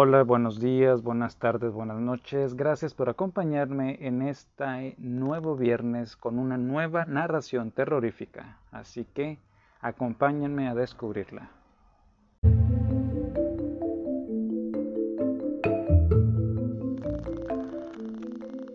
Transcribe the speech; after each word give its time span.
Hola, 0.00 0.22
buenos 0.22 0.60
días, 0.60 1.02
buenas 1.02 1.38
tardes, 1.38 1.72
buenas 1.72 1.98
noches. 1.98 2.54
Gracias 2.54 2.94
por 2.94 3.08
acompañarme 3.08 3.98
en 4.00 4.22
este 4.22 4.94
nuevo 4.96 5.56
viernes 5.56 6.16
con 6.16 6.38
una 6.38 6.56
nueva 6.56 7.04
narración 7.04 7.72
terrorífica. 7.72 8.58
Así 8.70 9.04
que 9.12 9.38
acompáñenme 9.80 10.68
a 10.68 10.76
descubrirla. 10.76 11.50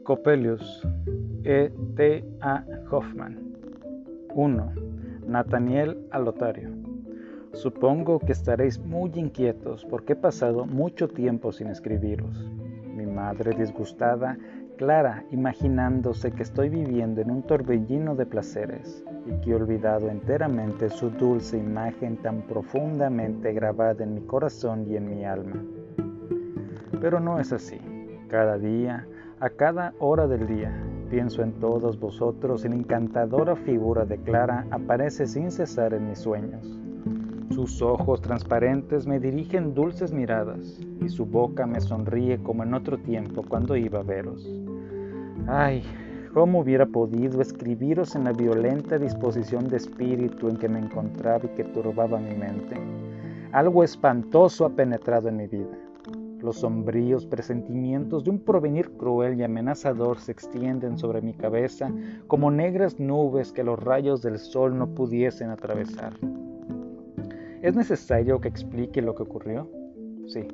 Copelius, 0.04 0.86
E. 1.46 1.72
T. 1.96 2.26
A. 2.42 2.66
Hoffman. 2.92 3.56
1. 4.36 4.74
Nathaniel 5.26 6.06
Alotario. 6.12 6.83
Supongo 7.54 8.18
que 8.18 8.32
estaréis 8.32 8.80
muy 8.80 9.12
inquietos 9.14 9.86
porque 9.86 10.14
he 10.14 10.16
pasado 10.16 10.66
mucho 10.66 11.08
tiempo 11.08 11.52
sin 11.52 11.68
escribiros. 11.68 12.50
Mi 12.96 13.06
madre 13.06 13.56
disgustada, 13.56 14.38
Clara, 14.78 15.24
imaginándose 15.30 16.32
que 16.32 16.42
estoy 16.42 16.70
viviendo 16.70 17.22
en 17.22 17.30
un 17.30 17.44
torbellino 17.44 18.16
de 18.16 18.26
placeres 18.26 19.06
y 19.28 19.40
que 19.42 19.52
he 19.52 19.56
olvidado 19.56 20.10
enteramente 20.10 20.90
su 20.90 21.12
dulce 21.12 21.60
imagen 21.60 22.18
tan 22.18 22.42
profundamente 22.42 23.54
grabada 23.54 24.04
en 24.04 24.16
mi 24.16 24.22
corazón 24.22 24.88
y 24.90 24.98
en 24.98 25.10
mi 25.10 25.24
alma. 25.24 25.64
Pero 27.00 27.20
no 27.20 27.40
es 27.40 27.54
así. 27.54 27.80
Cada 28.30 28.58
día, 28.58 29.08
a 29.40 29.52
cada 29.52 29.94
hora 30.00 30.26
del 30.26 30.48
día, 30.48 30.74
pienso 31.12 31.44
en 31.44 31.54
todos 31.60 32.00
vosotros 32.00 32.66
y 32.66 32.70
la 32.70 32.76
encantadora 32.76 33.56
figura 33.56 34.06
de 34.06 34.18
Clara 34.18 34.66
aparece 34.72 35.28
sin 35.28 35.52
cesar 35.52 35.94
en 35.94 36.10
mis 36.10 36.18
sueños. 36.18 36.83
Sus 37.54 37.84
ojos 37.84 38.20
transparentes 38.20 39.06
me 39.06 39.20
dirigen 39.20 39.76
dulces 39.76 40.12
miradas 40.12 40.80
y 41.00 41.08
su 41.08 41.24
boca 41.28 41.68
me 41.68 41.80
sonríe 41.82 42.42
como 42.42 42.64
en 42.64 42.74
otro 42.74 42.98
tiempo 42.98 43.44
cuando 43.48 43.76
iba 43.76 44.00
a 44.00 44.04
veros. 44.04 44.50
Ay, 45.46 45.84
cómo 46.34 46.62
hubiera 46.62 46.88
podido 46.88 47.42
escribiros 47.42 48.16
en 48.16 48.24
la 48.24 48.34
violenta 48.34 48.98
disposición 48.98 49.68
de 49.68 49.78
espíritu 49.78 50.50
en 50.50 50.58
que 50.58 50.68
me 50.68 50.80
encontraba 50.80 51.46
y 51.46 51.50
que 51.50 51.64
turbaba 51.66 52.18
mi 52.18 52.34
mente. 52.36 52.76
Algo 53.52 53.84
espantoso 53.84 54.66
ha 54.66 54.72
penetrado 54.72 55.30
en 55.30 55.38
mi 55.38 55.46
vida. 55.46 55.78
Los 56.42 56.58
sombríos 56.58 57.28
presentimientos 57.28 58.24
de 58.24 58.32
un 58.32 58.40
provenir 58.40 58.90
cruel 58.98 59.40
y 59.40 59.44
amenazador 59.44 60.18
se 60.20 60.32
extienden 60.32 60.98
sobre 60.98 61.22
mi 61.22 61.36
cabeza 61.36 61.92
como 62.26 62.50
negras 62.50 63.00
nubes 63.00 63.52
que 63.54 63.64
los 63.64 63.78
rayos 63.78 64.24
del 64.24 64.40
sol 64.40 64.76
no 64.76 64.88
pudiesen 64.88 65.52
atravesar. 65.52 66.14
¿Es 67.64 67.78
necesario 67.78 68.42
que 68.42 68.50
explique 68.50 69.02
lo 69.02 69.16
que 69.16 69.24
ocurrió? 69.24 69.70
Sí, 70.28 70.46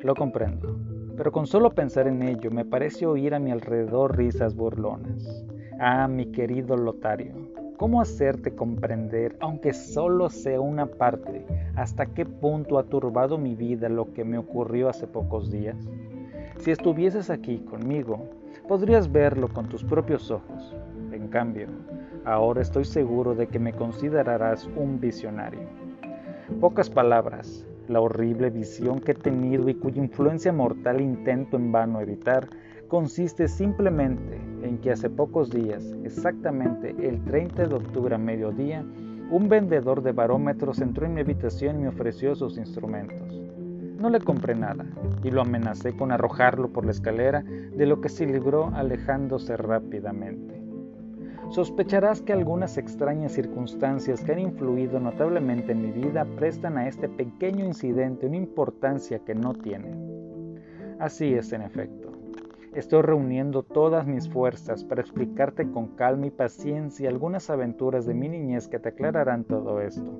lo 0.00 0.14
comprendo, 0.14 0.78
pero 1.14 1.30
con 1.30 1.46
solo 1.46 1.74
pensar 1.74 2.08
en 2.08 2.22
ello 2.22 2.50
me 2.50 2.64
parece 2.64 3.04
oír 3.04 3.34
a 3.34 3.38
mi 3.38 3.50
alrededor 3.50 4.16
risas 4.16 4.54
burlonas. 4.56 5.44
Ah, 5.78 6.08
mi 6.08 6.32
querido 6.32 6.74
Lotario, 6.74 7.34
¿cómo 7.76 8.00
hacerte 8.00 8.54
comprender, 8.54 9.36
aunque 9.40 9.74
solo 9.74 10.30
sea 10.30 10.58
una 10.58 10.86
parte, 10.86 11.44
hasta 11.76 12.06
qué 12.06 12.24
punto 12.24 12.78
ha 12.78 12.84
turbado 12.84 13.36
mi 13.36 13.54
vida 13.54 13.90
lo 13.90 14.14
que 14.14 14.24
me 14.24 14.38
ocurrió 14.38 14.88
hace 14.88 15.06
pocos 15.06 15.50
días? 15.50 15.76
Si 16.60 16.70
estuvieses 16.70 17.28
aquí 17.28 17.58
conmigo, 17.58 18.24
podrías 18.66 19.12
verlo 19.12 19.48
con 19.48 19.68
tus 19.68 19.84
propios 19.84 20.30
ojos. 20.30 20.74
En 21.12 21.28
cambio, 21.28 21.66
ahora 22.24 22.62
estoy 22.62 22.86
seguro 22.86 23.34
de 23.34 23.48
que 23.48 23.58
me 23.58 23.74
considerarás 23.74 24.66
un 24.76 24.98
visionario. 24.98 25.77
Pocas 26.56 26.90
palabras, 26.90 27.64
la 27.86 28.00
horrible 28.00 28.50
visión 28.50 28.98
que 28.98 29.12
he 29.12 29.14
tenido 29.14 29.68
y 29.68 29.74
cuya 29.74 30.02
influencia 30.02 30.52
mortal 30.52 31.00
intento 31.00 31.56
en 31.56 31.70
vano 31.70 32.00
evitar, 32.00 32.48
consiste 32.88 33.46
simplemente 33.46 34.40
en 34.62 34.78
que 34.78 34.90
hace 34.90 35.08
pocos 35.08 35.50
días, 35.50 35.94
exactamente 36.02 36.96
el 36.98 37.22
30 37.24 37.68
de 37.68 37.74
octubre 37.76 38.14
a 38.14 38.18
mediodía, 38.18 38.84
un 39.30 39.48
vendedor 39.48 40.02
de 40.02 40.10
barómetros 40.10 40.80
entró 40.80 41.06
en 41.06 41.14
mi 41.14 41.20
habitación 41.20 41.76
y 41.76 41.82
me 41.82 41.88
ofreció 41.88 42.34
sus 42.34 42.58
instrumentos. 42.58 43.40
No 44.00 44.10
le 44.10 44.18
compré 44.18 44.56
nada 44.56 44.84
y 45.22 45.30
lo 45.30 45.42
amenacé 45.42 45.94
con 45.94 46.10
arrojarlo 46.10 46.72
por 46.72 46.84
la 46.84 46.90
escalera, 46.90 47.42
de 47.42 47.86
lo 47.86 48.00
que 48.00 48.08
se 48.08 48.26
libró 48.26 48.70
alejándose 48.74 49.56
rápidamente 49.56 50.57
sospecharás 51.50 52.20
que 52.20 52.32
algunas 52.32 52.76
extrañas 52.76 53.32
circunstancias 53.32 54.22
que 54.22 54.32
han 54.32 54.38
influido 54.38 55.00
notablemente 55.00 55.72
en 55.72 55.82
mi 55.82 55.90
vida 55.90 56.26
prestan 56.36 56.76
a 56.76 56.86
este 56.86 57.08
pequeño 57.08 57.64
incidente 57.64 58.26
una 58.26 58.36
importancia 58.36 59.20
que 59.20 59.34
no 59.34 59.54
tiene. 59.54 59.94
Así 60.98 61.32
es, 61.34 61.52
en 61.52 61.62
efecto. 61.62 62.12
Estoy 62.74 63.02
reuniendo 63.02 63.62
todas 63.62 64.06
mis 64.06 64.28
fuerzas 64.28 64.84
para 64.84 65.00
explicarte 65.00 65.70
con 65.70 65.96
calma 65.96 66.26
y 66.26 66.30
paciencia 66.30 67.08
algunas 67.08 67.48
aventuras 67.50 68.04
de 68.04 68.14
mi 68.14 68.28
niñez 68.28 68.68
que 68.68 68.78
te 68.78 68.90
aclararán 68.90 69.44
todo 69.44 69.80
esto. 69.80 70.10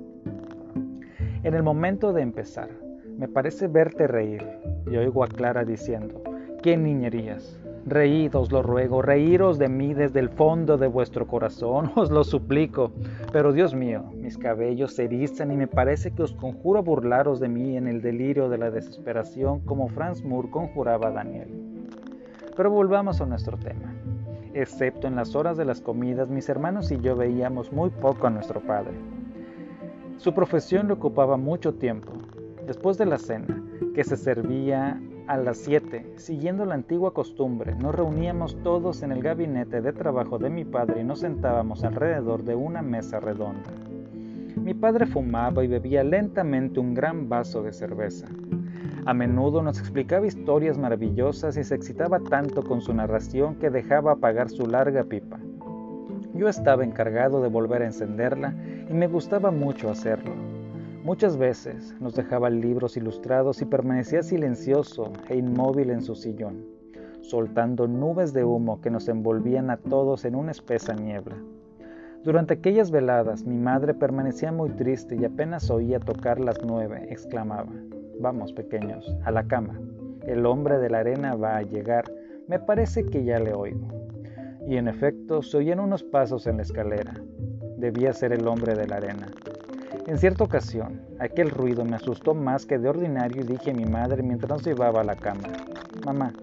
En 1.43 1.53
el 1.53 1.63
momento 1.63 2.11
de 2.11 2.23
empezar, 2.23 2.69
me 3.17 3.27
parece 3.27 3.67
verte 3.67 4.07
reír 4.07 4.45
y 4.89 4.97
oigo 4.97 5.23
a 5.23 5.27
Clara 5.27 5.63
diciendo, 5.63 6.21
¿qué 6.63 6.75
niñerías? 6.75 7.58
Reíd, 7.85 8.35
os 8.35 8.51
lo 8.51 8.61
ruego, 8.61 9.01
reíros 9.01 9.57
de 9.57 9.69
mí 9.69 9.93
desde 9.93 10.19
el 10.19 10.29
fondo 10.29 10.77
de 10.77 10.87
vuestro 10.87 11.27
corazón, 11.27 11.91
os 11.95 12.11
lo 12.11 12.23
suplico. 12.23 12.91
Pero 13.31 13.53
Dios 13.53 13.73
mío, 13.73 14.03
mis 14.15 14.37
cabellos 14.37 14.95
se 14.95 15.05
erizan 15.05 15.51
y 15.51 15.57
me 15.57 15.67
parece 15.67 16.11
que 16.11 16.23
os 16.23 16.33
conjuro 16.33 16.83
burlaros 16.83 17.39
de 17.39 17.49
mí 17.49 17.77
en 17.77 17.87
el 17.87 18.01
delirio 18.01 18.49
de 18.49 18.57
la 18.57 18.71
desesperación 18.71 19.61
como 19.61 19.87
Franz 19.87 20.23
Moore 20.23 20.49
conjuraba 20.49 21.07
a 21.07 21.11
Daniel. 21.11 21.49
Pero 22.55 22.69
volvamos 22.71 23.21
a 23.21 23.25
nuestro 23.25 23.57
tema. 23.57 23.95
Excepto 24.53 25.07
en 25.07 25.15
las 25.15 25.35
horas 25.35 25.57
de 25.57 25.65
las 25.65 25.79
comidas, 25.79 26.29
mis 26.29 26.49
hermanos 26.49 26.91
y 26.91 26.99
yo 26.99 27.15
veíamos 27.15 27.71
muy 27.71 27.89
poco 27.89 28.27
a 28.27 28.31
nuestro 28.31 28.59
padre. 28.61 28.93
Su 30.17 30.33
profesión 30.33 30.87
le 30.87 30.93
ocupaba 30.93 31.37
mucho 31.37 31.75
tiempo. 31.75 32.11
Después 32.67 32.97
de 32.97 33.05
la 33.05 33.17
cena, 33.17 33.63
que 33.95 34.03
se 34.03 34.17
servía 34.17 34.99
a 35.29 35.37
las 35.37 35.59
7, 35.59 36.13
siguiendo 36.15 36.65
la 36.65 36.73
antigua 36.73 37.13
costumbre, 37.13 37.75
nos 37.75 37.93
reuníamos 37.93 38.57
todos 38.63 39.03
en 39.03 39.11
el 39.11 39.21
gabinete 39.21 39.79
de 39.79 39.93
trabajo 39.93 40.39
de 40.39 40.49
mi 40.49 40.65
padre 40.65 41.01
y 41.01 41.03
nos 41.03 41.19
sentábamos 41.19 41.83
alrededor 41.83 42.43
de 42.43 42.55
una 42.55 42.81
mesa 42.81 43.19
redonda. 43.19 43.69
Mi 44.55 44.73
padre 44.73 45.05
fumaba 45.05 45.63
y 45.63 45.67
bebía 45.67 46.03
lentamente 46.03 46.79
un 46.79 46.95
gran 46.95 47.29
vaso 47.29 47.61
de 47.61 47.71
cerveza. 47.71 48.25
A 49.05 49.13
menudo 49.13 49.61
nos 49.61 49.77
explicaba 49.79 50.25
historias 50.25 50.79
maravillosas 50.79 51.57
y 51.57 51.63
se 51.63 51.75
excitaba 51.75 52.19
tanto 52.21 52.63
con 52.63 52.81
su 52.81 52.91
narración 52.91 53.53
que 53.53 53.69
dejaba 53.69 54.13
apagar 54.13 54.49
su 54.49 54.65
larga 54.65 55.03
pipa. 55.03 55.39
Yo 56.33 56.49
estaba 56.49 56.83
encargado 56.83 57.39
de 57.43 57.49
volver 57.49 57.83
a 57.83 57.85
encenderla 57.85 58.55
y 58.89 58.93
me 58.95 59.05
gustaba 59.05 59.51
mucho 59.51 59.91
hacerlo. 59.91 60.48
Muchas 61.09 61.37
veces 61.37 61.95
nos 61.99 62.13
dejaba 62.13 62.51
libros 62.51 62.95
ilustrados 62.95 63.63
y 63.63 63.65
permanecía 63.65 64.21
silencioso 64.21 65.11
e 65.27 65.37
inmóvil 65.37 65.89
en 65.89 66.03
su 66.03 66.13
sillón, 66.13 66.67
soltando 67.21 67.87
nubes 67.87 68.31
de 68.31 68.43
humo 68.43 68.79
que 68.79 68.91
nos 68.91 69.09
envolvían 69.09 69.71
a 69.71 69.77
todos 69.77 70.23
en 70.23 70.35
una 70.35 70.51
espesa 70.51 70.93
niebla. 70.93 71.35
Durante 72.23 72.53
aquellas 72.53 72.91
veladas 72.91 73.43
mi 73.43 73.57
madre 73.57 73.95
permanecía 73.95 74.51
muy 74.51 74.69
triste 74.69 75.15
y 75.15 75.25
apenas 75.25 75.71
oía 75.71 75.99
tocar 75.99 76.39
las 76.39 76.63
nueve, 76.63 77.07
exclamaba, 77.09 77.73
Vamos, 78.19 78.53
pequeños, 78.53 79.11
a 79.23 79.31
la 79.31 79.47
cama. 79.47 79.81
El 80.27 80.45
hombre 80.45 80.77
de 80.77 80.91
la 80.91 80.99
arena 80.99 81.33
va 81.33 81.57
a 81.57 81.63
llegar. 81.63 82.05
Me 82.47 82.59
parece 82.59 83.03
que 83.07 83.23
ya 83.23 83.39
le 83.39 83.55
oigo. 83.55 83.87
Y 84.67 84.77
en 84.77 84.87
efecto 84.87 85.41
se 85.41 85.57
oían 85.57 85.79
unos 85.79 86.03
pasos 86.03 86.45
en 86.45 86.57
la 86.57 86.61
escalera. 86.61 87.19
Debía 87.77 88.13
ser 88.13 88.31
el 88.31 88.47
hombre 88.47 88.75
de 88.75 88.85
la 88.85 88.97
arena. 88.97 89.25
En 90.09 90.17
cierta 90.17 90.43
ocasión, 90.43 91.01
aquel 91.19 91.51
ruido 91.51 91.85
me 91.85 91.95
asustó 91.95 92.33
más 92.33 92.65
que 92.65 92.79
de 92.79 92.89
ordinario 92.89 93.43
y 93.43 93.45
dije 93.45 93.69
a 93.69 93.75
mi 93.75 93.85
madre 93.85 94.23
mientras 94.23 94.49
nos 94.49 94.65
llevaba 94.65 95.01
a 95.01 95.03
la 95.03 95.15
cama, 95.15 95.43
Mamá, 96.03 96.33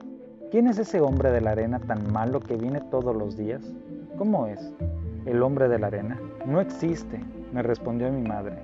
¿quién 0.53 0.69
es 0.69 0.79
ese 0.79 1.01
hombre 1.01 1.33
de 1.33 1.41
la 1.41 1.51
arena 1.51 1.81
tan 1.81 2.13
malo 2.13 2.39
que 2.39 2.55
viene 2.55 2.81
todos 2.93 3.17
los 3.17 3.37
días? 3.37 3.75
¿Cómo 4.17 4.47
es? 4.47 4.73
El 5.25 5.43
hombre 5.43 5.67
de 5.67 5.81
la 5.81 5.89
arena. 5.89 6.17
No 6.47 6.61
existe, 6.61 7.19
me 7.53 7.61
respondió 7.65 8.09
mi 8.13 8.23
madre. 8.23 8.57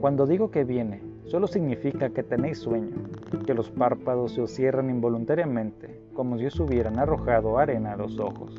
Cuando 0.00 0.24
digo 0.24 0.50
que 0.50 0.64
viene, 0.64 1.02
solo 1.26 1.48
significa 1.48 2.08
que 2.08 2.22
tenéis 2.22 2.60
sueño, 2.60 2.96
que 3.44 3.52
los 3.52 3.70
párpados 3.70 4.32
se 4.32 4.40
os 4.40 4.50
cierran 4.52 4.88
involuntariamente, 4.88 6.00
como 6.14 6.38
si 6.38 6.46
os 6.46 6.58
hubieran 6.58 6.98
arrojado 6.98 7.58
arena 7.58 7.92
a 7.92 7.96
los 7.96 8.18
ojos. 8.18 8.58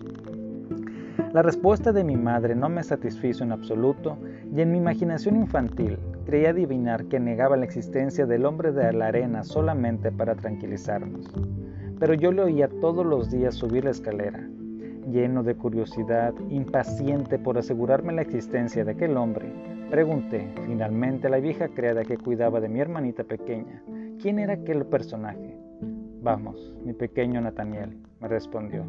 La 1.34 1.42
respuesta 1.42 1.92
de 1.92 2.04
mi 2.04 2.16
madre 2.16 2.56
no 2.56 2.69
me 2.69 2.84
satisfizo 2.84 3.44
en 3.44 3.52
absoluto 3.52 4.18
y 4.54 4.62
en 4.62 4.72
mi 4.72 4.78
imaginación 4.78 5.36
infantil 5.36 5.98
creía 6.25 6.52
adivinar 6.52 7.06
que 7.06 7.19
negaba 7.19 7.58
la 7.58 7.66
existencia 7.66 8.25
del 8.25 8.46
hombre 8.46 8.72
de 8.72 8.94
la 8.94 9.08
arena 9.08 9.44
solamente 9.44 10.12
para 10.12 10.36
tranquilizarnos. 10.36 11.28
Pero 12.00 12.14
yo 12.14 12.31
le 12.31 12.44
oía 12.44 12.69
todos 12.81 13.06
los 13.06 13.31
días 13.31 13.56
subir 13.56 13.86
la 13.86 13.92
escalera, 13.92 14.48
lleno 15.10 15.44
de 15.44 15.56
curiosidad, 15.56 16.34
impaciente 16.50 17.40
por 17.40 17.58
asegurarme 17.58 18.14
la 18.14 18.22
existencia 18.22 18.86
de 18.86 18.92
aquel 18.92 19.18
hombre. 19.18 19.52
Pregunté 19.90 20.48
finalmente 20.66 21.28
a 21.28 21.31
la 21.31 21.40
vieja 21.40 21.68
criada 21.69 22.04
que 22.04 22.18
cuidaba 22.18 22.60
de 22.60 22.69
mi 22.69 22.80
hermanita 22.80 23.24
pequeña 23.24 23.81
quién 24.19 24.40
era 24.40 24.54
aquel 24.54 24.86
personaje, 24.86 25.58
Vamos, 26.22 26.74
mi 26.84 26.94
pequeño 26.94 27.40
Nathaniel, 27.40 27.98
me 28.19 28.28
respondió. 28.28 28.84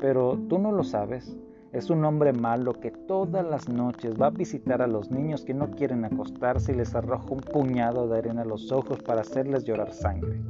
Pero 0.00 0.38
tú 0.48 0.58
no 0.58 0.72
lo 0.72 0.82
sabes. 0.82 1.36
Es 1.72 1.88
un 1.88 2.04
hombre 2.04 2.32
malo 2.32 2.74
que 2.80 2.90
todas 2.90 3.46
las 3.46 3.68
noches 3.68 4.20
va 4.20 4.26
a 4.26 4.30
visitar 4.30 4.82
a 4.82 4.88
los 4.88 5.12
niños 5.12 5.44
que 5.44 5.54
no 5.54 5.70
quieren 5.70 6.04
acostarse 6.04 6.72
y 6.72 6.74
les 6.74 6.96
arroja 6.96 7.30
un 7.30 7.40
puñado 7.40 8.08
de 8.08 8.18
arena 8.18 8.42
a 8.42 8.44
los 8.44 8.72
ojos 8.72 9.00
para 9.02 9.20
hacerles 9.20 9.62
llorar 9.62 9.92
sangre. 9.92 10.40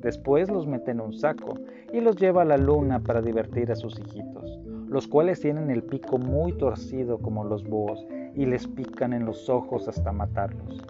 Después 0.00 0.50
los 0.50 0.66
mete 0.66 0.90
en 0.90 1.00
un 1.00 1.12
saco 1.12 1.54
y 1.92 2.00
los 2.00 2.16
lleva 2.16 2.42
a 2.42 2.44
la 2.44 2.56
luna 2.56 2.98
para 2.98 3.22
divertir 3.22 3.70
a 3.70 3.76
sus 3.76 4.00
hijitos, 4.00 4.58
los 4.88 5.06
cuales 5.06 5.40
tienen 5.40 5.70
el 5.70 5.84
pico 5.84 6.18
muy 6.18 6.52
torcido 6.58 7.18
como 7.18 7.44
los 7.44 7.62
búhos 7.62 8.04
y 8.34 8.44
les 8.44 8.66
pican 8.66 9.12
en 9.12 9.26
los 9.26 9.48
ojos 9.48 9.86
hasta 9.86 10.10
matarlos. 10.10 10.82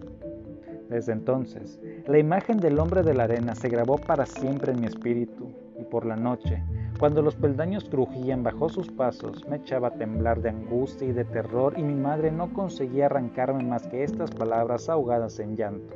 Desde 0.89 1.13
entonces, 1.13 1.79
la 2.07 2.19
imagen 2.19 2.57
del 2.57 2.79
hombre 2.79 3.03
de 3.03 3.13
la 3.13 3.25
arena 3.25 3.55
se 3.55 3.69
grabó 3.69 3.99
para 3.99 4.25
siempre 4.25 4.73
en 4.73 4.81
mi 4.81 4.87
espíritu 4.87 5.53
y 5.79 5.85
por 5.85 6.07
la 6.07 6.17
noche, 6.17 6.63
cuando 6.99 7.23
los 7.23 7.37
peldaños 7.37 7.89
crujían 7.89 8.43
bajo 8.43 8.69
sus 8.69 8.91
pasos, 8.91 9.47
me 9.49 9.57
echaba 9.57 9.89
a 9.89 9.95
temblar 9.95 10.43
de 10.43 10.49
angustia 10.49 11.07
y 11.07 11.13
de 11.13 11.25
terror 11.25 11.75
y 11.77 11.83
mi 11.83 11.95
madre 11.95 12.33
no 12.33 12.53
conseguía 12.53 13.07
arrancarme 13.07 13.63
más 13.63 13.87
que 13.87 14.03
estas 14.03 14.33
palabras 14.33 14.89
ahogadas 14.89 15.39
en 15.39 15.57
llanto. 15.57 15.95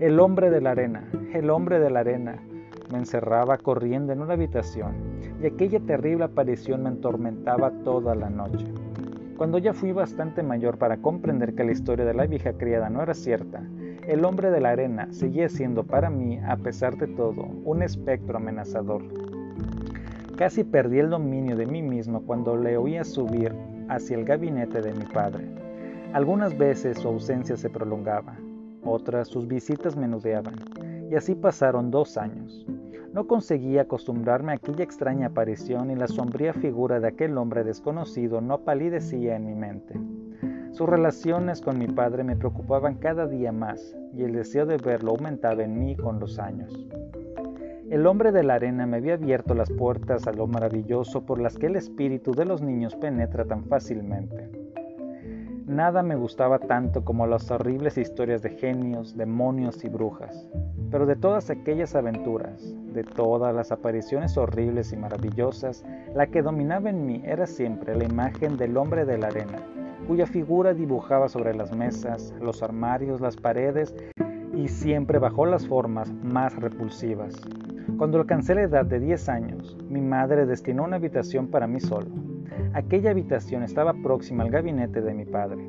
El 0.00 0.18
hombre 0.18 0.50
de 0.50 0.60
la 0.60 0.72
arena, 0.72 1.08
el 1.32 1.50
hombre 1.50 1.78
de 1.78 1.90
la 1.90 2.00
arena. 2.00 2.42
Me 2.90 2.98
encerraba 2.98 3.58
corriendo 3.58 4.12
en 4.12 4.20
una 4.20 4.34
habitación 4.34 4.94
y 5.40 5.46
aquella 5.46 5.78
terrible 5.78 6.24
aparición 6.24 6.82
me 6.82 6.90
atormentaba 6.90 7.70
toda 7.84 8.14
la 8.16 8.28
noche. 8.28 8.66
Cuando 9.36 9.58
ya 9.58 9.72
fui 9.72 9.92
bastante 9.92 10.42
mayor 10.42 10.78
para 10.78 10.98
comprender 10.98 11.54
que 11.54 11.64
la 11.64 11.72
historia 11.72 12.04
de 12.04 12.14
la 12.14 12.26
vieja 12.26 12.52
criada 12.52 12.90
no 12.90 13.02
era 13.02 13.14
cierta, 13.14 13.62
el 14.06 14.24
hombre 14.24 14.50
de 14.50 14.60
la 14.60 14.70
arena 14.70 15.08
seguía 15.12 15.48
siendo 15.48 15.84
para 15.84 16.10
mí, 16.10 16.38
a 16.46 16.56
pesar 16.56 16.96
de 16.98 17.06
todo, 17.06 17.48
un 17.64 17.82
espectro 17.82 18.36
amenazador. 18.36 19.02
Casi 20.36 20.64
perdí 20.64 20.98
el 20.98 21.10
dominio 21.10 21.56
de 21.56 21.64
mí 21.64 21.80
mismo 21.80 22.20
cuando 22.26 22.56
le 22.56 22.76
oía 22.76 23.04
subir 23.04 23.54
hacia 23.88 24.16
el 24.16 24.24
gabinete 24.24 24.80
de 24.82 24.92
mi 24.92 25.04
padre. 25.04 25.46
Algunas 26.12 26.58
veces 26.58 26.98
su 26.98 27.06
ausencia 27.06 27.56
se 27.56 27.70
prolongaba, 27.70 28.36
otras 28.84 29.28
sus 29.28 29.46
visitas 29.46 29.96
menudeaban, 29.96 30.56
y 31.08 31.14
así 31.14 31.36
pasaron 31.36 31.92
dos 31.92 32.16
años. 32.16 32.66
No 33.12 33.28
conseguía 33.28 33.82
acostumbrarme 33.82 34.50
a 34.50 34.54
aquella 34.56 34.82
extraña 34.82 35.28
aparición 35.28 35.92
y 35.92 35.94
la 35.94 36.08
sombría 36.08 36.52
figura 36.52 36.98
de 36.98 37.06
aquel 37.06 37.38
hombre 37.38 37.62
desconocido 37.62 38.40
no 38.40 38.58
palidecía 38.58 39.36
en 39.36 39.46
mi 39.46 39.54
mente. 39.54 39.94
Sus 40.72 40.88
relaciones 40.88 41.60
con 41.60 41.78
mi 41.78 41.86
padre 41.86 42.24
me 42.24 42.34
preocupaban 42.34 42.96
cada 42.96 43.28
día 43.28 43.52
más 43.52 43.96
y 44.12 44.24
el 44.24 44.32
deseo 44.32 44.66
de 44.66 44.78
verlo 44.78 45.12
aumentaba 45.12 45.62
en 45.62 45.78
mí 45.78 45.94
con 45.94 46.18
los 46.18 46.40
años. 46.40 46.88
El 47.94 48.08
hombre 48.08 48.32
de 48.32 48.42
la 48.42 48.54
arena 48.54 48.86
me 48.86 48.96
había 48.96 49.14
abierto 49.14 49.54
las 49.54 49.70
puertas 49.70 50.26
a 50.26 50.32
lo 50.32 50.48
maravilloso 50.48 51.24
por 51.24 51.40
las 51.40 51.56
que 51.56 51.66
el 51.66 51.76
espíritu 51.76 52.32
de 52.32 52.44
los 52.44 52.60
niños 52.60 52.96
penetra 52.96 53.44
tan 53.44 53.66
fácilmente. 53.66 54.50
Nada 55.64 56.02
me 56.02 56.16
gustaba 56.16 56.58
tanto 56.58 57.04
como 57.04 57.28
las 57.28 57.52
horribles 57.52 57.96
historias 57.96 58.42
de 58.42 58.50
genios, 58.50 59.16
demonios 59.16 59.84
y 59.84 59.88
brujas, 59.88 60.50
pero 60.90 61.06
de 61.06 61.14
todas 61.14 61.50
aquellas 61.50 61.94
aventuras, 61.94 62.74
de 62.92 63.04
todas 63.04 63.54
las 63.54 63.70
apariciones 63.70 64.36
horribles 64.36 64.92
y 64.92 64.96
maravillosas, 64.96 65.84
la 66.16 66.26
que 66.26 66.42
dominaba 66.42 66.90
en 66.90 67.06
mí 67.06 67.22
era 67.24 67.46
siempre 67.46 67.94
la 67.94 68.06
imagen 68.06 68.56
del 68.56 68.76
hombre 68.76 69.04
de 69.04 69.18
la 69.18 69.28
arena, 69.28 69.60
cuya 70.08 70.26
figura 70.26 70.74
dibujaba 70.74 71.28
sobre 71.28 71.54
las 71.54 71.72
mesas, 71.72 72.34
los 72.40 72.60
armarios, 72.60 73.20
las 73.20 73.36
paredes 73.36 73.94
y 74.52 74.66
siempre 74.66 75.20
bajo 75.20 75.46
las 75.46 75.68
formas 75.68 76.12
más 76.24 76.56
repulsivas. 76.56 77.40
Cuando 77.98 78.18
alcancé 78.18 78.54
la 78.54 78.62
edad 78.62 78.86
de 78.86 78.98
10 78.98 79.28
años, 79.28 79.76
mi 79.88 80.00
madre 80.00 80.46
destinó 80.46 80.84
una 80.84 80.96
habitación 80.96 81.48
para 81.48 81.66
mí 81.66 81.80
solo. 81.80 82.08
Aquella 82.72 83.10
habitación 83.10 83.62
estaba 83.62 83.94
próxima 84.02 84.42
al 84.42 84.50
gabinete 84.50 85.00
de 85.00 85.14
mi 85.14 85.24
padre. 85.24 85.68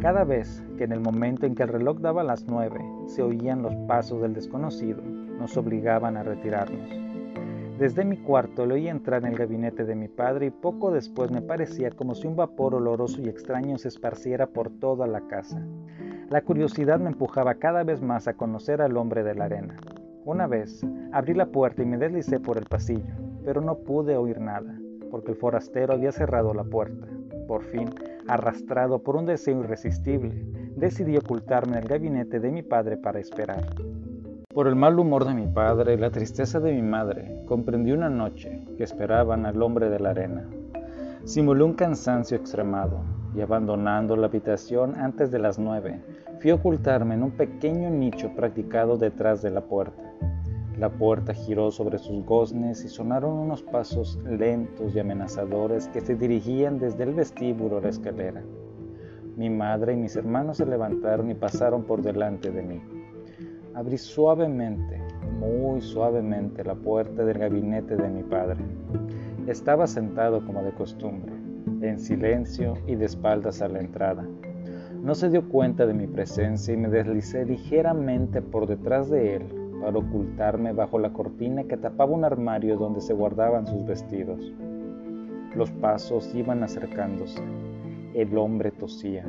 Cada 0.00 0.24
vez 0.24 0.62
que 0.76 0.84
en 0.84 0.92
el 0.92 1.00
momento 1.00 1.46
en 1.46 1.54
que 1.54 1.62
el 1.62 1.70
reloj 1.70 2.00
daba 2.00 2.24
las 2.24 2.44
9 2.46 2.78
se 3.06 3.22
oían 3.22 3.62
los 3.62 3.74
pasos 3.86 4.20
del 4.20 4.34
desconocido, 4.34 5.00
nos 5.02 5.56
obligaban 5.56 6.16
a 6.16 6.24
retirarnos. 6.24 6.90
Desde 7.78 8.04
mi 8.04 8.18
cuarto 8.18 8.66
le 8.66 8.74
oí 8.74 8.88
entrar 8.88 9.24
en 9.24 9.32
el 9.32 9.38
gabinete 9.38 9.84
de 9.84 9.94
mi 9.94 10.08
padre 10.08 10.46
y 10.46 10.50
poco 10.50 10.90
después 10.90 11.30
me 11.30 11.42
parecía 11.42 11.90
como 11.90 12.14
si 12.14 12.26
un 12.26 12.36
vapor 12.36 12.74
oloroso 12.74 13.22
y 13.22 13.28
extraño 13.28 13.78
se 13.78 13.88
esparciera 13.88 14.46
por 14.48 14.68
toda 14.70 15.06
la 15.06 15.22
casa. 15.22 15.64
La 16.28 16.42
curiosidad 16.42 17.00
me 17.00 17.10
empujaba 17.10 17.54
cada 17.54 17.82
vez 17.82 18.02
más 18.02 18.28
a 18.28 18.34
conocer 18.34 18.82
al 18.82 18.96
hombre 18.96 19.22
de 19.22 19.34
la 19.34 19.44
arena. 19.44 19.76
Una 20.24 20.46
vez 20.46 20.86
abrí 21.10 21.34
la 21.34 21.46
puerta 21.46 21.82
y 21.82 21.86
me 21.86 21.98
deslicé 21.98 22.38
por 22.38 22.56
el 22.56 22.64
pasillo, 22.64 23.12
pero 23.44 23.60
no 23.60 23.78
pude 23.78 24.16
oír 24.16 24.40
nada, 24.40 24.78
porque 25.10 25.32
el 25.32 25.36
forastero 25.36 25.94
había 25.94 26.12
cerrado 26.12 26.54
la 26.54 26.62
puerta. 26.62 27.08
Por 27.48 27.64
fin, 27.64 27.90
arrastrado 28.28 29.00
por 29.00 29.16
un 29.16 29.26
deseo 29.26 29.58
irresistible, 29.58 30.46
decidí 30.76 31.16
ocultarme 31.16 31.72
en 31.72 31.82
el 31.82 31.88
gabinete 31.88 32.38
de 32.38 32.52
mi 32.52 32.62
padre 32.62 32.96
para 32.98 33.18
esperar. 33.18 33.66
Por 34.54 34.68
el 34.68 34.76
mal 34.76 34.96
humor 34.96 35.24
de 35.24 35.34
mi 35.34 35.48
padre 35.48 35.94
y 35.94 35.96
la 35.96 36.10
tristeza 36.10 36.60
de 36.60 36.72
mi 36.72 36.82
madre, 36.82 37.42
comprendí 37.46 37.90
una 37.90 38.08
noche 38.08 38.64
que 38.76 38.84
esperaban 38.84 39.44
al 39.44 39.60
hombre 39.60 39.90
de 39.90 39.98
la 39.98 40.10
arena. 40.10 40.48
Simulé 41.24 41.64
un 41.64 41.74
cansancio 41.74 42.36
extremado 42.36 43.00
y 43.34 43.40
abandonando 43.40 44.14
la 44.14 44.28
habitación 44.28 44.94
antes 44.94 45.32
de 45.32 45.40
las 45.40 45.58
nueve, 45.58 46.00
fui 46.40 46.52
a 46.52 46.54
ocultarme 46.54 47.14
en 47.14 47.24
un 47.24 47.32
pequeño 47.32 47.90
nicho 47.90 48.30
practicado 48.36 48.96
detrás 48.98 49.42
de 49.42 49.50
la 49.50 49.62
puerta. 49.62 50.11
La 50.78 50.88
puerta 50.88 51.34
giró 51.34 51.70
sobre 51.70 51.98
sus 51.98 52.24
goznes 52.24 52.82
y 52.84 52.88
sonaron 52.88 53.34
unos 53.34 53.62
pasos 53.62 54.18
lentos 54.24 54.94
y 54.94 55.00
amenazadores 55.00 55.88
que 55.88 56.00
se 56.00 56.14
dirigían 56.14 56.78
desde 56.78 57.04
el 57.04 57.14
vestíbulo 57.14 57.78
a 57.78 57.82
la 57.82 57.90
escalera. 57.90 58.42
Mi 59.36 59.50
madre 59.50 59.92
y 59.92 59.96
mis 59.96 60.16
hermanos 60.16 60.56
se 60.56 60.66
levantaron 60.66 61.30
y 61.30 61.34
pasaron 61.34 61.84
por 61.84 62.00
delante 62.00 62.50
de 62.50 62.62
mí. 62.62 62.80
Abrí 63.74 63.98
suavemente, 63.98 65.00
muy 65.38 65.82
suavemente 65.82 66.64
la 66.64 66.74
puerta 66.74 67.22
del 67.24 67.38
gabinete 67.38 67.96
de 67.96 68.08
mi 68.08 68.22
padre. 68.22 68.64
Estaba 69.46 69.86
sentado 69.86 70.44
como 70.44 70.62
de 70.62 70.72
costumbre, 70.72 71.32
en 71.82 71.98
silencio 71.98 72.74
y 72.86 72.94
de 72.94 73.04
espaldas 73.04 73.60
a 73.60 73.68
la 73.68 73.80
entrada. 73.80 74.26
No 75.02 75.14
se 75.14 75.28
dio 75.28 75.48
cuenta 75.48 75.84
de 75.84 75.94
mi 75.94 76.06
presencia 76.06 76.72
y 76.72 76.78
me 76.78 76.88
deslicé 76.88 77.44
ligeramente 77.44 78.40
por 78.40 78.66
detrás 78.66 79.10
de 79.10 79.36
él 79.36 79.61
para 79.82 79.98
ocultarme 79.98 80.72
bajo 80.72 81.00
la 81.00 81.12
cortina 81.12 81.64
que 81.64 81.76
tapaba 81.76 82.12
un 82.12 82.24
armario 82.24 82.76
donde 82.76 83.00
se 83.00 83.14
guardaban 83.14 83.66
sus 83.66 83.84
vestidos. 83.84 84.54
Los 85.56 85.72
pasos 85.72 86.32
iban 86.36 86.62
acercándose. 86.62 87.42
El 88.14 88.38
hombre 88.38 88.70
tosía, 88.70 89.26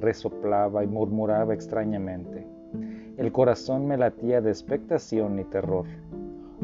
resoplaba 0.00 0.82
y 0.82 0.88
murmuraba 0.88 1.54
extrañamente. 1.54 2.44
El 3.16 3.30
corazón 3.30 3.86
me 3.86 3.96
latía 3.96 4.40
de 4.40 4.50
expectación 4.50 5.38
y 5.38 5.44
terror. 5.44 5.86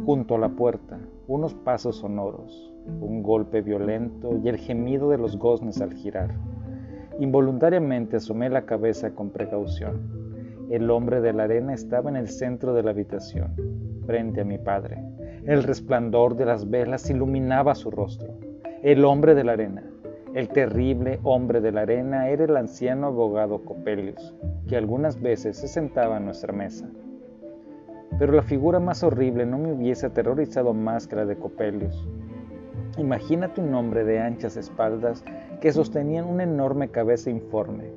Junto 0.05 0.35
a 0.35 0.39
la 0.39 0.49
puerta, 0.49 0.99
unos 1.29 1.55
pasos 1.55 1.99
sonoros, 1.99 2.75
un 3.01 3.23
golpe 3.23 3.63
violento 3.63 4.41
y 4.43 4.49
el 4.49 4.57
gemido 4.57 5.09
de 5.09 5.19
los 5.19 5.39
goznes 5.39 5.81
al 5.81 5.95
girar. 5.95 6.35
Involuntariamente 7.21 8.17
asomé 8.17 8.51
la 8.51 8.67
cabeza 8.67 9.15
con 9.15 9.31
precaución. 9.31 10.20
El 10.71 10.89
hombre 10.89 11.21
de 11.21 11.33
la 11.33 11.43
arena 11.43 11.75
estaba 11.75 12.11
en 12.11 12.17
el 12.17 12.29
centro 12.29 12.73
de 12.75 12.85
la 12.85 12.93
habitación, 12.93 13.57
frente 14.07 14.43
a 14.43 14.45
mi 14.45 14.57
padre. 14.57 15.03
El 15.45 15.65
resplandor 15.65 16.37
de 16.37 16.45
las 16.45 16.71
velas 16.71 17.11
iluminaba 17.11 17.75
su 17.75 17.91
rostro. 17.91 18.39
El 18.81 19.05
hombre 19.05 19.35
de 19.35 19.43
la 19.43 19.55
arena, 19.55 19.83
el 20.33 20.49
terrible 20.49 21.19
hombre 21.25 21.61
de 21.61 21.73
la 21.73 21.81
arena, 21.81 22.29
era 22.29 22.45
el 22.45 22.57
anciano 22.57 23.09
abogado 23.09 23.65
Copelius, 23.65 24.33
que 24.69 24.77
algunas 24.77 25.21
veces 25.21 25.57
se 25.57 25.67
sentaba 25.67 26.19
a 26.19 26.21
nuestra 26.21 26.53
mesa. 26.53 26.89
Pero 28.21 28.33
la 28.33 28.43
figura 28.43 28.79
más 28.79 29.03
horrible 29.03 29.47
no 29.47 29.59
me 29.59 29.73
hubiese 29.73 30.07
aterrorizado 30.07 30.73
más 30.73 31.09
que 31.09 31.17
la 31.17 31.27
de 31.27 31.35
Copelius. 31.35 32.07
Imagínate 32.97 33.61
un 33.61 33.75
hombre 33.75 34.05
de 34.05 34.21
anchas 34.21 34.57
espaldas 34.57 35.25
que 35.61 35.73
sostenían 35.73 36.27
una 36.27 36.45
enorme 36.45 36.91
cabeza 36.91 37.29
informe, 37.29 37.91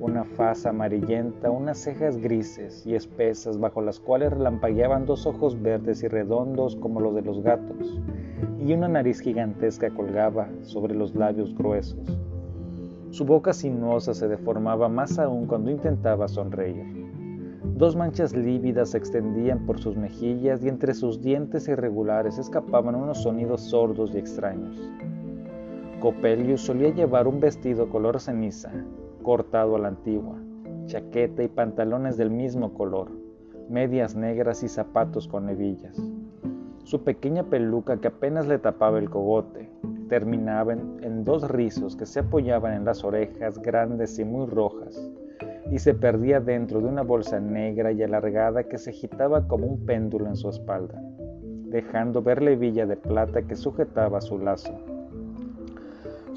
una 0.00 0.24
faz 0.24 0.64
amarillenta, 0.64 1.50
unas 1.50 1.78
cejas 1.78 2.18
grises 2.18 2.86
y 2.86 2.94
espesas 2.94 3.58
bajo 3.58 3.82
las 3.82 3.98
cuales 3.98 4.32
relampagueaban 4.32 5.06
dos 5.06 5.26
ojos 5.26 5.60
verdes 5.60 6.02
y 6.02 6.08
redondos 6.08 6.76
como 6.76 7.00
los 7.00 7.14
de 7.14 7.22
los 7.22 7.42
gatos, 7.42 8.00
y 8.64 8.72
una 8.72 8.86
nariz 8.86 9.20
gigantesca 9.20 9.90
colgaba 9.90 10.48
sobre 10.62 10.94
los 10.94 11.14
labios 11.14 11.54
gruesos. 11.56 12.16
Su 13.10 13.24
boca 13.24 13.52
sinuosa 13.52 14.14
se 14.14 14.28
deformaba 14.28 14.88
más 14.88 15.18
aún 15.18 15.46
cuando 15.46 15.70
intentaba 15.70 16.28
sonreír. 16.28 17.08
Dos 17.76 17.96
manchas 17.96 18.36
lívidas 18.36 18.90
se 18.90 18.98
extendían 18.98 19.66
por 19.66 19.80
sus 19.80 19.96
mejillas 19.96 20.62
y 20.62 20.68
entre 20.68 20.94
sus 20.94 21.20
dientes 21.20 21.66
irregulares 21.68 22.38
escapaban 22.38 22.94
unos 22.94 23.22
sonidos 23.22 23.62
sordos 23.62 24.14
y 24.14 24.18
extraños. 24.18 24.78
Copelius 26.00 26.60
solía 26.60 26.94
llevar 26.94 27.26
un 27.26 27.40
vestido 27.40 27.88
color 27.88 28.20
ceniza, 28.20 28.72
cortado 29.22 29.76
a 29.76 29.78
la 29.78 29.88
antigua, 29.88 30.36
chaqueta 30.86 31.42
y 31.42 31.48
pantalones 31.48 32.16
del 32.16 32.30
mismo 32.30 32.74
color, 32.74 33.10
medias 33.68 34.14
negras 34.14 34.62
y 34.62 34.68
zapatos 34.68 35.28
con 35.28 35.48
hebillas. 35.48 35.96
Su 36.84 37.04
pequeña 37.04 37.44
peluca 37.44 38.00
que 38.00 38.08
apenas 38.08 38.46
le 38.46 38.58
tapaba 38.58 38.98
el 38.98 39.10
cogote 39.10 39.68
terminaba 40.08 40.72
en, 40.72 41.24
dos 41.24 41.48
rizos 41.48 41.94
que 41.94 42.06
se 42.06 42.20
apoyaban 42.20 42.72
en 42.74 42.84
las 42.84 43.04
orejas 43.04 43.60
grandes 43.60 44.18
y 44.18 44.24
muy 44.24 44.46
rojas 44.46 45.10
y 45.70 45.78
se 45.78 45.94
perdía 45.94 46.40
dentro 46.40 46.80
de 46.80 46.86
una 46.86 47.02
bolsa 47.02 47.38
negra 47.38 47.92
y 47.92 48.02
alargada 48.02 48.64
que 48.64 48.78
se 48.78 48.90
agitaba 48.90 49.46
como 49.46 49.66
un 49.66 49.84
péndulo 49.84 50.26
en 50.26 50.36
su 50.36 50.48
espalda, 50.48 51.00
dejando 51.66 52.22
ver 52.22 52.42
la 52.42 52.52
hebilla 52.52 52.86
de 52.86 52.96
plata 52.96 53.42
que 53.42 53.54
sujetaba 53.54 54.22
su 54.22 54.38
lazo. 54.38 54.97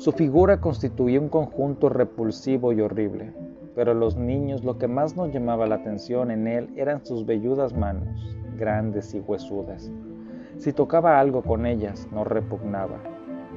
Su 0.01 0.13
figura 0.13 0.59
constituía 0.59 1.21
un 1.21 1.29
conjunto 1.29 1.87
repulsivo 1.87 2.73
y 2.73 2.81
horrible, 2.81 3.35
pero 3.75 3.91
a 3.91 3.93
los 3.93 4.17
niños 4.17 4.63
lo 4.63 4.79
que 4.79 4.87
más 4.87 5.15
nos 5.15 5.31
llamaba 5.31 5.67
la 5.67 5.75
atención 5.75 6.31
en 6.31 6.47
él 6.47 6.73
eran 6.75 7.05
sus 7.05 7.23
velludas 7.23 7.77
manos, 7.77 8.35
grandes 8.57 9.13
y 9.13 9.19
huesudas. 9.19 9.91
Si 10.57 10.73
tocaba 10.73 11.19
algo 11.19 11.43
con 11.43 11.67
ellas, 11.67 12.07
no 12.11 12.23
repugnaba. 12.23 12.97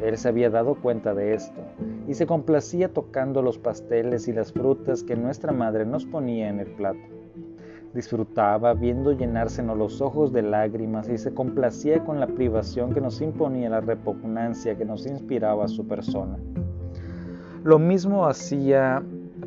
Él 0.02 0.18
se 0.18 0.28
había 0.28 0.50
dado 0.50 0.74
cuenta 0.74 1.14
de 1.14 1.32
esto 1.32 1.62
y 2.06 2.12
se 2.12 2.26
complacía 2.26 2.92
tocando 2.92 3.40
los 3.40 3.56
pasteles 3.56 4.28
y 4.28 4.34
las 4.34 4.52
frutas 4.52 5.02
que 5.02 5.16
nuestra 5.16 5.50
madre 5.50 5.86
nos 5.86 6.04
ponía 6.04 6.50
en 6.50 6.60
el 6.60 6.72
plato. 6.72 7.13
Disfrutaba 7.94 8.74
viendo 8.74 9.12
llenársenos 9.12 9.78
los 9.78 10.00
ojos 10.00 10.32
de 10.32 10.42
lágrimas 10.42 11.08
y 11.08 11.16
se 11.16 11.32
complacía 11.32 12.04
con 12.04 12.18
la 12.18 12.26
privación 12.26 12.92
que 12.92 13.00
nos 13.00 13.20
imponía 13.20 13.70
la 13.70 13.80
repugnancia 13.80 14.76
que 14.76 14.84
nos 14.84 15.06
inspiraba 15.06 15.68
su 15.68 15.86
persona. 15.86 16.36
Lo 17.62 17.78
mismo 17.78 18.26
hacía 18.26 19.00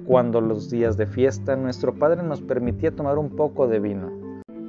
cuando 0.06 0.40
los 0.40 0.70
días 0.70 0.96
de 0.96 1.06
fiesta 1.08 1.58
nuestro 1.58 1.94
padre 1.94 2.24
nos 2.24 2.42
permitía 2.42 2.96
tomar 2.96 3.18
un 3.18 3.32
poco 3.32 3.68
de 3.68 3.82
vino. 3.82 4.10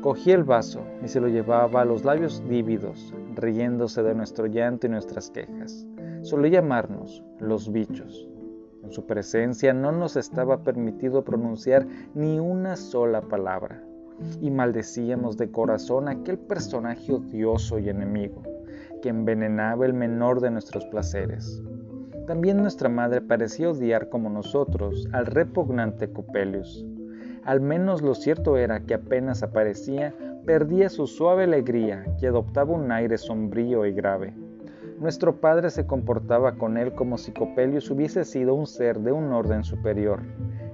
Cogía 0.02 0.34
el 0.34 0.42
vaso 0.42 0.80
y 1.04 1.06
se 1.06 1.20
lo 1.20 1.28
llevaba 1.28 1.82
a 1.82 1.84
los 1.84 2.04
labios 2.04 2.42
lívidos, 2.48 3.14
riéndose 3.36 4.02
de 4.02 4.14
nuestro 4.14 4.46
llanto 4.46 4.88
y 4.88 4.90
nuestras 4.90 5.30
quejas. 5.30 5.86
Solía 6.22 6.60
llamarnos 6.60 7.22
los 7.38 7.70
bichos. 7.70 8.28
En 8.82 8.92
su 8.92 9.06
presencia 9.06 9.72
no 9.72 9.92
nos 9.92 10.16
estaba 10.16 10.62
permitido 10.62 11.24
pronunciar 11.24 11.86
ni 12.14 12.38
una 12.38 12.76
sola 12.76 13.22
palabra, 13.22 13.82
y 14.40 14.50
maldecíamos 14.50 15.36
de 15.36 15.50
corazón 15.50 16.08
a 16.08 16.12
aquel 16.12 16.38
personaje 16.38 17.12
odioso 17.12 17.78
y 17.78 17.88
enemigo, 17.88 18.42
que 19.02 19.08
envenenaba 19.08 19.84
el 19.86 19.94
menor 19.94 20.40
de 20.40 20.50
nuestros 20.50 20.84
placeres. 20.86 21.62
También 22.26 22.58
nuestra 22.58 22.88
madre 22.88 23.20
parecía 23.20 23.70
odiar 23.70 24.10
como 24.10 24.28
nosotros 24.28 25.08
al 25.12 25.26
repugnante 25.26 26.12
Copelius. 26.12 26.84
Al 27.44 27.60
menos 27.60 28.02
lo 28.02 28.14
cierto 28.14 28.58
era 28.58 28.80
que 28.80 28.94
apenas 28.94 29.42
aparecía, 29.42 30.14
perdía 30.44 30.88
su 30.88 31.06
suave 31.06 31.44
alegría 31.44 32.04
y 32.20 32.26
adoptaba 32.26 32.74
un 32.74 32.92
aire 32.92 33.16
sombrío 33.16 33.86
y 33.86 33.92
grave. 33.92 34.34
Nuestro 35.00 35.36
padre 35.36 35.70
se 35.70 35.86
comportaba 35.86 36.56
con 36.56 36.76
él 36.76 36.92
como 36.92 37.18
si 37.18 37.30
Copelius 37.30 37.88
hubiese 37.88 38.24
sido 38.24 38.54
un 38.54 38.66
ser 38.66 38.98
de 38.98 39.12
un 39.12 39.32
orden 39.32 39.62
superior, 39.62 40.22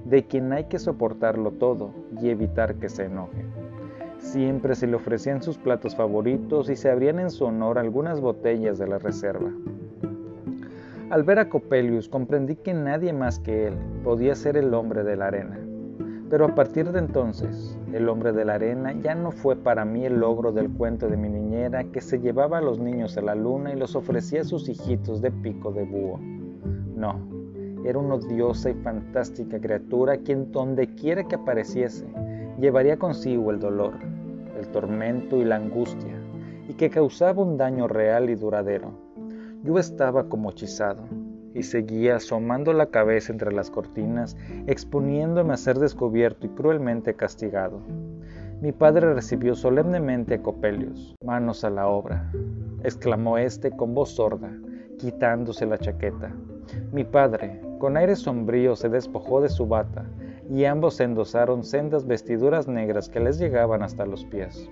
de 0.07 0.27
quien 0.27 0.51
hay 0.55 0.65
que 0.65 0.79
soportarlo 0.79 1.51
todo 1.51 1.91
y 2.19 2.31
evitar 2.31 2.77
que 2.77 2.89
se 2.89 3.05
enoje. 3.05 3.45
Siempre 4.19 4.77
se 4.77 4.87
le 4.87 4.97
ofrecían 4.97 5.43
sus 5.43 5.59
platos 5.59 5.95
favoritos 5.95 6.71
y 6.71 6.77
se 6.77 6.91
abrían 6.91 7.21
en 7.21 7.31
su 7.31 7.45
honor 7.45 7.79
algunas 7.79 8.23
botellas 8.23 8.79
de 8.79 8.87
la 8.87 8.99
reserva. 8.99 9.53
Al 11.11 11.23
ver 11.23 11.39
a 11.39 11.51
Copelius 11.51 12.09
comprendí 12.09 12.57
que 12.57 12.73
nadie 12.73 13.13
más 13.13 13.39
que 13.39 13.67
él 13.67 13.75
podía 14.03 14.35
ser 14.35 14.57
el 14.57 14.73
hombre 14.73 15.05
de 15.05 15.17
la 15.17 15.27
arena. 15.27 15.61
Pero 16.31 16.47
a 16.47 16.55
partir 16.55 16.91
de 16.93 16.99
entonces, 16.99 17.74
el 17.95 18.09
hombre 18.09 18.33
de 18.33 18.45
la 18.45 18.55
arena 18.55 18.93
ya 18.93 19.15
no 19.15 19.31
fue 19.31 19.55
para 19.55 19.85
mí 19.85 20.05
el 20.05 20.19
logro 20.19 20.51
del 20.51 20.69
cuento 20.69 21.09
de 21.09 21.17
mi 21.17 21.29
niñera 21.29 21.85
que 21.85 22.01
se 22.01 22.19
llevaba 22.19 22.59
a 22.59 22.61
los 22.61 22.81
niños 22.81 23.17
a 23.17 23.23
la 23.23 23.37
luna 23.37 23.73
y 23.73 23.77
los 23.77 23.95
ofrecía 23.95 24.41
a 24.41 24.45
sus 24.45 24.69
hijitos 24.69 25.23
de 25.23 25.31
pico 25.31 25.71
de 25.71 25.85
búho. 25.85 26.19
No, 26.97 27.21
era 27.85 28.01
una 28.01 28.17
odiosa 28.17 28.71
y 28.71 28.75
fantástica 28.75 29.61
criatura 29.61 30.17
quien 30.17 30.51
donde 30.51 30.93
quiera 30.97 31.23
que 31.23 31.37
apareciese 31.37 32.05
llevaría 32.59 32.99
consigo 32.99 33.53
el 33.53 33.61
dolor, 33.61 33.95
el 34.59 34.67
tormento 34.73 35.37
y 35.37 35.45
la 35.45 35.57
angustia, 35.57 36.17
y 36.69 36.75
que 36.75 36.91
causaba 36.91 37.45
un 37.45 37.57
daño 37.57 37.87
real 37.87 38.29
y 38.29 38.35
duradero 38.35 38.91
yo 39.63 39.79
estaba 39.79 40.29
como 40.29 40.51
hechizado 40.51 41.05
y 41.55 41.63
seguía 41.63 42.17
asomando 42.17 42.73
la 42.73 42.87
cabeza 42.87 43.33
entre 43.33 43.53
las 43.53 43.71
cortinas, 43.71 44.37
exponiéndome 44.67 45.55
a 45.55 45.57
ser 45.57 45.79
descubierto 45.79 46.47
y 46.47 46.51
cruelmente 46.51 47.15
castigado. 47.15 47.81
Mi 48.61 48.73
padre 48.73 49.15
recibió 49.15 49.55
solemnemente 49.55 50.35
a 50.35 50.43
Copelius. 50.43 51.15
Manos 51.25 51.65
a 51.65 51.71
la 51.71 51.87
obra, 51.87 52.31
exclamó 52.83 53.39
éste 53.39 53.71
con 53.71 53.95
voz 53.95 54.11
sorda, 54.11 54.51
quitándose 54.99 55.65
la 55.65 55.79
chaqueta. 55.79 56.33
Mi 56.93 57.05
padre, 57.05 57.61
con 57.79 57.97
aire 57.97 58.17
sombrío, 58.17 58.75
se 58.75 58.89
despojó 58.89 59.41
de 59.41 59.49
su 59.49 59.67
bata, 59.67 60.05
y 60.51 60.65
ambos 60.65 61.01
endosaron 61.01 61.63
sendas 61.63 62.07
vestiduras 62.07 62.69
negras 62.69 63.09
que 63.09 63.21
les 63.21 63.39
llegaban 63.39 63.83
hasta 63.83 64.07
los 64.07 64.25
pies. 64.27 64.69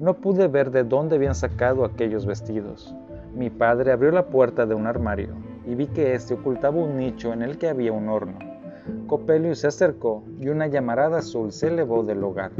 No 0.00 0.14
pude 0.14 0.48
ver 0.48 0.70
de 0.70 0.84
dónde 0.84 1.16
habían 1.16 1.34
sacado 1.34 1.84
aquellos 1.84 2.26
vestidos, 2.26 2.94
mi 3.34 3.48
padre 3.48 3.92
abrió 3.92 4.10
la 4.10 4.26
puerta 4.26 4.66
de 4.66 4.74
un 4.74 4.86
armario 4.86 5.51
y 5.66 5.74
vi 5.74 5.86
que 5.86 6.14
éste 6.14 6.34
ocultaba 6.34 6.78
un 6.78 6.96
nicho 6.96 7.32
en 7.32 7.42
el 7.42 7.58
que 7.58 7.68
había 7.68 7.92
un 7.92 8.08
horno. 8.08 8.38
Copelio 9.06 9.54
se 9.54 9.68
acercó 9.68 10.24
y 10.40 10.48
una 10.48 10.66
llamarada 10.66 11.18
azul 11.18 11.52
se 11.52 11.68
elevó 11.68 12.02
del 12.02 12.24
hogar. 12.24 12.52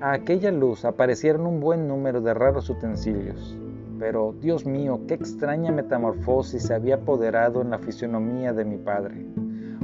A 0.00 0.12
aquella 0.12 0.52
luz 0.52 0.84
aparecieron 0.84 1.46
un 1.46 1.60
buen 1.60 1.88
número 1.88 2.20
de 2.20 2.34
raros 2.34 2.68
utensilios. 2.70 3.56
Pero, 3.98 4.34
Dios 4.40 4.64
mío, 4.64 5.00
qué 5.08 5.14
extraña 5.14 5.72
metamorfosis 5.72 6.64
se 6.64 6.74
había 6.74 6.96
apoderado 6.96 7.62
en 7.62 7.70
la 7.70 7.78
fisionomía 7.78 8.52
de 8.52 8.64
mi 8.64 8.76
padre. 8.76 9.26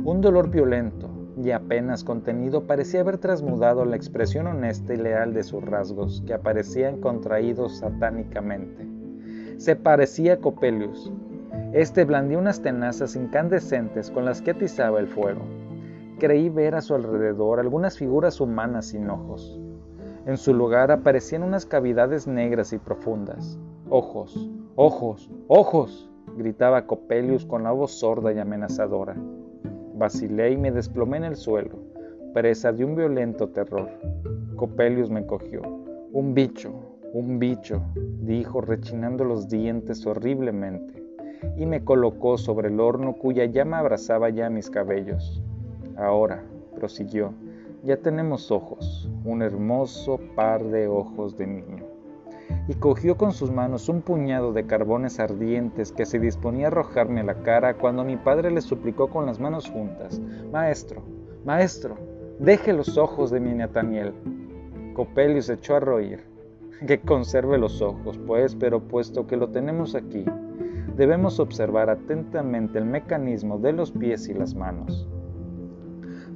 Un 0.04 0.20
dolor 0.20 0.50
violento 0.50 1.10
y 1.42 1.50
apenas 1.50 2.04
contenido 2.04 2.64
parecía 2.64 3.00
haber 3.00 3.18
trasmudado 3.18 3.84
la 3.84 3.96
expresión 3.96 4.46
honesta 4.46 4.94
y 4.94 4.98
leal 4.98 5.34
de 5.34 5.42
sus 5.42 5.64
rasgos, 5.64 6.22
que 6.26 6.34
aparecían 6.34 7.00
contraídos 7.00 7.78
satánicamente 7.78 8.94
se 9.58 9.76
parecía 9.76 10.34
a 10.34 10.36
Copelius. 10.38 11.12
Este 11.72 12.04
blandía 12.04 12.38
unas 12.38 12.62
tenazas 12.62 13.16
incandescentes 13.16 14.10
con 14.10 14.24
las 14.24 14.40
que 14.40 14.52
atizaba 14.52 15.00
el 15.00 15.08
fuego. 15.08 15.42
Creí 16.18 16.48
ver 16.48 16.74
a 16.74 16.80
su 16.80 16.94
alrededor 16.94 17.58
algunas 17.58 17.98
figuras 17.98 18.40
humanas 18.40 18.86
sin 18.86 19.10
ojos. 19.10 19.60
En 20.26 20.36
su 20.36 20.54
lugar 20.54 20.90
aparecían 20.90 21.42
unas 21.42 21.66
cavidades 21.66 22.26
negras 22.26 22.72
y 22.72 22.78
profundas. 22.78 23.58
Ojos, 23.90 24.50
ojos, 24.76 25.30
ojos, 25.48 26.08
gritaba 26.36 26.86
Copelius 26.86 27.44
con 27.44 27.62
la 27.64 27.72
voz 27.72 27.92
sorda 27.92 28.32
y 28.32 28.38
amenazadora. 28.38 29.16
Vacilé 29.96 30.52
y 30.52 30.56
me 30.56 30.72
desplomé 30.72 31.18
en 31.18 31.24
el 31.24 31.36
suelo, 31.36 31.78
presa 32.32 32.72
de 32.72 32.84
un 32.84 32.96
violento 32.96 33.48
terror. 33.48 33.90
Copelius 34.56 35.10
me 35.10 35.26
cogió. 35.26 35.60
Un 36.12 36.32
bicho, 36.32 36.72
un 37.12 37.38
bicho, 37.38 37.82
dijo 38.20 38.60
rechinando 38.60 39.24
los 39.24 39.48
dientes 39.48 40.06
horriblemente, 40.06 41.03
y 41.56 41.66
me 41.66 41.84
colocó 41.84 42.38
sobre 42.38 42.68
el 42.68 42.80
horno 42.80 43.14
cuya 43.14 43.44
llama 43.44 43.78
abrazaba 43.78 44.30
ya 44.30 44.50
mis 44.50 44.70
cabellos. 44.70 45.42
Ahora, 45.96 46.42
prosiguió, 46.74 47.32
ya 47.82 47.96
tenemos 47.98 48.50
ojos, 48.50 49.08
un 49.24 49.42
hermoso 49.42 50.18
par 50.34 50.64
de 50.64 50.88
ojos 50.88 51.36
de 51.36 51.46
niño. 51.46 51.84
Y 52.68 52.74
cogió 52.74 53.16
con 53.16 53.32
sus 53.32 53.50
manos 53.50 53.88
un 53.88 54.02
puñado 54.02 54.52
de 54.52 54.66
carbones 54.66 55.20
ardientes 55.20 55.92
que 55.92 56.06
se 56.06 56.18
disponía 56.18 56.66
a 56.66 56.68
arrojarme 56.68 57.20
a 57.20 57.24
la 57.24 57.42
cara 57.42 57.74
cuando 57.74 58.04
mi 58.04 58.16
padre 58.16 58.50
le 58.50 58.60
suplicó 58.60 59.08
con 59.08 59.26
las 59.26 59.38
manos 59.38 59.70
juntas, 59.70 60.20
Maestro, 60.52 61.02
maestro, 61.44 61.96
deje 62.38 62.72
los 62.72 62.96
ojos 62.98 63.30
de 63.30 63.40
mi 63.40 63.54
Nathaniel. 63.54 64.12
Copelius 64.94 65.48
echó 65.48 65.76
a 65.76 65.80
reír 65.80 66.34
que 66.86 67.00
conserve 67.00 67.58
los 67.58 67.80
ojos, 67.80 68.18
pues, 68.26 68.54
pero 68.54 68.80
puesto 68.80 69.26
que 69.26 69.36
lo 69.36 69.48
tenemos 69.48 69.94
aquí, 69.94 70.24
debemos 70.96 71.40
observar 71.40 71.90
atentamente 71.90 72.78
el 72.78 72.84
mecanismo 72.84 73.58
de 73.58 73.72
los 73.72 73.92
pies 73.92 74.28
y 74.28 74.34
las 74.34 74.54
manos. 74.54 75.08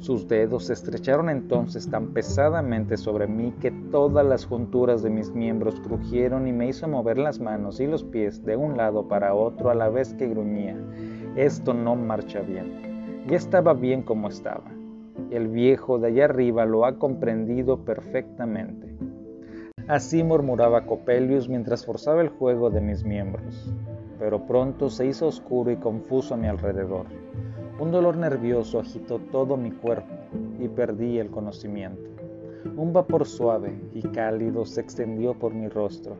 Sus 0.01 0.29
dedos 0.29 0.67
se 0.67 0.75
estrecharon 0.75 1.29
entonces 1.29 1.91
tan 1.91 2.09
pesadamente 2.13 2.97
sobre 2.97 3.27
mí 3.27 3.53
que 3.61 3.73
todas 3.73 4.25
las 4.25 4.47
junturas 4.47 5.03
de 5.03 5.11
mis 5.11 5.33
miembros 5.33 5.81
crujieron 5.81 6.47
y 6.47 6.53
me 6.53 6.69
hizo 6.69 6.87
mover 6.87 7.19
las 7.19 7.41
manos 7.41 7.81
y 7.81 7.87
los 7.87 8.05
pies 8.05 8.45
de 8.45 8.57
un 8.57 8.77
lado 8.77 9.09
para 9.09 9.35
otro 9.35 9.71
a 9.71 9.75
la 9.75 9.89
vez 9.89 10.15
que 10.15 10.29
gruñía. 10.29 10.77
Esto 11.35 11.75
no 11.75 11.97
marcha 11.97 12.41
bien. 12.41 13.25
Ya 13.27 13.37
estaba 13.37 13.75
bien 13.75 14.03
como 14.03 14.29
estaba. 14.29 14.71
El 15.31 15.49
viejo 15.49 15.99
de 15.99 16.09
allá 16.09 16.27
arriba 16.27 16.65
lo 16.65 16.87
ha 16.87 16.99
comprendido 16.99 17.85
perfectamente. 17.85 18.95
Así 19.89 20.23
murmuraba 20.23 20.87
Copelius 20.87 21.49
mientras 21.49 21.85
forzaba 21.85 22.21
el 22.21 22.29
juego 22.29 22.71
de 22.71 22.81
mis 22.81 23.05
miembros. 23.05 23.73
Pero 24.19 24.47
pronto 24.47 24.91
se 24.91 25.07
hizo 25.07 25.27
oscuro 25.27 25.71
y 25.71 25.77
confuso 25.77 26.35
a 26.35 26.37
mi 26.37 26.47
alrededor. 26.47 27.07
Un 27.79 27.93
dolor 27.93 28.17
nervioso 28.17 28.81
agitó 28.81 29.19
todo 29.19 29.57
mi 29.57 29.71
cuerpo 29.71 30.15
y 30.59 30.69
perdí 30.69 31.19
el 31.19 31.31
conocimiento. 31.31 32.11
Un 32.77 32.93
vapor 32.93 33.25
suave 33.25 33.81
y 33.95 34.03
cálido 34.03 34.65
se 34.65 34.81
extendió 34.81 35.35
por 35.35 35.55
mi 35.55 35.69
rostro. 35.69 36.17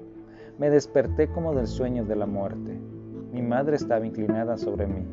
Me 0.59 0.71
desperté 0.71 1.29
como 1.29 1.55
del 1.55 1.67
sueño 1.67 2.05
de 2.05 2.17
la 2.17 2.27
muerte. 2.27 2.79
Mi 3.33 3.43
madre 3.43 3.77
estaba 3.77 4.07
inclinada 4.07 4.57
sobre 4.57 4.87
mí. 4.87 5.05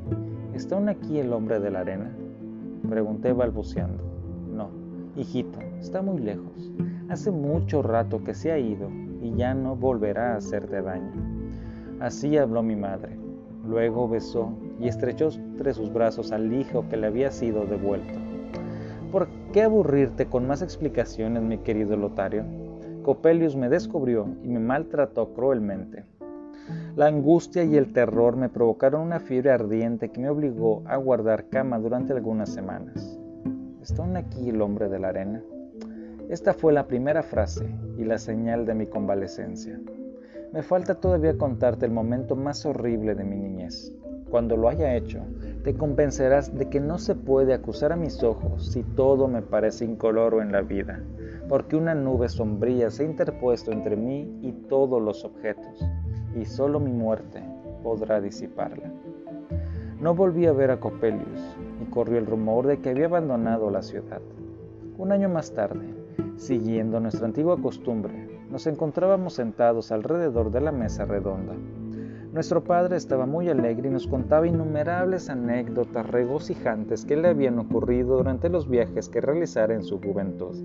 ¿Está 0.53 0.75
aún 0.75 0.87
aquí 0.87 1.19
el 1.19 1.33
hombre 1.33 1.59
de 1.59 1.71
la 1.71 1.79
arena? 1.79 2.15
Pregunté 2.87 3.33
balbuceando. 3.33 4.03
No, 4.53 4.69
hijito, 5.15 5.59
está 5.79 6.01
muy 6.01 6.19
lejos. 6.19 6.71
Hace 7.09 7.31
mucho 7.31 7.81
rato 7.81 8.23
que 8.23 8.33
se 8.33 8.51
ha 8.51 8.57
ido 8.57 8.89
y 9.21 9.33
ya 9.35 9.53
no 9.53 9.75
volverá 9.75 10.33
a 10.33 10.37
hacerte 10.37 10.81
daño. 10.81 11.34
Así 11.99 12.37
habló 12.37 12.61
mi 12.61 12.75
madre. 12.75 13.17
Luego 13.67 14.07
besó 14.07 14.53
y 14.79 14.87
estrechó 14.87 15.29
entre 15.31 15.73
sus 15.73 15.91
brazos 15.91 16.31
al 16.31 16.53
hijo 16.53 16.87
que 16.89 16.97
le 16.97 17.07
había 17.07 17.31
sido 17.31 17.65
devuelto. 17.65 18.13
¿Por 19.11 19.27
qué 19.53 19.63
aburrirte 19.63 20.25
con 20.25 20.45
más 20.45 20.61
explicaciones, 20.61 21.41
mi 21.41 21.57
querido 21.59 21.95
Lotario? 21.95 22.43
Copelius 23.03 23.55
me 23.55 23.69
descubrió 23.69 24.27
y 24.43 24.49
me 24.49 24.59
maltrató 24.59 25.33
cruelmente. 25.33 26.03
La 26.95 27.07
angustia 27.07 27.63
y 27.63 27.77
el 27.77 27.93
terror 27.93 28.35
me 28.35 28.49
provocaron 28.49 29.01
una 29.01 29.19
fiebre 29.19 29.51
ardiente 29.51 30.09
que 30.09 30.19
me 30.19 30.29
obligó 30.29 30.83
a 30.85 30.97
guardar 30.97 31.49
cama 31.49 31.79
durante 31.79 32.13
algunas 32.13 32.49
semanas. 32.49 33.19
¿Está 33.81 34.01
aún 34.01 34.17
aquí 34.17 34.49
el 34.49 34.61
hombre 34.61 34.89
de 34.89 34.99
la 34.99 35.09
arena? 35.09 35.43
Esta 36.29 36.53
fue 36.53 36.73
la 36.73 36.87
primera 36.87 37.21
frase 37.21 37.67
y 37.97 38.03
la 38.03 38.17
señal 38.17 38.65
de 38.65 38.73
mi 38.73 38.87
convalecencia. 38.87 39.79
Me 40.55 40.63
falta 40.63 40.95
todavía 40.95 41.37
contarte 41.37 41.85
el 41.85 41.91
momento 41.91 42.35
más 42.35 42.65
horrible 42.65 43.13
de 43.13 43.23
mi 43.23 43.35
niñez. 43.35 43.93
Cuando 44.31 44.57
lo 44.57 44.69
haya 44.69 44.95
hecho, 44.95 45.19
te 45.63 45.75
convencerás 45.75 46.57
de 46.57 46.67
que 46.69 46.79
no 46.79 46.97
se 46.97 47.13
puede 47.13 47.53
acusar 47.53 47.91
a 47.91 47.95
mis 47.95 48.23
ojos 48.23 48.71
si 48.71 48.81
todo 48.81 49.27
me 49.27 49.43
parece 49.43 49.85
incoloro 49.85 50.41
en 50.41 50.51
la 50.51 50.61
vida 50.61 51.03
porque 51.47 51.75
una 51.75 51.93
nube 51.93 52.29
sombría 52.29 52.89
se 52.89 53.03
ha 53.03 53.05
interpuesto 53.05 53.71
entre 53.71 53.95
mí 53.95 54.39
y 54.41 54.51
todos 54.51 55.01
los 55.01 55.23
objetos, 55.23 55.85
y 56.35 56.45
solo 56.45 56.79
mi 56.79 56.91
muerte 56.91 57.43
podrá 57.83 58.19
disiparla. 58.19 58.91
No 59.99 60.15
volví 60.15 60.45
a 60.45 60.51
ver 60.51 60.71
a 60.71 60.79
Copelius, 60.79 61.57
y 61.81 61.85
corrió 61.85 62.17
el 62.17 62.25
rumor 62.25 62.67
de 62.67 62.79
que 62.79 62.89
había 62.89 63.05
abandonado 63.05 63.69
la 63.69 63.81
ciudad. 63.81 64.21
Un 64.97 65.11
año 65.11 65.29
más 65.29 65.53
tarde, 65.53 65.93
siguiendo 66.37 66.99
nuestra 66.99 67.25
antigua 67.25 67.61
costumbre, 67.61 68.34
nos 68.55 68.67
encontrábamos 68.67 69.33
sentados 69.33 69.91
alrededor 69.91 70.49
de 70.49 70.61
la 70.61 70.71
mesa 70.71 71.03
redonda. 71.03 71.53
Nuestro 72.31 72.63
padre 72.63 72.95
estaba 72.95 73.25
muy 73.25 73.49
alegre 73.49 73.89
y 73.89 73.91
nos 73.91 74.07
contaba 74.07 74.47
innumerables 74.47 75.29
anécdotas 75.29 76.07
regocijantes 76.07 77.03
que 77.03 77.17
le 77.17 77.27
habían 77.27 77.59
ocurrido 77.59 78.15
durante 78.15 78.47
los 78.47 78.69
viajes 78.69 79.09
que 79.09 79.19
realizara 79.19 79.73
en 79.73 79.83
su 79.83 79.99
juventud. 79.99 80.55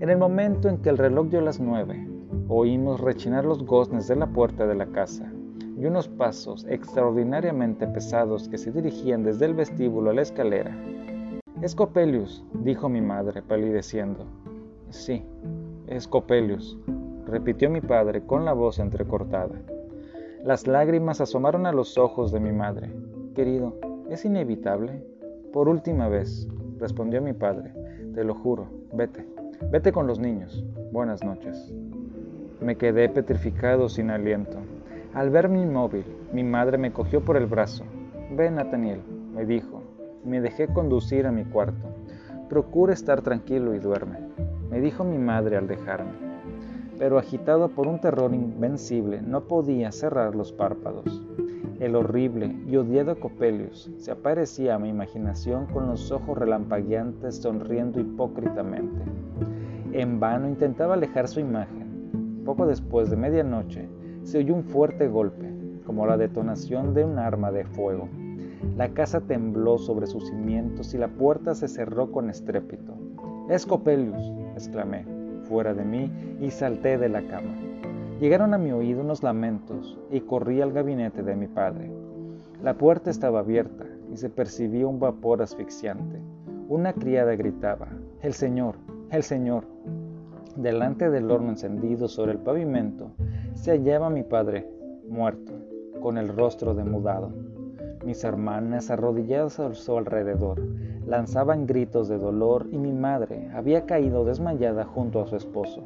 En 0.00 0.08
el 0.08 0.16
momento 0.16 0.70
en 0.70 0.78
que 0.78 0.88
el 0.88 0.96
reloj 0.96 1.26
dio 1.26 1.42
las 1.42 1.60
nueve, 1.60 2.08
oímos 2.48 2.98
rechinar 2.98 3.44
los 3.44 3.62
goznes 3.62 4.08
de 4.08 4.16
la 4.16 4.28
puerta 4.28 4.66
de 4.66 4.74
la 4.74 4.86
casa 4.86 5.30
y 5.76 5.84
unos 5.84 6.08
pasos 6.08 6.64
extraordinariamente 6.66 7.86
pesados 7.88 8.48
que 8.48 8.56
se 8.56 8.72
dirigían 8.72 9.22
desde 9.22 9.44
el 9.44 9.52
vestíbulo 9.52 10.08
a 10.08 10.14
la 10.14 10.22
escalera. 10.22 10.74
Es 11.60 11.74
Copelius, 11.74 12.42
dijo 12.54 12.88
mi 12.88 13.02
madre, 13.02 13.42
palideciendo. 13.42 14.24
Sí, 14.88 15.22
es 15.92 16.08
Copelius, 16.08 16.78
repitió 17.32 17.70
mi 17.70 17.80
padre 17.80 18.20
con 18.26 18.44
la 18.44 18.52
voz 18.52 18.78
entrecortada. 18.78 19.54
Las 20.44 20.66
lágrimas 20.66 21.22
asomaron 21.22 21.64
a 21.64 21.72
los 21.72 21.96
ojos 21.96 22.30
de 22.30 22.40
mi 22.40 22.52
madre. 22.52 22.90
Querido, 23.34 23.78
¿es 24.10 24.26
inevitable? 24.26 25.02
Por 25.50 25.70
última 25.70 26.08
vez, 26.08 26.46
respondió 26.78 27.22
mi 27.22 27.32
padre. 27.32 27.72
Te 28.14 28.22
lo 28.22 28.34
juro, 28.34 28.66
vete. 28.92 29.26
Vete 29.70 29.92
con 29.92 30.06
los 30.06 30.18
niños. 30.18 30.62
Buenas 30.92 31.24
noches. 31.24 31.72
Me 32.60 32.76
quedé 32.76 33.08
petrificado 33.08 33.88
sin 33.88 34.10
aliento. 34.10 34.58
Al 35.14 35.30
verme 35.30 35.62
inmóvil, 35.62 36.04
mi 36.34 36.44
madre 36.44 36.76
me 36.76 36.92
cogió 36.92 37.24
por 37.24 37.38
el 37.38 37.46
brazo. 37.46 37.84
Ven, 38.36 38.56
Nathaniel, 38.56 39.00
me 39.34 39.46
dijo. 39.46 39.82
Me 40.22 40.42
dejé 40.42 40.68
conducir 40.68 41.26
a 41.26 41.32
mi 41.32 41.44
cuarto. 41.44 41.88
Procura 42.50 42.92
estar 42.92 43.22
tranquilo 43.22 43.74
y 43.74 43.78
duerme, 43.78 44.18
me 44.68 44.82
dijo 44.82 45.02
mi 45.02 45.16
madre 45.16 45.56
al 45.56 45.66
dejarme. 45.66 46.31
Pero 47.02 47.18
agitado 47.18 47.68
por 47.68 47.88
un 47.88 47.98
terror 47.98 48.32
invencible, 48.32 49.22
no 49.22 49.48
podía 49.48 49.90
cerrar 49.90 50.36
los 50.36 50.52
párpados. 50.52 51.20
El 51.80 51.96
horrible 51.96 52.54
y 52.68 52.76
odiado 52.76 53.18
Copelius 53.18 53.90
se 53.96 54.12
aparecía 54.12 54.76
a 54.76 54.78
mi 54.78 54.90
imaginación 54.90 55.66
con 55.66 55.88
los 55.88 56.12
ojos 56.12 56.38
relampagueantes 56.38 57.38
sonriendo 57.38 57.98
hipócritamente. 57.98 59.02
En 59.90 60.20
vano 60.20 60.48
intentaba 60.48 60.94
alejar 60.94 61.26
su 61.26 61.40
imagen. 61.40 62.44
Poco 62.44 62.68
después 62.68 63.10
de 63.10 63.16
medianoche 63.16 63.88
se 64.22 64.38
oyó 64.38 64.54
un 64.54 64.62
fuerte 64.62 65.08
golpe, 65.08 65.52
como 65.84 66.06
la 66.06 66.16
detonación 66.16 66.94
de 66.94 67.04
un 67.04 67.18
arma 67.18 67.50
de 67.50 67.64
fuego. 67.64 68.08
La 68.76 68.90
casa 68.90 69.22
tembló 69.22 69.76
sobre 69.78 70.06
sus 70.06 70.28
cimientos 70.28 70.94
y 70.94 70.98
la 70.98 71.08
puerta 71.08 71.56
se 71.56 71.66
cerró 71.66 72.12
con 72.12 72.30
estrépito. 72.30 72.94
Escopelius, 73.48 74.30
exclamé, 74.54 75.21
fuera 75.42 75.74
de 75.74 75.84
mí, 75.84 76.10
y 76.40 76.50
salté 76.50 76.98
de 76.98 77.08
la 77.08 77.22
cama. 77.22 77.54
Llegaron 78.20 78.54
a 78.54 78.58
mi 78.58 78.72
oído 78.72 79.02
unos 79.02 79.22
lamentos 79.22 79.98
y 80.10 80.20
corrí 80.20 80.60
al 80.60 80.72
gabinete 80.72 81.22
de 81.22 81.34
mi 81.34 81.48
padre. 81.48 81.90
La 82.62 82.74
puerta 82.74 83.10
estaba 83.10 83.40
abierta 83.40 83.84
y 84.12 84.16
se 84.16 84.30
percibía 84.30 84.86
un 84.86 85.00
vapor 85.00 85.42
asfixiante. 85.42 86.20
Una 86.68 86.92
criada 86.92 87.34
gritaba, 87.34 87.88
El 88.20 88.32
Señor, 88.32 88.76
el 89.10 89.24
Señor. 89.24 89.64
Delante 90.56 91.10
del 91.10 91.30
horno 91.30 91.50
encendido 91.50 92.08
sobre 92.08 92.32
el 92.32 92.38
pavimento 92.38 93.10
se 93.54 93.72
hallaba 93.72 94.10
mi 94.10 94.22
padre, 94.22 94.68
muerto, 95.08 95.52
con 96.00 96.18
el 96.18 96.28
rostro 96.28 96.74
demudado. 96.74 97.32
Mis 98.04 98.24
hermanas, 98.24 98.90
arrodilladas 98.90 99.60
a 99.60 99.72
su 99.74 99.96
alrededor, 99.96 100.60
lanzaban 101.06 101.66
gritos 101.66 102.08
de 102.08 102.18
dolor 102.18 102.66
y 102.72 102.76
mi 102.76 102.92
madre 102.92 103.48
había 103.54 103.86
caído 103.86 104.24
desmayada 104.24 104.84
junto 104.84 105.22
a 105.22 105.26
su 105.26 105.36
esposo. 105.36 105.84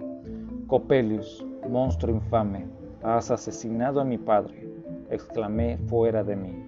Copelius, 0.66 1.44
monstruo 1.68 2.14
infame, 2.14 2.66
has 3.02 3.30
asesinado 3.30 4.00
a 4.00 4.04
mi 4.04 4.16
padre, 4.16 4.66
exclamé 5.10 5.76
fuera 5.88 6.24
de 6.24 6.36
mí. 6.36 6.66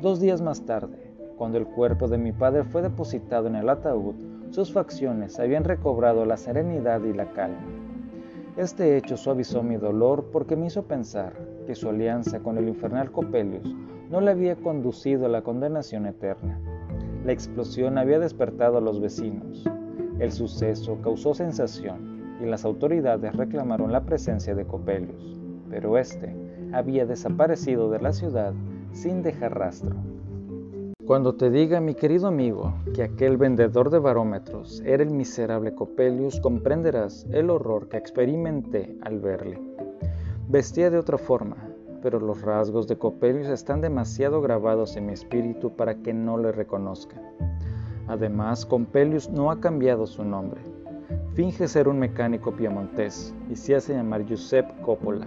Dos 0.00 0.18
días 0.18 0.40
más 0.40 0.64
tarde, 0.64 1.12
cuando 1.36 1.58
el 1.58 1.66
cuerpo 1.66 2.08
de 2.08 2.16
mi 2.16 2.32
padre 2.32 2.64
fue 2.64 2.80
depositado 2.80 3.48
en 3.48 3.56
el 3.56 3.68
ataúd, 3.68 4.14
sus 4.50 4.72
facciones 4.72 5.38
habían 5.38 5.64
recobrado 5.64 6.24
la 6.24 6.38
serenidad 6.38 7.02
y 7.04 7.12
la 7.12 7.30
calma. 7.32 7.66
Este 8.56 8.96
hecho 8.96 9.18
suavizó 9.18 9.62
mi 9.62 9.76
dolor 9.76 10.30
porque 10.32 10.56
me 10.56 10.66
hizo 10.66 10.84
pensar 10.84 11.34
que 11.66 11.74
su 11.74 11.88
alianza 11.90 12.40
con 12.40 12.56
el 12.56 12.66
infernal 12.66 13.12
Copelius 13.12 13.76
no 14.10 14.20
le 14.20 14.32
había 14.32 14.56
conducido 14.56 15.26
a 15.26 15.28
la 15.28 15.42
condenación 15.42 16.04
eterna. 16.04 16.60
La 17.24 17.32
explosión 17.32 17.96
había 17.96 18.18
despertado 18.18 18.78
a 18.78 18.80
los 18.80 19.00
vecinos. 19.00 19.64
El 20.18 20.32
suceso 20.32 20.98
causó 21.00 21.32
sensación 21.32 22.38
y 22.42 22.46
las 22.46 22.64
autoridades 22.64 23.34
reclamaron 23.36 23.92
la 23.92 24.04
presencia 24.04 24.54
de 24.54 24.66
Copelius, 24.66 25.40
pero 25.70 25.96
este 25.96 26.34
había 26.72 27.06
desaparecido 27.06 27.88
de 27.90 28.00
la 28.00 28.12
ciudad 28.12 28.52
sin 28.92 29.22
dejar 29.22 29.56
rastro. 29.56 29.96
Cuando 31.06 31.34
te 31.34 31.50
diga, 31.50 31.80
mi 31.80 31.94
querido 31.94 32.26
amigo, 32.26 32.74
que 32.94 33.02
aquel 33.02 33.36
vendedor 33.36 33.90
de 33.90 33.98
barómetros 33.98 34.82
era 34.84 35.02
el 35.02 35.10
miserable 35.10 35.74
Copelius, 35.74 36.40
comprenderás 36.40 37.26
el 37.32 37.50
horror 37.50 37.88
que 37.88 37.96
experimenté 37.96 38.96
al 39.02 39.20
verle. 39.20 39.60
Vestía 40.48 40.90
de 40.90 40.98
otra 40.98 41.18
forma, 41.18 41.69
pero 42.02 42.20
los 42.20 42.42
rasgos 42.42 42.86
de 42.88 42.96
Copelius 42.96 43.48
están 43.48 43.80
demasiado 43.80 44.40
grabados 44.40 44.96
en 44.96 45.06
mi 45.06 45.12
espíritu 45.12 45.70
para 45.76 45.96
que 45.96 46.12
no 46.12 46.38
le 46.38 46.52
reconozca. 46.52 47.16
Además, 48.08 48.66
Copelius 48.66 49.30
no 49.30 49.50
ha 49.50 49.60
cambiado 49.60 50.06
su 50.06 50.24
nombre. 50.24 50.60
Finge 51.34 51.68
ser 51.68 51.88
un 51.88 51.98
mecánico 51.98 52.52
piemontés 52.52 53.34
y 53.48 53.56
se 53.56 53.76
hace 53.76 53.94
llamar 53.94 54.24
Giuseppe 54.26 54.74
Coppola. 54.82 55.26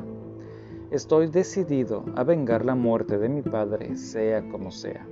Estoy 0.92 1.28
decidido 1.28 2.04
a 2.16 2.24
vengar 2.24 2.66
la 2.66 2.76
muerte 2.76 3.18
de 3.18 3.30
mi 3.30 3.42
padre, 3.42 3.96
sea 3.96 4.48
como 4.50 4.70
sea. 4.70 5.08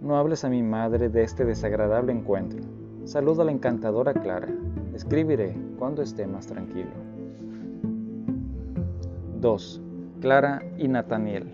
No 0.00 0.16
hables 0.16 0.44
a 0.44 0.48
mi 0.48 0.62
madre 0.62 1.08
de 1.08 1.24
este 1.24 1.44
desagradable 1.44 2.12
encuentro. 2.12 2.60
Saluda 3.04 3.42
a 3.42 3.46
la 3.46 3.52
encantadora 3.52 4.12
Clara. 4.12 4.48
Escribiré 4.94 5.56
cuando 5.78 6.02
esté 6.02 6.26
más 6.26 6.46
tranquilo. 6.46 6.90
2. 9.40 9.82
Clara 10.20 10.62
y 10.76 10.88
Nathaniel. 10.88 11.46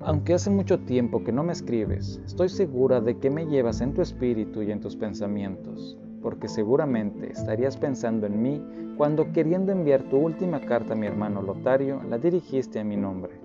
Aunque 0.00 0.34
hace 0.34 0.50
mucho 0.50 0.80
tiempo 0.80 1.24
que 1.24 1.32
no 1.32 1.42
me 1.42 1.52
escribes, 1.52 2.20
estoy 2.26 2.48
segura 2.48 3.00
de 3.00 3.18
que 3.18 3.30
me 3.30 3.46
llevas 3.46 3.80
en 3.80 3.94
tu 3.94 4.02
espíritu 4.02 4.62
y 4.62 4.70
en 4.70 4.80
tus 4.80 4.96
pensamientos, 4.96 5.96
porque 6.20 6.48
seguramente 6.48 7.30
estarías 7.30 7.76
pensando 7.78 8.26
en 8.26 8.42
mí 8.42 8.62
cuando 8.98 9.32
queriendo 9.32 9.72
enviar 9.72 10.02
tu 10.02 10.18
última 10.18 10.60
carta 10.60 10.92
a 10.92 10.96
mi 10.96 11.06
hermano 11.06 11.40
Lotario, 11.40 12.02
la 12.10 12.18
dirigiste 12.18 12.80
a 12.80 12.84
mi 12.84 12.96
nombre. 12.96 13.40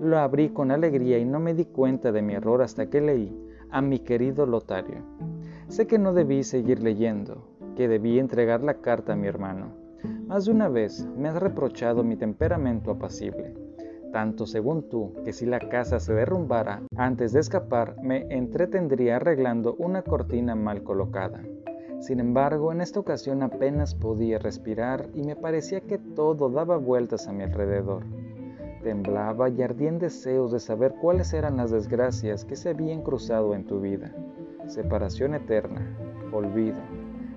Lo 0.00 0.18
abrí 0.18 0.48
con 0.48 0.70
alegría 0.70 1.18
y 1.18 1.24
no 1.24 1.38
me 1.38 1.54
di 1.54 1.66
cuenta 1.66 2.10
de 2.10 2.22
mi 2.22 2.34
error 2.34 2.62
hasta 2.62 2.90
que 2.90 3.00
leí 3.00 3.38
a 3.70 3.80
mi 3.82 4.00
querido 4.00 4.46
Lotario. 4.46 5.04
Sé 5.68 5.86
que 5.86 5.98
no 5.98 6.12
debí 6.12 6.42
seguir 6.42 6.82
leyendo, 6.82 7.46
que 7.76 7.86
debí 7.86 8.18
entregar 8.18 8.62
la 8.62 8.74
carta 8.74 9.12
a 9.12 9.16
mi 9.16 9.28
hermano, 9.28 9.79
Más 10.26 10.44
de 10.44 10.52
una 10.52 10.68
vez 10.68 11.06
me 11.16 11.28
has 11.28 11.40
reprochado 11.40 12.04
mi 12.04 12.16
temperamento 12.16 12.90
apacible, 12.90 13.54
tanto 14.12 14.46
según 14.46 14.88
tú 14.88 15.14
que 15.24 15.32
si 15.32 15.46
la 15.46 15.58
casa 15.58 16.00
se 16.00 16.14
derrumbara 16.14 16.82
antes 16.96 17.32
de 17.32 17.40
escapar 17.40 17.96
me 18.02 18.26
entretendría 18.30 19.16
arreglando 19.16 19.74
una 19.78 20.02
cortina 20.02 20.54
mal 20.54 20.82
colocada. 20.82 21.42
Sin 22.00 22.18
embargo, 22.18 22.72
en 22.72 22.80
esta 22.80 22.98
ocasión 22.98 23.42
apenas 23.42 23.94
podía 23.94 24.38
respirar 24.38 25.10
y 25.14 25.22
me 25.22 25.36
parecía 25.36 25.82
que 25.82 25.98
todo 25.98 26.48
daba 26.48 26.78
vueltas 26.78 27.28
a 27.28 27.32
mi 27.32 27.42
alrededor. 27.42 28.04
Temblaba 28.82 29.50
y 29.50 29.60
ardía 29.60 29.90
en 29.90 29.98
deseos 29.98 30.50
de 30.50 30.60
saber 30.60 30.94
cuáles 31.00 31.34
eran 31.34 31.58
las 31.58 31.70
desgracias 31.70 32.46
que 32.46 32.56
se 32.56 32.70
habían 32.70 33.02
cruzado 33.02 33.54
en 33.54 33.64
tu 33.64 33.80
vida. 33.80 34.14
Separación 34.66 35.34
eterna, 35.34 35.82
olvido, 36.32 36.78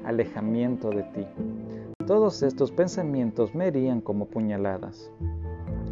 alejamiento 0.05 0.91
de 0.91 1.03
ti. 1.03 1.27
Todos 2.07 2.43
estos 2.43 2.71
pensamientos 2.71 3.55
me 3.55 3.67
herían 3.67 4.01
como 4.01 4.25
puñaladas. 4.25 5.09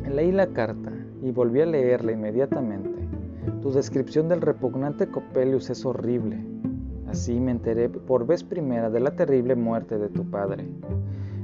Leí 0.10 0.32
la 0.32 0.48
carta 0.48 0.92
y 1.22 1.32
volví 1.32 1.62
a 1.62 1.66
leerla 1.66 2.12
inmediatamente. 2.12 3.08
Tu 3.62 3.72
descripción 3.72 4.28
del 4.28 4.42
repugnante 4.42 5.08
Copelius 5.08 5.70
es 5.70 5.86
horrible, 5.86 6.44
Así 7.12 7.42
me 7.42 7.52
enteré 7.52 7.90
por 7.90 8.26
vez 8.26 8.42
primera 8.42 8.90
de 8.90 9.02
la 9.02 9.18
terrible 9.18 9.56
muerte 9.56 9.98
de 9.98 10.08
tu 10.08 10.30
padre. 10.30 10.66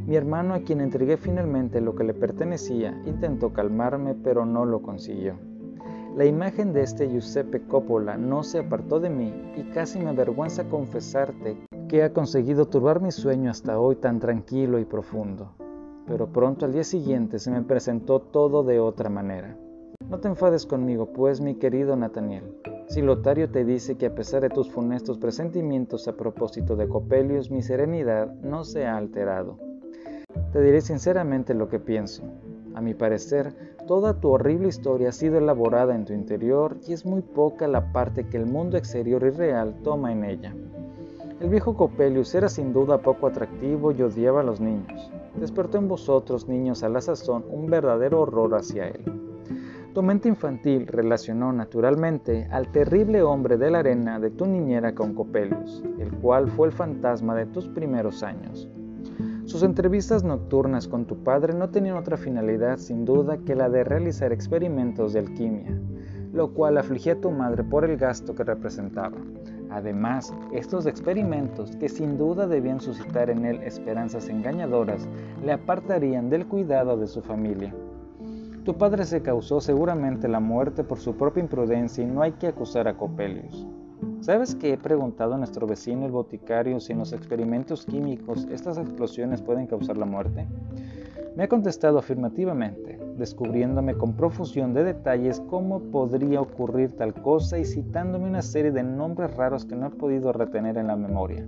Mi 0.06 0.16
hermano, 0.16 0.54
a 0.54 0.60
quien 0.60 0.80
entregué 0.80 1.18
finalmente 1.18 1.82
lo 1.82 1.94
que 1.94 2.06
le 2.06 2.14
pertenecía, 2.14 3.02
intentó 3.06 3.52
calmarme, 3.52 4.16
pero 4.16 4.46
no 4.46 4.64
lo 4.64 4.82
consiguió. 4.82 5.36
La 6.18 6.26
imagen 6.26 6.74
de 6.74 6.82
este 6.82 7.08
Giuseppe 7.08 7.62
Coppola 7.68 8.18
no 8.18 8.42
se 8.42 8.58
apartó 8.58 9.00
de 9.00 9.08
mí 9.08 9.32
y 9.56 9.62
casi 9.70 10.00
me 10.00 10.10
avergüenza 10.10 10.68
confesarte 10.68 11.60
que 11.88 12.02
ha 12.02 12.12
conseguido 12.12 12.66
turbar 12.66 13.04
mi 13.04 13.12
sueño 13.12 13.52
hasta 13.52 13.80
hoy 13.80 13.98
tan 13.98 14.20
tranquilo 14.20 14.80
y 14.80 14.86
profundo. 14.86 15.54
Pero 16.08 16.34
pronto 16.34 16.66
al 16.66 16.74
día 16.74 16.84
siguiente 16.84 17.38
se 17.38 17.52
me 17.52 17.62
presentó 17.62 18.20
todo 18.20 18.64
de 18.64 18.80
otra 18.80 19.12
manera. 19.12 19.56
No 20.10 20.20
te 20.20 20.28
enfades 20.28 20.66
conmigo, 20.66 21.14
pues, 21.14 21.40
mi 21.40 21.54
querido 21.54 21.96
Nathaniel. 21.96 22.52
Si 22.88 23.04
Lotario 23.04 23.52
te 23.52 23.64
dice 23.64 23.96
que 23.96 24.08
a 24.08 24.16
pesar 24.16 24.42
de 24.42 24.50
tus 24.50 24.72
funestos 24.72 25.20
presentimientos 25.20 26.08
a 26.08 26.14
propósito 26.14 26.76
de 26.76 26.88
Copelius, 26.88 27.52
mi 27.52 27.62
serenidad 27.62 28.34
no 28.42 28.64
se 28.64 28.88
ha 28.88 28.98
alterado. 28.98 29.60
Te 30.52 30.62
diré 30.64 30.82
sinceramente 30.82 31.54
lo 31.54 31.70
que 31.70 31.78
pienso. 31.78 32.24
A 32.74 32.82
mi 32.82 32.96
parecer, 32.96 33.77
toda 33.88 34.20
tu 34.20 34.30
horrible 34.30 34.68
historia 34.68 35.10
ha 35.10 35.14
sido 35.14 35.38
elaborada 35.38 35.96
en 35.96 36.06
tu 36.06 36.14
interior 36.14 36.78
y 36.86 36.94
es 36.94 37.06
muy 37.06 37.22
poca 37.22 37.68
la 37.68 37.94
parte 37.94 38.28
que 38.28 38.38
el 38.38 38.46
mundo 38.46 38.78
exterior 38.78 39.24
y 39.24 39.30
real 39.30 39.76
toma 39.84 40.12
en 40.12 40.26
ella. 40.26 40.54
El 41.40 41.50
viejo 41.50 41.76
Copelius 41.76 42.36
era 42.36 42.50
sin 42.50 42.74
duda 42.74 42.98
poco 42.98 43.28
atractivo 43.28 43.92
y 43.92 44.02
odiaba 44.02 44.42
a 44.42 44.44
los 44.44 44.60
niños. 44.60 45.12
Despertó 45.36 45.78
en 45.78 45.88
vosotros, 45.88 46.48
niños, 46.48 46.84
a 46.84 46.90
la 46.90 47.00
sazón, 47.00 47.46
un 47.50 47.68
verdadero 47.68 48.22
horror 48.22 48.56
hacia 48.56 48.90
él. 48.90 49.04
Tu 49.94 50.04
mente 50.04 50.28
infantil 50.28 50.86
relacionó 50.88 51.54
naturalmente 51.54 52.48
al 52.52 52.72
terrible 52.72 53.22
hombre 53.22 53.58
de 53.58 53.72
la 53.72 53.80
arena 53.80 54.20
de 54.20 54.32
tu 54.32 54.46
niñera 54.46 54.94
con 54.94 55.14
Copelius, 55.14 55.84
el 56.00 56.12
cual 56.12 56.50
fue 56.50 56.68
el 56.68 56.74
fantasma 56.74 57.36
de 57.36 57.46
tus 57.46 57.68
primeros 57.70 58.22
años. 58.22 58.70
Sus 59.48 59.64
entrevistas 59.64 60.26
nocturnas 60.26 60.90
con 60.90 61.06
tu 61.06 61.24
padre 61.24 61.54
no 61.54 61.70
tenían 61.70 61.96
otra 61.96 62.18
finalidad 62.18 62.76
sin 62.76 63.06
duda 63.06 63.38
que 63.46 63.56
la 63.56 63.70
de 63.70 63.86
realizar 63.86 64.34
experimentos 64.34 65.14
de 65.14 65.20
alquimia, 65.20 65.72
lo 66.34 66.54
cual 66.54 66.78
afligía 66.78 67.14
a 67.14 67.22
tu 67.22 67.32
madre 67.32 67.64
por 67.64 67.86
el 67.86 67.96
gasto 67.96 68.36
que 68.36 68.44
representaba. 68.44 69.16
Además, 69.70 70.34
estos 70.52 70.86
experimentos, 70.86 71.78
que 71.78 71.88
sin 71.88 72.18
duda 72.18 72.46
debían 72.46 72.82
suscitar 72.82 73.30
en 73.30 73.46
él 73.46 73.64
esperanzas 73.64 74.28
engañadoras, 74.28 75.08
le 75.42 75.54
apartarían 75.54 76.30
del 76.30 76.46
cuidado 76.46 76.98
de 76.98 77.08
su 77.08 77.22
familia. 77.22 77.74
Tu 78.66 78.78
padre 78.78 79.06
se 79.06 79.22
causó 79.22 79.62
seguramente 79.62 80.28
la 80.28 80.42
muerte 80.42 80.84
por 80.84 81.00
su 81.00 81.16
propia 81.16 81.42
imprudencia 81.42 82.04
y 82.04 82.08
no 82.08 82.22
hay 82.22 82.34
que 82.34 82.48
acusar 82.48 82.90
a 82.90 82.98
Copelius. 82.98 83.66
¿Sabes 84.22 84.56
que 84.56 84.74
he 84.74 84.78
preguntado 84.78 85.34
a 85.34 85.38
nuestro 85.38 85.68
vecino 85.68 86.06
el 86.06 86.12
boticario 86.12 86.80
si 86.80 86.92
en 86.92 87.00
los 87.00 87.14
experimentos 87.14 87.86
químicos 87.86 88.48
estas 88.52 88.78
explosiones 88.78 89.42
pueden 89.42 89.68
causar 89.68 89.98
la 89.98 90.06
muerte? 90.06 90.48
Me 91.36 91.44
ha 91.44 91.48
contestado 91.48 92.00
afirmativamente, 92.00 93.00
descubriéndome 93.18 93.94
con 93.94 94.14
profusión 94.14 94.74
de 94.74 94.84
detalles 94.84 95.42
cómo 95.50 95.80
podría 95.80 96.42
ocurrir 96.42 96.94
tal 96.94 97.14
cosa 97.14 97.60
y 97.60 97.66
citándome 97.66 98.28
una 98.28 98.42
serie 98.42 98.72
de 98.72 98.84
nombres 98.84 99.36
raros 99.36 99.66
que 99.66 99.76
no 99.76 99.88
he 99.88 99.92
podido 99.92 100.34
retener 100.34 100.78
en 100.78 100.88
la 100.88 100.96
memoria. 100.96 101.46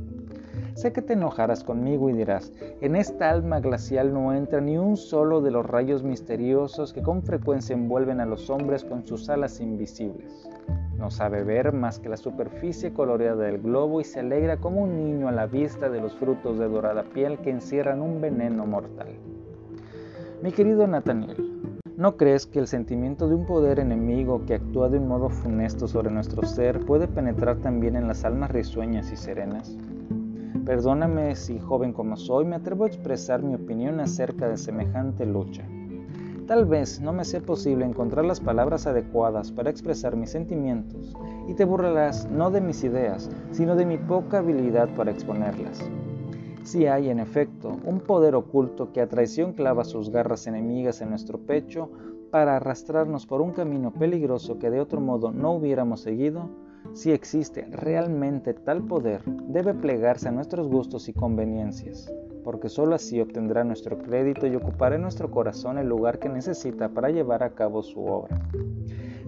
Sé 0.75 0.93
que 0.93 1.01
te 1.01 1.13
enojarás 1.13 1.63
conmigo 1.63 2.09
y 2.09 2.13
dirás, 2.13 2.53
en 2.79 2.95
esta 2.95 3.29
alma 3.29 3.59
glacial 3.59 4.13
no 4.13 4.33
entra 4.33 4.61
ni 4.61 4.77
un 4.77 4.95
solo 4.95 5.41
de 5.41 5.51
los 5.51 5.65
rayos 5.65 6.03
misteriosos 6.03 6.93
que 6.93 7.01
con 7.01 7.23
frecuencia 7.23 7.73
envuelven 7.73 8.21
a 8.21 8.25
los 8.25 8.49
hombres 8.49 8.85
con 8.85 9.03
sus 9.03 9.27
alas 9.27 9.59
invisibles. 9.59 10.49
No 10.97 11.09
sabe 11.11 11.43
ver 11.43 11.71
más 11.71 11.99
que 11.99 12.09
la 12.09 12.17
superficie 12.17 12.91
coloreada 12.93 13.43
del 13.43 13.61
globo 13.61 14.01
y 14.01 14.03
se 14.03 14.19
alegra 14.19 14.57
como 14.57 14.81
un 14.81 14.95
niño 14.97 15.27
a 15.27 15.31
la 15.31 15.47
vista 15.47 15.89
de 15.89 16.01
los 16.01 16.13
frutos 16.15 16.59
de 16.59 16.67
dorada 16.67 17.03
piel 17.03 17.37
que 17.39 17.49
encierran 17.49 18.01
un 18.01 18.19
veneno 18.19 18.65
mortal. 18.65 19.07
Mi 20.43 20.51
querido 20.51 20.87
Nathaniel, 20.87 21.71
¿no 21.95 22.17
crees 22.17 22.45
que 22.45 22.59
el 22.59 22.67
sentimiento 22.67 23.27
de 23.27 23.35
un 23.35 23.45
poder 23.45 23.79
enemigo 23.79 24.45
que 24.45 24.55
actúa 24.55 24.89
de 24.89 24.97
un 24.97 25.07
modo 25.07 25.29
funesto 25.29 25.87
sobre 25.87 26.11
nuestro 26.11 26.45
ser 26.45 26.85
puede 26.85 27.07
penetrar 27.07 27.57
también 27.57 27.95
en 27.95 28.07
las 28.07 28.25
almas 28.25 28.51
risueñas 28.51 29.11
y 29.11 29.15
serenas? 29.15 29.77
Perdóname 30.65 31.35
si, 31.35 31.59
joven 31.59 31.93
como 31.93 32.15
soy, 32.15 32.45
me 32.45 32.55
atrevo 32.55 32.83
a 32.83 32.87
expresar 32.87 33.41
mi 33.41 33.55
opinión 33.55 33.99
acerca 33.99 34.47
de 34.47 34.57
semejante 34.57 35.25
lucha. 35.25 35.63
Tal 36.49 36.65
vez 36.65 36.99
no 36.99 37.13
me 37.13 37.25
sea 37.25 37.41
posible 37.41 37.85
encontrar 37.85 38.25
las 38.25 38.39
palabras 38.39 38.87
adecuadas 38.87 39.51
para 39.51 39.69
expresar 39.69 40.15
mis 40.15 40.31
sentimientos, 40.31 41.15
y 41.47 41.53
te 41.53 41.63
burlarás 41.63 42.27
no 42.31 42.49
de 42.49 42.59
mis 42.59 42.83
ideas, 42.83 43.29
sino 43.51 43.75
de 43.75 43.85
mi 43.85 43.99
poca 43.99 44.39
habilidad 44.39 44.89
para 44.95 45.11
exponerlas. 45.11 45.79
Si 46.63 46.87
hay, 46.87 47.11
en 47.11 47.19
efecto, 47.19 47.77
un 47.85 47.99
poder 47.99 48.33
oculto 48.33 48.91
que 48.91 48.99
a 48.99 49.07
traición 49.07 49.53
clava 49.53 49.83
sus 49.83 50.09
garras 50.09 50.47
enemigas 50.47 51.01
en 51.01 51.11
nuestro 51.11 51.37
pecho 51.37 51.91
para 52.31 52.55
arrastrarnos 52.55 53.27
por 53.27 53.41
un 53.41 53.51
camino 53.51 53.93
peligroso 53.93 54.57
que 54.57 54.71
de 54.71 54.79
otro 54.79 54.99
modo 55.01 55.31
no 55.31 55.51
hubiéramos 55.51 56.01
seguido, 56.01 56.49
si 56.93 57.11
existe 57.11 57.67
realmente 57.71 58.53
tal 58.53 58.83
poder, 58.83 59.21
debe 59.25 59.73
plegarse 59.73 60.27
a 60.27 60.31
nuestros 60.31 60.67
gustos 60.67 61.07
y 61.07 61.13
conveniencias, 61.13 62.11
porque 62.43 62.69
sólo 62.69 62.95
así 62.95 63.21
obtendrá 63.21 63.63
nuestro 63.63 63.97
crédito 63.99 64.47
y 64.47 64.55
ocupará 64.55 64.95
en 64.95 65.03
nuestro 65.03 65.29
corazón 65.29 65.77
el 65.77 65.87
lugar 65.87 66.19
que 66.19 66.29
necesita 66.29 66.89
para 66.89 67.09
llevar 67.09 67.43
a 67.43 67.51
cabo 67.51 67.83
su 67.83 68.03
obra. 68.05 68.39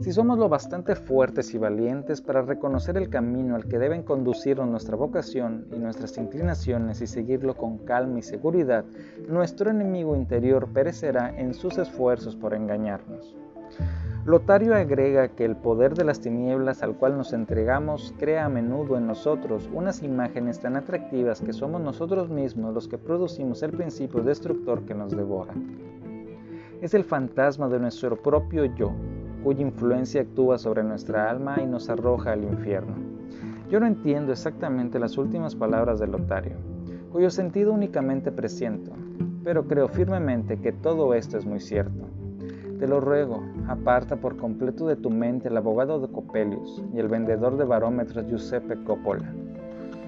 Si 0.02 0.12
somos 0.12 0.40
lo 0.40 0.50
bastante 0.50 0.96
fuertes 0.96 1.54
y 1.54 1.60
valientes 1.60 2.22
para 2.22 2.42
reconocer 2.42 2.98
el 2.98 3.10
camino 3.10 3.56
al 3.56 3.68
que 3.68 3.78
deben 3.78 4.02
conducirnos 4.02 4.68
nuestra 4.68 4.96
vocación 4.96 5.68
y 5.72 5.78
nuestras 5.78 6.18
inclinaciones 6.18 7.02
y 7.02 7.08
seguirlo 7.08 7.56
con 7.56 7.78
calma 7.78 8.18
y 8.18 8.24
seguridad, 8.24 8.84
nuestro 9.28 9.70
enemigo 9.70 10.16
interior 10.16 10.68
perecerá 10.74 11.40
en 11.40 11.54
sus 11.54 11.78
esfuerzos 11.78 12.36
por 12.36 12.56
engañarnos. 12.56 13.36
Lotario 14.24 14.76
agrega 14.76 15.30
que 15.30 15.46
el 15.46 15.56
poder 15.56 15.96
de 15.96 16.04
las 16.04 16.22
tinieblas 16.22 16.84
al 16.84 16.96
cual 16.96 17.18
nos 17.18 17.34
entregamos 17.34 18.14
crea 18.20 18.46
a 18.46 18.50
menudo 18.50 18.96
en 18.96 19.08
nosotros 19.08 19.68
unas 19.74 20.04
imágenes 20.04 20.60
tan 20.60 20.76
atractivas 20.76 21.42
que 21.42 21.54
somos 21.54 21.82
nosotros 21.82 22.30
mismos 22.30 22.72
los 22.72 22.88
que 22.88 23.00
producimos 23.00 23.64
el 23.64 23.72
principio 23.72 24.22
destructor 24.22 24.86
que 24.86 24.94
nos 24.94 25.18
devora. 25.18 25.56
Es 26.82 26.94
el 26.94 27.04
fantasma 27.04 27.68
de 27.68 27.80
nuestro 27.80 28.16
propio 28.16 28.66
yo, 28.66 28.92
cuya 29.44 29.64
influencia 29.64 30.22
actúa 30.22 30.60
sobre 30.60 30.84
nuestra 30.84 31.28
alma 31.28 31.58
y 31.60 31.66
nos 31.66 31.90
arroja 31.90 32.34
al 32.34 32.44
infierno. 32.44 32.94
Yo 33.72 33.80
no 33.80 33.88
entiendo 33.88 34.34
exactamente 34.34 35.00
las 35.00 35.18
últimas 35.18 35.56
palabras 35.56 36.00
de 36.00 36.06
Lotario, 36.06 36.58
cuyo 37.12 37.32
sentido 37.32 37.74
únicamente 37.74 38.32
presiento, 38.32 38.92
pero 39.44 39.66
creo 39.66 39.88
firmemente 39.88 40.60
que 40.60 40.72
todo 40.72 41.16
esto 41.16 41.40
es 41.40 41.46
muy 41.48 41.60
cierto. 41.60 42.11
Te 42.82 42.88
lo 42.88 43.00
ruego, 43.00 43.44
aparta 43.68 44.16
por 44.16 44.38
completo 44.38 44.88
de 44.88 44.96
tu 44.96 45.12
mente 45.12 45.50
el 45.50 45.58
abogado 45.58 46.00
de 46.00 46.12
Copelius 46.12 46.84
y 46.92 46.98
el 46.98 47.10
vendedor 47.10 47.56
de 47.56 47.64
barómetros 47.64 48.26
Giuseppe 48.26 48.84
Coppola. 48.84 49.32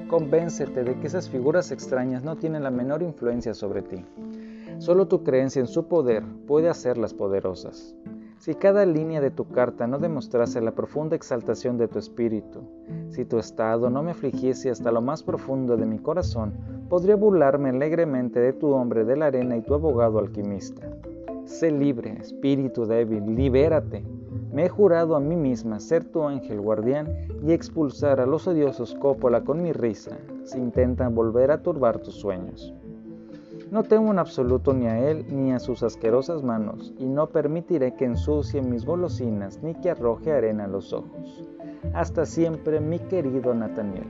Convéncete 0.09 0.83
de 0.83 0.95
que 0.95 1.05
esas 1.05 1.29
figuras 1.29 1.71
extrañas 1.71 2.23
no 2.23 2.36
tienen 2.36 2.63
la 2.63 2.71
menor 2.71 3.03
influencia 3.03 3.53
sobre 3.53 3.83
ti. 3.83 4.03
Solo 4.79 5.07
tu 5.07 5.21
creencia 5.21 5.59
en 5.59 5.67
su 5.67 5.88
poder 5.88 6.23
puede 6.47 6.67
hacerlas 6.67 7.13
poderosas. 7.13 7.95
Si 8.39 8.55
cada 8.55 8.88
línea 8.88 9.21
de 9.21 9.29
tu 9.29 9.47
carta 9.49 9.86
no 9.86 9.99
demostrase 9.99 10.59
la 10.59 10.71
profunda 10.71 11.15
exaltación 11.15 11.77
de 11.77 11.88
tu 11.88 11.99
espíritu, 11.99 12.62
si 13.09 13.23
tu 13.23 13.38
estado 13.38 13.91
no 13.91 14.01
me 14.01 14.12
afligiese 14.12 14.71
hasta 14.71 14.91
lo 14.91 15.01
más 15.03 15.21
profundo 15.21 15.77
de 15.77 15.86
mi 15.86 15.99
corazón, 15.99 16.53
podría 16.89 17.17
burlarme 17.17 17.69
alegremente 17.69 18.39
de 18.39 18.51
tu 18.51 18.71
hombre 18.71 19.05
de 19.05 19.15
la 19.15 19.27
arena 19.27 19.57
y 19.57 19.62
tu 19.62 19.75
abogado 19.75 20.17
alquimista. 20.17 20.89
Sé 21.45 21.71
libre, 21.71 22.17
espíritu 22.21 22.86
débil, 22.86 23.36
libérate. 23.36 24.03
Me 24.53 24.65
he 24.65 24.69
jurado 24.69 25.15
a 25.15 25.19
mí 25.19 25.36
misma 25.36 25.79
ser 25.79 26.06
tu 26.06 26.23
ángel 26.23 26.62
guardián 26.62 27.08
y 27.45 27.51
expulsar 27.51 28.19
a 28.19 28.25
los 28.25 28.47
odiosos 28.47 28.95
cópola 28.95 29.43
con 29.43 29.62
mi 29.62 29.73
risa 29.73 30.17
si 30.45 30.60
intentan 30.60 31.15
volver 31.15 31.51
a 31.51 31.62
turbar 31.62 31.99
tus 31.99 32.15
sueños. 32.15 32.73
No 33.71 33.84
temo 33.84 34.12
en 34.12 34.19
absoluto 34.19 34.73
ni 34.73 34.86
a 34.86 35.10
él 35.10 35.25
ni 35.32 35.51
a 35.51 35.60
sus 35.60 35.82
asquerosas 35.84 36.43
manos, 36.43 36.93
y 36.99 37.08
no 37.08 37.27
permitiré 37.27 37.95
que 37.95 38.06
ensucie 38.06 38.62
mis 38.62 38.86
golosinas 38.86 39.63
ni 39.63 39.73
que 39.73 39.89
arroje 39.89 40.32
arena 40.32 40.65
a 40.65 40.67
los 40.67 40.93
ojos. 40.93 41.43
Hasta 41.93 42.25
siempre, 42.25 42.79
mi 42.79 42.99
querido 42.99 43.53
Nathaniel. 43.53 44.06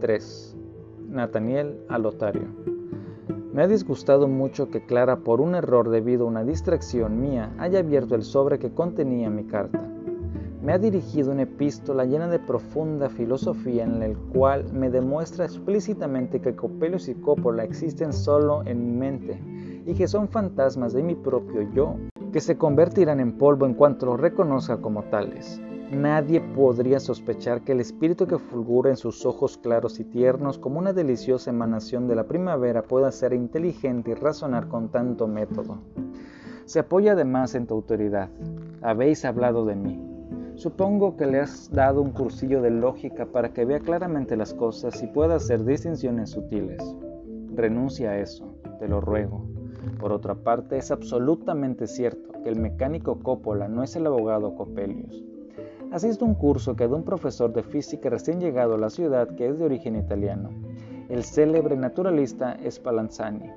3. 0.00 0.56
Nathaniel 1.08 1.80
a 1.88 1.98
Lotario. 1.98 2.75
Me 3.56 3.62
ha 3.62 3.68
disgustado 3.68 4.28
mucho 4.28 4.68
que 4.68 4.84
Clara, 4.84 5.20
por 5.20 5.40
un 5.40 5.54
error 5.54 5.88
debido 5.88 6.26
a 6.26 6.28
una 6.28 6.44
distracción 6.44 7.22
mía, 7.22 7.54
haya 7.56 7.78
abierto 7.78 8.14
el 8.14 8.22
sobre 8.22 8.58
que 8.58 8.74
contenía 8.74 9.30
mi 9.30 9.44
carta. 9.44 9.80
Me 10.62 10.74
ha 10.74 10.78
dirigido 10.78 11.32
una 11.32 11.44
epístola 11.44 12.04
llena 12.04 12.28
de 12.28 12.38
profunda 12.38 13.08
filosofía 13.08 13.84
en 13.84 13.98
la 13.98 14.14
cual 14.30 14.70
me 14.74 14.90
demuestra 14.90 15.46
explícitamente 15.46 16.42
que 16.42 16.54
Copelius 16.54 17.08
y 17.08 17.14
Coppola 17.14 17.64
existen 17.64 18.12
solo 18.12 18.62
en 18.66 18.92
mi 18.92 18.98
mente 18.98 19.40
y 19.86 19.94
que 19.94 20.06
son 20.06 20.28
fantasmas 20.28 20.92
de 20.92 21.02
mi 21.02 21.14
propio 21.14 21.62
yo 21.72 21.96
que 22.34 22.42
se 22.42 22.58
convertirán 22.58 23.20
en 23.20 23.38
polvo 23.38 23.64
en 23.64 23.72
cuanto 23.72 24.04
los 24.04 24.20
reconozca 24.20 24.82
como 24.82 25.04
tales. 25.04 25.62
Nadie 25.90 26.40
podría 26.40 26.98
sospechar 26.98 27.62
que 27.62 27.70
el 27.70 27.78
espíritu 27.78 28.26
que 28.26 28.40
fulgura 28.40 28.90
en 28.90 28.96
sus 28.96 29.24
ojos 29.24 29.56
claros 29.56 30.00
y 30.00 30.04
tiernos 30.04 30.58
como 30.58 30.80
una 30.80 30.92
deliciosa 30.92 31.50
emanación 31.50 32.08
de 32.08 32.16
la 32.16 32.24
primavera 32.24 32.82
pueda 32.82 33.12
ser 33.12 33.32
inteligente 33.32 34.10
y 34.10 34.14
razonar 34.14 34.66
con 34.66 34.88
tanto 34.88 35.28
método. 35.28 35.78
Se 36.64 36.80
apoya 36.80 37.12
además 37.12 37.54
en 37.54 37.68
tu 37.68 37.74
autoridad. 37.74 38.30
Habéis 38.82 39.24
hablado 39.24 39.64
de 39.64 39.76
mí. 39.76 40.02
Supongo 40.56 41.16
que 41.16 41.26
le 41.26 41.38
has 41.38 41.70
dado 41.70 42.02
un 42.02 42.10
cursillo 42.10 42.62
de 42.62 42.72
lógica 42.72 43.26
para 43.26 43.52
que 43.52 43.64
vea 43.64 43.78
claramente 43.78 44.36
las 44.36 44.54
cosas 44.54 45.00
y 45.04 45.06
pueda 45.06 45.36
hacer 45.36 45.64
distinciones 45.64 46.30
sutiles. 46.30 46.82
Renuncia 47.54 48.10
a 48.10 48.18
eso, 48.18 48.56
te 48.80 48.88
lo 48.88 49.00
ruego. 49.00 49.46
Por 50.00 50.10
otra 50.10 50.34
parte, 50.34 50.78
es 50.78 50.90
absolutamente 50.90 51.86
cierto 51.86 52.32
que 52.42 52.48
el 52.48 52.58
mecánico 52.58 53.20
Coppola 53.20 53.68
no 53.68 53.84
es 53.84 53.94
el 53.94 54.06
abogado 54.06 54.56
Coppelius 54.56 55.35
asiste 55.96 56.24
a 56.24 56.28
un 56.28 56.34
curso 56.34 56.76
que 56.76 56.86
da 56.86 56.94
un 56.94 57.04
profesor 57.04 57.54
de 57.54 57.62
física 57.62 58.10
recién 58.10 58.38
llegado 58.38 58.74
a 58.74 58.78
la 58.78 58.90
ciudad 58.90 59.34
que 59.34 59.48
es 59.48 59.58
de 59.58 59.64
origen 59.64 59.96
italiano, 59.96 60.50
el 61.08 61.24
célebre 61.24 61.74
naturalista 61.74 62.58
Spallanzani. 62.70 63.50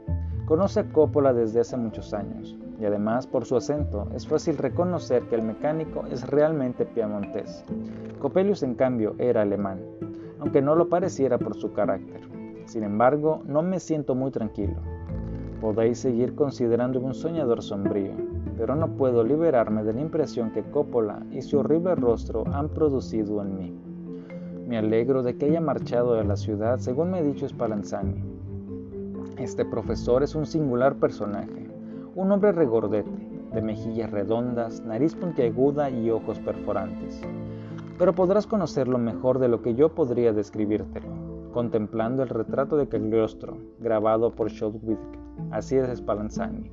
Conoce 0.45 0.79
a 0.79 0.89
Coppola 0.89 1.33
desde 1.33 1.59
hace 1.59 1.75
muchos 1.75 2.13
años 2.13 2.57
y 2.79 2.85
además 2.85 3.27
por 3.27 3.43
su 3.43 3.57
acento 3.57 4.07
es 4.15 4.25
fácil 4.25 4.57
reconocer 4.57 5.23
que 5.23 5.35
el 5.35 5.41
mecánico 5.41 6.05
es 6.09 6.25
realmente 6.27 6.85
piamontés. 6.85 7.65
Coppelius 8.19 8.63
en 8.63 8.75
cambio 8.75 9.15
era 9.17 9.41
alemán, 9.41 9.81
aunque 10.39 10.61
no 10.61 10.75
lo 10.75 10.87
pareciera 10.87 11.37
por 11.37 11.55
su 11.55 11.73
carácter. 11.73 12.21
Sin 12.63 12.83
embargo, 12.83 13.41
no 13.47 13.63
me 13.63 13.81
siento 13.81 14.15
muy 14.15 14.31
tranquilo. 14.31 14.77
Podéis 15.61 15.99
seguir 15.99 16.35
considerándome 16.35 17.07
un 17.07 17.13
soñador 17.13 17.61
sombrío, 17.61 18.13
pero 18.57 18.75
no 18.75 18.95
puedo 18.95 19.25
liberarme 19.25 19.83
de 19.83 19.93
la 19.93 19.99
impresión 19.99 20.51
que 20.51 20.63
Coppola 20.63 21.25
y 21.31 21.41
su 21.41 21.59
horrible 21.59 21.95
rostro 21.95 22.45
han 22.53 22.69
producido 22.69 23.41
en 23.41 23.57
mí. 23.57 23.77
Me 24.67 24.77
alegro 24.77 25.21
de 25.21 25.35
que 25.35 25.47
haya 25.47 25.59
marchado 25.59 26.13
de 26.13 26.23
la 26.23 26.37
ciudad, 26.37 26.79
según 26.79 27.11
me 27.11 27.19
ha 27.19 27.23
dicho 27.23 27.47
Spallanzani. 27.47 28.23
Este 29.37 29.65
profesor 29.65 30.23
es 30.23 30.33
un 30.33 30.45
singular 30.45 30.95
personaje, 30.95 31.69
un 32.15 32.31
hombre 32.31 32.53
regordete, 32.53 33.09
de 33.53 33.61
mejillas 33.61 34.11
redondas, 34.11 34.81
nariz 34.85 35.15
puntiaguda 35.15 35.89
y 35.89 36.09
ojos 36.09 36.39
perforantes. 36.39 37.21
Pero 37.97 38.15
podrás 38.15 38.47
conocerlo 38.47 38.97
mejor 38.97 39.39
de 39.39 39.49
lo 39.49 39.61
que 39.61 39.75
yo 39.75 39.89
podría 39.89 40.31
describírtelo, 40.31 41.07
contemplando 41.51 42.23
el 42.23 42.29
retrato 42.29 42.77
de 42.77 42.87
Cagliostro, 42.87 43.57
grabado 43.79 44.31
por 44.31 44.49
Schotwig. 44.49 45.18
Así 45.51 45.75
es 45.75 45.97
Spallanzani. 45.97 46.71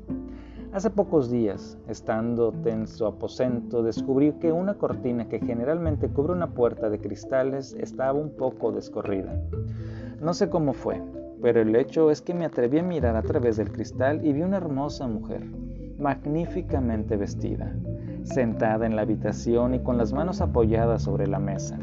Hace 0.73 0.91
pocos 0.91 1.31
días, 1.31 1.79
estando 1.89 2.53
en 2.67 2.87
su 2.87 3.07
aposento, 3.07 3.83
descubrí 3.83 4.33
que 4.33 4.53
una 4.53 4.75
cortina 4.75 5.27
que 5.27 5.41
generalmente 5.41 6.09
cubre 6.09 6.35
una 6.35 6.49
puerta 6.49 6.91
de 6.91 6.99
cristales 6.99 7.73
estaba 7.81 8.13
un 8.13 8.31
poco 8.37 8.73
descorrida. 8.73 9.41
No 10.21 10.35
sé 10.35 10.51
cómo 10.51 10.75
fue, 10.75 11.01
pero 11.41 11.63
el 11.63 11.75
hecho 11.77 12.11
es 12.11 12.21
que 12.21 12.35
me 12.35 12.45
atreví 12.45 12.79
a 12.79 12.83
mirar 12.83 13.17
a 13.17 13.23
través 13.23 13.57
del 13.57 13.73
cristal 13.73 14.27
y 14.27 14.33
vi 14.35 14.43
una 14.43 14.59
hermosa 14.59 15.07
mujer, 15.07 15.47
magníficamente 15.99 17.17
vestida, 17.17 17.75
sentada 18.25 18.85
en 18.85 18.97
la 18.97 19.03
habitación 19.03 19.75
y 19.75 19.79
con 19.79 19.97
las 19.97 20.13
manos 20.13 20.41
apoyadas 20.41 21.03
sobre 21.03 21.27
la 21.27 21.39
mesa. 21.39 21.79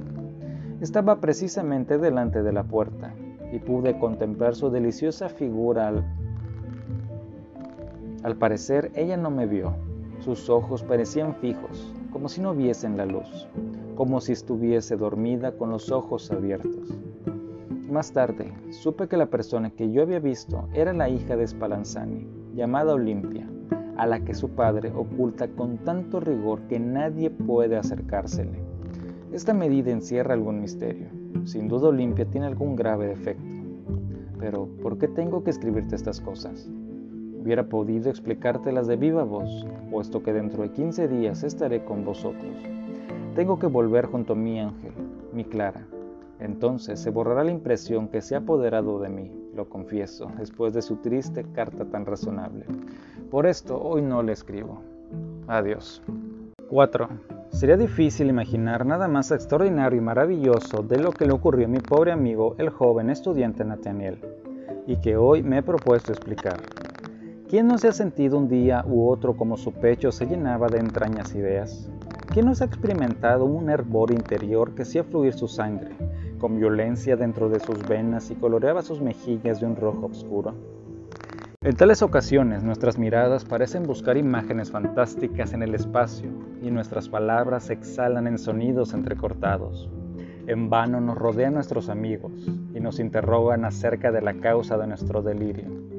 Estaba 0.82 1.20
precisamente 1.20 1.98
delante 1.98 2.44
de 2.44 2.54
la 2.54 2.64
puerta 2.64 3.14
y 3.52 3.60
pude 3.60 3.98
contemplar 3.98 4.54
su 4.54 4.70
deliciosa 4.70 5.30
figura 5.30 5.94
al 8.24 8.38
parecer 8.38 8.92
ella 8.96 9.18
no 9.18 9.30
me 9.30 9.46
vio. 9.46 9.74
Sus 10.20 10.50
ojos 10.50 10.82
parecían 10.84 11.36
fijos, 11.36 11.94
como 12.12 12.30
si 12.30 12.42
no 12.42 12.56
viesen 12.56 12.96
la 12.96 13.06
luz, 13.06 13.50
como 13.96 14.22
si 14.22 14.32
estuviese 14.32 14.96
dormida 14.96 15.52
con 15.58 15.70
los 15.70 15.92
ojos 15.92 16.32
abiertos. 16.32 16.98
Más 17.92 18.14
tarde, 18.14 18.54
supe 18.72 19.08
que 19.08 19.18
la 19.18 19.26
persona 19.26 19.70
que 19.70 19.92
yo 19.92 20.02
había 20.02 20.20
visto 20.20 20.70
era 20.74 20.94
la 20.94 21.10
hija 21.10 21.36
de 21.36 21.46
Spallanzani, 21.46 22.26
llamada 22.56 22.94
Olimpia, 22.94 23.48
a 23.98 24.08
la 24.08 24.22
que 24.22 24.34
su 24.34 24.50
padre 24.50 24.92
oculta 24.96 25.50
con 25.50 25.78
tanto 25.80 26.20
rigor 26.20 26.62
que 26.70 26.80
nadie 26.80 27.30
puede 27.30 27.76
acercársele. 27.76 28.64
Esta 29.34 29.54
medida 29.54 29.92
encierra 29.92 30.34
algún 30.34 30.62
misterio. 30.62 31.10
Sin 31.44 31.68
duda 31.68 31.90
Olimpia 31.90 32.26
tiene 32.26 32.48
algún 32.48 32.76
grave 32.76 33.08
defecto. 33.08 33.54
Pero, 34.40 34.68
¿por 34.82 34.98
qué 34.98 35.08
tengo 35.08 35.44
que 35.44 35.50
escribirte 35.50 35.96
estas 35.96 36.22
cosas? 36.22 36.70
Hubiera 37.44 37.64
podido 37.64 38.10
explicártelas 38.10 38.88
de 38.88 38.96
viva 38.96 39.24
voz, 39.24 39.68
puesto 39.92 40.24
que 40.24 40.32
dentro 40.32 40.64
de 40.64 40.72
15 40.72 41.10
días 41.10 41.44
estaré 41.44 41.84
con 41.84 42.06
vosotros. 42.06 42.56
Tengo 43.36 43.60
que 43.60 43.68
volver 43.68 44.06
junto 44.06 44.34
a 44.34 44.38
mi 44.38 44.62
ángel, 44.62 44.94
mi 45.34 45.44
Clara. 45.44 45.86
Entonces 46.40 47.00
se 47.00 47.10
borrará 47.10 47.44
la 47.44 47.52
impresión 47.52 48.08
que 48.08 48.22
se 48.22 48.36
ha 48.36 48.40
apoderado 48.40 49.00
de 49.00 49.10
mí, 49.10 49.32
lo 49.56 49.68
confieso, 49.68 50.32
después 50.38 50.74
de 50.74 50.82
su 50.82 50.98
triste 50.98 51.46
carta 51.54 51.86
tan 51.86 52.06
razonable. 52.06 52.66
Por 53.30 53.46
esto 53.46 53.78
hoy 53.82 54.02
no 54.02 54.24
le 54.24 54.32
escribo. 54.32 54.82
Adiós. 55.48 56.02
4. 56.70 57.10
Sería 57.50 57.78
difícil 57.78 58.30
imaginar 58.30 58.86
nada 58.86 59.08
más 59.08 59.32
extraordinario 59.32 60.00
y 60.00 60.02
maravilloso 60.02 60.82
de 60.82 60.98
lo 60.98 61.12
que 61.12 61.26
le 61.26 61.34
ocurrió 61.34 61.66
a 61.66 61.70
mi 61.70 61.80
pobre 61.80 62.12
amigo, 62.12 62.56
el 62.58 62.70
joven 62.70 63.10
estudiante 63.10 63.66
Nathaniel, 63.66 64.18
y 64.88 64.98
que 64.98 65.18
hoy 65.18 65.44
me 65.44 65.60
he 65.60 65.64
propuesto 65.64 66.12
explicar. 66.12 66.58
¿Quién 67.54 67.68
no 67.68 67.78
se 67.78 67.88
ha 67.88 67.92
sentido 67.92 68.40
un 68.40 68.48
día 68.48 68.84
u 68.84 69.08
otro 69.08 69.38
como 69.38 69.58
su 69.58 69.74
pecho 69.74 70.12
se 70.12 70.26
llenaba 70.26 70.70
de 70.70 70.80
entrañas 70.80 71.36
ideas? 71.36 71.88
¿Quién 72.34 72.48
no 72.48 72.56
se 72.56 72.64
ha 72.64 72.66
experimentado 72.66 73.46
un 73.46 73.70
hervor 73.70 74.10
interior 74.10 74.74
que 74.74 74.82
hacía 74.82 75.04
fluir 75.04 75.34
su 75.34 75.48
sangre 75.48 75.92
con 76.40 76.58
violencia 76.58 77.16
dentro 77.16 77.50
de 77.50 77.60
sus 77.60 77.88
venas 77.88 78.32
y 78.32 78.36
coloreaba 78.36 78.82
sus 78.82 79.02
mejillas 79.02 79.60
de 79.60 79.68
un 79.68 79.76
rojo 79.76 80.08
oscuro? 80.08 80.56
En 81.62 81.76
tales 81.76 82.02
ocasiones 82.02 82.64
nuestras 82.64 82.98
miradas 82.98 83.46
parecen 83.46 83.84
buscar 83.84 84.18
imágenes 84.18 84.72
fantásticas 84.72 85.54
en 85.54 85.62
el 85.62 85.76
espacio 85.76 86.32
y 86.60 86.72
nuestras 86.72 87.08
palabras 87.08 87.70
exhalan 87.70 88.26
en 88.26 88.40
sonidos 88.40 88.96
entrecortados. 88.96 89.92
En 90.48 90.72
vano 90.72 91.00
nos 91.02 91.20
rodean 91.20 91.54
nuestros 91.54 91.90
amigos 91.90 92.50
y 92.74 92.80
nos 92.80 93.00
interrogan 93.00 93.64
acerca 93.64 94.12
de 94.12 94.24
la 94.24 94.34
causa 94.40 94.76
de 94.80 94.88
nuestro 94.88 95.22
delirio. 95.22 95.93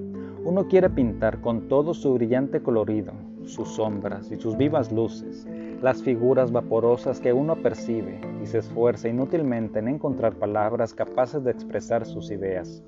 Uno 0.44 0.68
quiere 0.68 0.90
pintar 0.90 1.40
con 1.40 1.68
todo 1.68 1.94
su 1.94 2.12
brillante 2.12 2.62
colorido, 2.62 3.14
sus 3.46 3.66
sombras 3.76 4.30
y 4.30 4.36
sus 4.36 4.58
vivas 4.58 4.92
luces, 4.92 5.46
las 5.80 6.02
figuras 6.02 6.52
vaporosas 6.52 7.18
que 7.18 7.32
uno 7.32 7.56
percibe 7.56 8.20
y 8.42 8.46
se 8.46 8.58
esfuerza 8.58 9.08
inútilmente 9.08 9.78
en 9.78 9.88
encontrar 9.88 10.34
palabras 10.34 10.92
capaces 10.92 11.42
de 11.44 11.50
expresar 11.50 12.04
sus 12.04 12.30
ideas. 12.30 12.84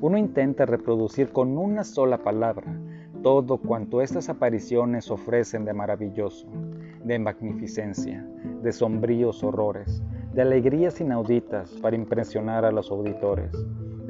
Uno 0.00 0.16
intenta 0.16 0.64
reproducir 0.64 1.28
con 1.28 1.58
una 1.58 1.84
sola 1.84 2.16
palabra 2.16 2.74
todo 3.22 3.58
cuanto 3.58 4.00
estas 4.00 4.30
apariciones 4.30 5.10
ofrecen 5.10 5.66
de 5.66 5.74
maravilloso, 5.74 6.48
de 7.04 7.18
magnificencia, 7.18 8.26
de 8.62 8.72
sombríos 8.72 9.44
horrores, 9.44 10.02
de 10.32 10.40
alegrías 10.40 11.02
inauditas 11.02 11.70
para 11.82 11.96
impresionar 11.96 12.64
a 12.64 12.72
los 12.72 12.90
auditores 12.90 13.52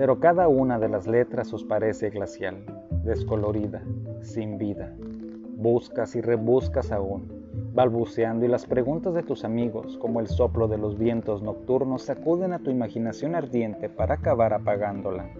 pero 0.02 0.18
cada 0.18 0.48
una 0.48 0.80
de 0.80 0.88
las 0.88 1.06
letras 1.06 1.52
os 1.52 1.62
parece 1.62 2.10
glacial, 2.10 2.56
descolorida, 3.04 3.84
sin 4.20 4.58
vida. 4.58 4.92
Buscas 4.98 6.16
y 6.16 6.20
rebuscas 6.20 6.90
aún, 6.90 7.30
balbuceando 7.72 8.44
y 8.44 8.48
las 8.48 8.66
preguntas 8.66 9.14
de 9.14 9.22
tus 9.22 9.44
amigos, 9.44 9.96
como 9.98 10.18
el 10.18 10.26
soplo 10.26 10.66
de 10.66 10.76
los 10.76 10.98
vientos 10.98 11.40
nocturnos, 11.40 12.02
sacuden 12.02 12.52
a 12.52 12.58
tu 12.58 12.70
imaginación 12.70 13.36
ardiente 13.36 13.88
para 13.88 14.14
acabar 14.14 14.52
apagándola. 14.54 15.30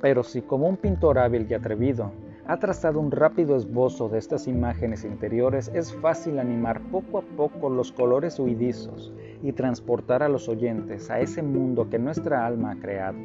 Pero 0.00 0.22
si 0.22 0.40
como 0.40 0.68
un 0.68 0.76
pintor 0.76 1.18
hábil 1.18 1.48
y 1.50 1.54
atrevido 1.54 2.12
ha 2.48 2.58
trazado 2.58 2.98
un 2.98 3.10
rápido 3.10 3.56
esbozo 3.56 4.08
de 4.08 4.18
estas 4.18 4.48
imágenes 4.48 5.04
interiores, 5.04 5.70
es 5.74 5.94
fácil 5.94 6.38
animar 6.38 6.80
poco 6.90 7.18
a 7.18 7.22
poco 7.22 7.68
los 7.68 7.92
colores 7.92 8.38
huidizos 8.38 9.12
y 9.42 9.52
transportar 9.52 10.22
a 10.22 10.30
los 10.30 10.48
oyentes 10.48 11.10
a 11.10 11.20
ese 11.20 11.42
mundo 11.42 11.90
que 11.90 11.98
nuestra 11.98 12.46
alma 12.46 12.70
ha 12.70 12.76
creado. 12.76 13.18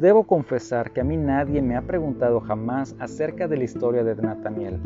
Debo 0.00 0.24
confesar 0.24 0.90
que 0.90 1.02
a 1.02 1.04
mí 1.04 1.16
nadie 1.16 1.62
me 1.62 1.76
ha 1.76 1.82
preguntado 1.82 2.40
jamás 2.40 2.96
acerca 2.98 3.46
de 3.46 3.58
la 3.58 3.64
historia 3.64 4.02
de 4.02 4.16
Nathaniel, 4.16 4.80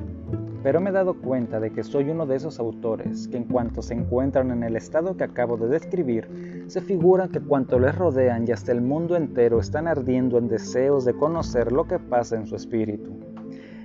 pero 0.65 0.81
me 0.81 0.89
he 0.89 0.93
dado 0.95 1.21
cuenta 1.21 1.61
de 1.61 1.71
que 1.73 1.85
soy 1.85 2.09
uno 2.09 2.25
de 2.25 2.37
esos 2.37 2.59
autores 2.59 3.29
que 3.29 3.37
en 3.37 3.45
cuanto 3.45 3.83
se 3.83 3.93
encuentran 3.93 4.51
en 4.51 4.63
el 4.63 4.77
estado 4.77 5.15
que 5.15 5.25
acabo 5.25 5.59
de 5.59 5.69
describir, 5.69 6.65
se 6.69 6.81
figuran 6.81 7.29
que 7.29 7.39
cuanto 7.39 7.79
les 7.79 7.95
rodean 7.95 8.49
y 8.49 8.53
hasta 8.53 8.73
el 8.73 8.81
mundo 8.81 9.15
entero 9.15 9.61
están 9.61 9.87
ardiendo 9.87 10.39
en 10.39 10.49
deseos 10.49 11.05
de 11.05 11.13
conocer 11.13 11.71
lo 11.71 11.87
que 11.87 11.99
pasa 11.99 12.37
en 12.37 12.47
su 12.47 12.57
espíritu. 12.57 13.11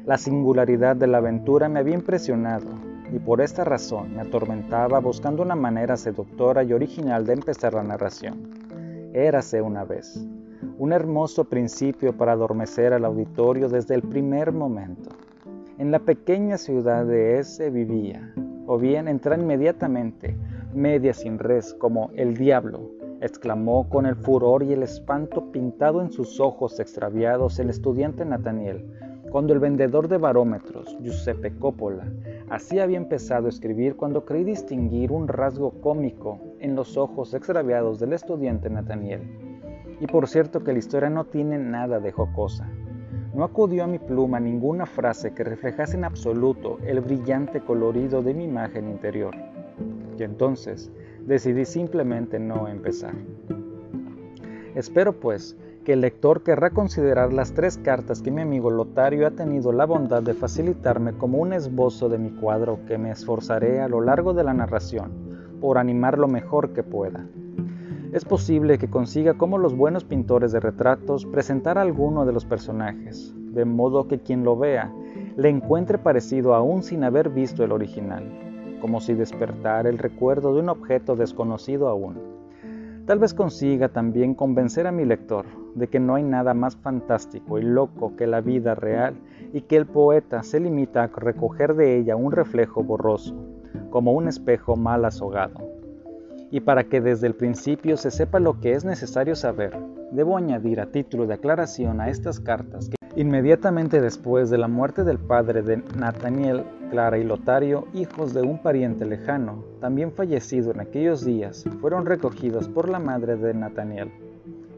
La 0.06 0.18
singularidad 0.18 0.96
de 0.96 1.08
la 1.08 1.18
aventura 1.18 1.68
me 1.68 1.80
había 1.80 1.96
impresionado 1.96 2.70
y 3.12 3.20
por 3.20 3.42
esta 3.42 3.66
razón 3.66 4.16
me 4.16 4.22
atormentaba 4.22 5.00
buscando 5.00 5.44
una 5.44 5.56
manera 5.56 5.98
seductora 5.98 6.64
y 6.64 6.72
original 6.72 7.26
de 7.26 7.34
empezar 7.34 7.74
la 7.74 7.84
narración. 7.84 9.12
Érase 9.14 9.62
una 9.62 9.84
vez 9.84 10.26
un 10.78 10.94
hermoso 10.94 11.44
principio 11.44 12.16
para 12.16 12.32
adormecer 12.32 12.94
al 12.94 13.04
auditorio 13.04 13.68
desde 13.68 13.96
el 13.96 14.04
primer 14.04 14.54
momento. 14.54 15.10
En 15.80 15.92
la 15.92 16.00
pequeña 16.00 16.58
ciudad 16.58 17.06
de 17.06 17.40
ese 17.40 17.70
vivía, 17.70 18.34
o 18.68 18.78
bien 18.78 19.08
entrar 19.08 19.40
inmediatamente, 19.40 20.36
media 20.74 21.14
sin 21.14 21.40
res, 21.40 21.74
como 21.74 22.12
el 22.16 22.36
diablo, 22.36 22.92
exclamó 23.22 23.88
con 23.88 24.06
el 24.06 24.18
furor 24.18 24.64
y 24.64 24.74
el 24.74 24.84
espanto 24.84 25.54
pintado 25.54 26.02
en 26.02 26.12
sus 26.12 26.42
ojos 26.42 26.82
extraviados 26.82 27.60
el 27.60 27.70
estudiante 27.70 28.26
Nathaniel, 28.26 28.94
cuando 29.32 29.54
el 29.54 29.60
vendedor 29.60 30.10
de 30.10 30.18
barómetros, 30.18 30.98
Giuseppe 31.00 31.56
Coppola, 31.56 32.12
así 32.50 32.80
había 32.80 32.98
empezado 32.98 33.46
a 33.46 33.50
escribir 33.50 33.96
cuando 33.96 34.26
creí 34.26 34.44
distinguir 34.44 35.14
un 35.14 35.30
rasgo 35.30 35.80
cómico 35.80 36.42
en 36.60 36.76
los 36.76 36.98
ojos 36.98 37.34
extraviados 37.34 38.02
del 38.02 38.12
estudiante 38.12 38.70
Nathaniel. 38.70 39.22
Y 40.02 40.08
por 40.08 40.28
cierto 40.28 40.62
que 40.62 40.74
la 40.74 40.80
historia 40.80 41.10
no 41.10 41.24
tiene 41.24 41.58
nada 41.58 42.02
de 42.02 42.12
jocosa. 42.12 42.70
No 43.34 43.44
acudió 43.44 43.84
a 43.84 43.88
mi 43.88 44.00
pluma 44.00 44.40
ninguna 44.40 44.86
frase 44.86 45.34
que 45.34 45.44
reflejase 45.44 45.96
en 45.96 46.04
absoluto 46.04 46.80
el 46.84 47.00
brillante 47.00 47.62
colorido 47.62 48.24
de 48.24 48.34
mi 48.34 48.46
imagen 48.46 48.90
interior. 48.90 49.36
Y 50.18 50.24
entonces 50.24 50.92
decidí 51.26 51.66
simplemente 51.66 52.40
no 52.40 52.68
empezar. 52.68 53.14
Espero 54.76 55.14
pues 55.14 55.56
que 55.86 55.94
el 55.94 56.02
lector 56.02 56.44
querrá 56.44 56.72
considerar 56.72 57.32
las 57.32 57.54
tres 57.54 57.78
cartas 57.78 58.22
que 58.22 58.32
mi 58.32 58.42
amigo 58.42 58.70
Lotario 58.70 59.28
ha 59.28 59.32
tenido 59.32 59.72
la 59.72 59.86
bondad 59.86 60.24
de 60.24 60.34
facilitarme 60.34 61.14
como 61.14 61.38
un 61.38 61.54
esbozo 61.54 62.10
de 62.10 62.18
mi 62.18 62.32
cuadro 62.32 62.80
que 62.88 62.98
me 62.98 63.12
esforzaré 63.12 63.80
a 63.80 63.88
lo 63.88 64.02
largo 64.02 64.34
de 64.34 64.44
la 64.44 64.54
narración 64.54 65.12
por 65.62 65.78
animar 65.78 66.18
lo 66.18 66.28
mejor 66.28 66.74
que 66.74 66.84
pueda. 66.84 67.26
Es 68.12 68.26
posible 68.26 68.80
que 68.80 68.90
consiga, 68.90 69.36
como 69.36 69.60
los 69.60 69.78
buenos 69.78 70.04
pintores 70.04 70.52
de 70.52 70.60
retratos, 70.60 71.28
presentar 71.28 71.78
a 71.78 71.84
alguno 71.84 72.26
de 72.26 72.34
los 72.34 72.44
personajes, 72.44 73.36
de 73.36 73.66
modo 73.66 74.08
que 74.08 74.18
quien 74.18 74.44
lo 74.44 74.58
vea 74.58 74.92
le 75.38 75.50
encuentre 75.50 76.00
parecido 76.00 76.56
aún 76.56 76.82
sin 76.82 77.04
haber 77.04 77.30
visto 77.30 77.64
el 77.64 77.72
original, 77.72 78.24
como 78.82 79.00
si 79.00 79.14
despertara 79.14 79.90
el 79.90 80.00
recuerdo 80.00 80.56
de 80.56 80.62
un 80.62 80.70
objeto 80.70 81.16
desconocido 81.16 81.88
aún. 81.88 82.18
Tal 83.06 83.20
vez 83.20 83.36
consiga 83.36 83.90
también 83.90 84.34
convencer 84.34 84.88
a 84.88 84.92
mi 84.92 85.06
lector 85.06 85.46
de 85.76 85.88
que 85.88 86.00
no 86.00 86.16
hay 86.16 86.24
nada 86.24 86.56
más 86.56 86.78
fantástico 86.78 87.60
y 87.60 87.62
loco 87.62 88.16
que 88.16 88.26
la 88.26 88.42
vida 88.42 88.74
real 88.74 89.18
y 89.54 89.62
que 89.62 89.78
el 89.78 89.86
poeta 89.86 90.42
se 90.42 90.60
limita 90.60 91.04
a 91.04 91.08
recoger 91.08 91.76
de 91.76 92.00
ella 92.00 92.16
un 92.16 92.32
reflejo 92.32 92.84
borroso, 92.84 93.36
como 93.92 94.14
un 94.14 94.28
espejo 94.28 94.76
mal 94.76 95.06
azogado 95.06 95.69
y 96.52 96.62
para 96.62 96.86
que 96.86 97.02
desde 97.02 97.28
el 97.28 97.36
principio 97.36 97.98
se 97.98 98.12
sepa 98.12 98.40
lo 98.40 98.60
que 98.60 98.74
es 98.74 98.86
necesario 98.86 99.36
saber, 99.36 99.78
debo 100.12 100.38
añadir 100.38 100.80
a 100.80 100.88
título 100.88 101.28
de 101.28 101.36
aclaración 101.36 102.02
a 102.02 102.10
estas 102.10 102.40
cartas 102.40 102.90
que 102.90 102.96
inmediatamente 103.16 104.02
después 104.02 104.50
de 104.50 104.58
la 104.58 104.68
muerte 104.68 105.04
del 105.04 105.20
padre 105.20 105.62
de 105.62 105.78
Nathaniel, 105.98 106.64
Clara 106.90 107.18
y 107.18 107.24
Lotario, 107.24 107.88
hijos 107.94 108.34
de 108.34 108.42
un 108.42 108.62
pariente 108.62 109.06
lejano, 109.06 109.64
también 109.80 110.12
fallecido 110.12 110.72
en 110.72 110.80
aquellos 110.80 111.26
días, 111.26 111.66
fueron 111.82 112.06
recogidos 112.06 112.68
por 112.68 112.90
la 112.90 113.00
madre 113.00 113.36
de 113.36 113.54
Nathaniel. 113.54 114.12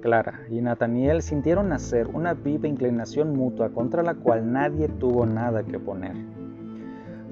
Clara 0.01 0.41
y 0.49 0.61
Nathaniel 0.61 1.21
sintieron 1.21 1.69
nacer 1.69 2.07
una 2.07 2.33
viva 2.33 2.67
inclinación 2.67 3.35
mutua 3.35 3.69
contra 3.69 4.01
la 4.01 4.15
cual 4.15 4.51
nadie 4.51 4.87
tuvo 4.87 5.25
nada 5.25 5.63
que 5.63 5.77
oponer. 5.77 6.40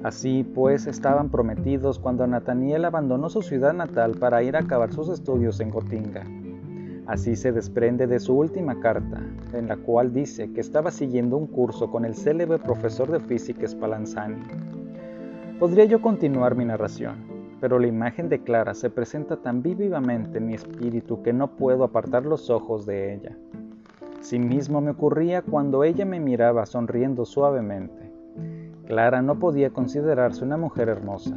Así 0.02 0.44
pues 0.44 0.86
estaban 0.86 1.28
prometidos 1.28 1.98
cuando 1.98 2.26
Nathaniel 2.26 2.86
abandonó 2.86 3.28
su 3.28 3.42
ciudad 3.42 3.74
natal 3.74 4.16
para 4.18 4.42
ir 4.42 4.56
a 4.56 4.60
acabar 4.60 4.92
sus 4.92 5.10
estudios 5.10 5.60
en 5.60 5.70
Gotinga. 5.70 6.24
Así 7.06 7.36
se 7.36 7.52
desprende 7.52 8.06
de 8.06 8.18
su 8.18 8.34
última 8.34 8.80
carta, 8.80 9.20
en 9.52 9.68
la 9.68 9.76
cual 9.76 10.12
dice 10.12 10.52
que 10.52 10.60
estaba 10.60 10.90
siguiendo 10.90 11.36
un 11.36 11.46
curso 11.46 11.90
con 11.90 12.04
el 12.04 12.14
célebre 12.14 12.58
profesor 12.58 13.10
de 13.10 13.20
física 13.20 13.66
Spallanzani. 13.66 14.40
Podría 15.58 15.84
yo 15.84 16.00
continuar 16.00 16.54
mi 16.54 16.64
narración, 16.64 17.16
pero 17.60 17.78
la 17.78 17.86
imagen 17.86 18.30
de 18.30 18.42
Clara 18.42 18.72
se 18.72 18.88
presenta 18.88 19.36
tan 19.36 19.62
vivamente 19.62 20.38
en 20.38 20.46
mi 20.46 20.54
espíritu 20.54 21.22
que 21.22 21.34
no 21.34 21.56
puedo 21.56 21.84
apartar 21.84 22.24
los 22.24 22.48
ojos 22.48 22.86
de 22.86 23.12
ella. 23.12 23.36
Sí 24.20 24.38
mismo 24.38 24.80
me 24.80 24.92
ocurría 24.92 25.42
cuando 25.42 25.84
ella 25.84 26.06
me 26.06 26.20
miraba 26.20 26.64
sonriendo 26.64 27.26
suavemente. 27.26 28.10
Clara 28.86 29.22
no 29.22 29.38
podía 29.38 29.70
considerarse 29.70 30.44
una 30.44 30.56
mujer 30.56 30.88
hermosa. 30.88 31.36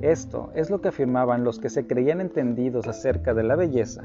Esto 0.00 0.50
es 0.54 0.70
lo 0.70 0.80
que 0.80 0.88
afirmaban 0.88 1.44
los 1.44 1.58
que 1.58 1.70
se 1.70 1.86
creían 1.86 2.20
entendidos 2.20 2.86
acerca 2.86 3.32
de 3.32 3.42
la 3.42 3.56
belleza. 3.56 4.02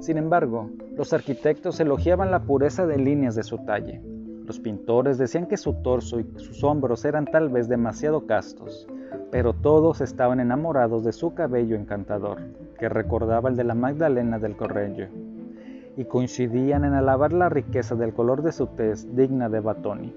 Sin 0.00 0.18
embargo, 0.18 0.68
los 0.96 1.12
arquitectos 1.12 1.78
elogiaban 1.78 2.30
la 2.30 2.42
pureza 2.42 2.86
de 2.86 2.96
líneas 2.96 3.36
de 3.36 3.44
su 3.44 3.58
talle. 3.58 4.00
Los 4.44 4.58
pintores 4.58 5.18
decían 5.18 5.46
que 5.46 5.56
su 5.56 5.74
torso 5.74 6.18
y 6.18 6.26
sus 6.36 6.64
hombros 6.64 7.04
eran 7.04 7.26
tal 7.26 7.48
vez 7.48 7.68
demasiado 7.68 8.26
castos, 8.26 8.88
pero 9.30 9.52
todos 9.52 10.00
estaban 10.00 10.40
enamorados 10.40 11.04
de 11.04 11.12
su 11.12 11.34
cabello 11.34 11.76
encantador, 11.76 12.38
que 12.78 12.88
recordaba 12.88 13.48
el 13.48 13.56
de 13.56 13.64
la 13.64 13.74
Magdalena 13.74 14.40
del 14.40 14.56
Correggio, 14.56 15.08
y 15.96 16.04
coincidían 16.04 16.84
en 16.84 16.94
alabar 16.94 17.32
la 17.32 17.48
riqueza 17.48 17.94
del 17.94 18.12
color 18.12 18.42
de 18.42 18.50
su 18.50 18.66
tez 18.66 19.14
digna 19.14 19.48
de 19.48 19.60
Batoni. 19.60 20.16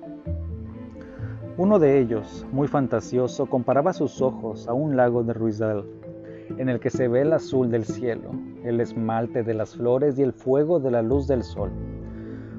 Uno 1.57 1.79
de 1.79 1.99
ellos, 2.01 2.45
muy 2.51 2.67
fantasioso, 2.67 3.45
comparaba 3.45 3.93
sus 3.93 4.21
ojos 4.21 4.67
a 4.67 4.73
un 4.73 4.97
lago 4.97 5.23
de 5.23 5.31
Ruizel, 5.31 5.85
en 6.57 6.67
el 6.67 6.81
que 6.81 6.89
se 6.89 7.07
ve 7.07 7.21
el 7.21 7.31
azul 7.31 7.71
del 7.71 7.85
cielo, 7.85 8.31
el 8.65 8.81
esmalte 8.81 9.41
de 9.41 9.53
las 9.53 9.73
flores 9.73 10.19
y 10.19 10.23
el 10.23 10.33
fuego 10.33 10.81
de 10.81 10.91
la 10.91 11.01
luz 11.01 11.27
del 11.27 11.43
sol. 11.43 11.71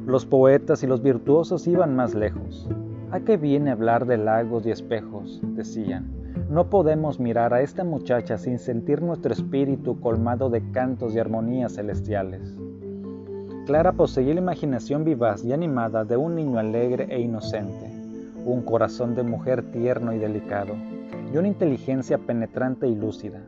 Los 0.06 0.24
poetas 0.24 0.82
y 0.82 0.86
los 0.86 1.02
virtuosos 1.02 1.66
iban 1.66 1.94
más 1.94 2.14
lejos. 2.14 2.70
¿A 3.10 3.20
qué 3.20 3.36
viene 3.36 3.70
hablar 3.70 4.06
de 4.06 4.16
lagos 4.16 4.64
y 4.64 4.70
espejos? 4.70 5.42
decían. 5.42 6.10
No 6.48 6.70
podemos 6.70 7.20
mirar 7.20 7.52
a 7.52 7.60
esta 7.60 7.84
muchacha 7.84 8.38
sin 8.38 8.58
sentir 8.58 9.02
nuestro 9.02 9.34
espíritu 9.34 10.00
colmado 10.00 10.48
de 10.48 10.70
cantos 10.70 11.14
y 11.14 11.18
armonías 11.18 11.74
celestiales. 11.74 12.56
Clara 13.66 13.92
poseía 13.92 14.32
la 14.32 14.40
imaginación 14.40 15.04
vivaz 15.04 15.44
y 15.44 15.52
animada 15.52 16.06
de 16.06 16.16
un 16.16 16.34
niño 16.34 16.58
alegre 16.58 17.08
e 17.10 17.20
inocente 17.20 17.85
un 18.46 18.62
corazón 18.62 19.14
de 19.14 19.24
mujer 19.24 19.70
tierno 19.72 20.12
y 20.12 20.18
delicado, 20.18 20.74
y 21.32 21.36
una 21.36 21.48
inteligencia 21.48 22.18
penetrante 22.18 22.86
y 22.86 22.94
lúcida. 22.94 23.42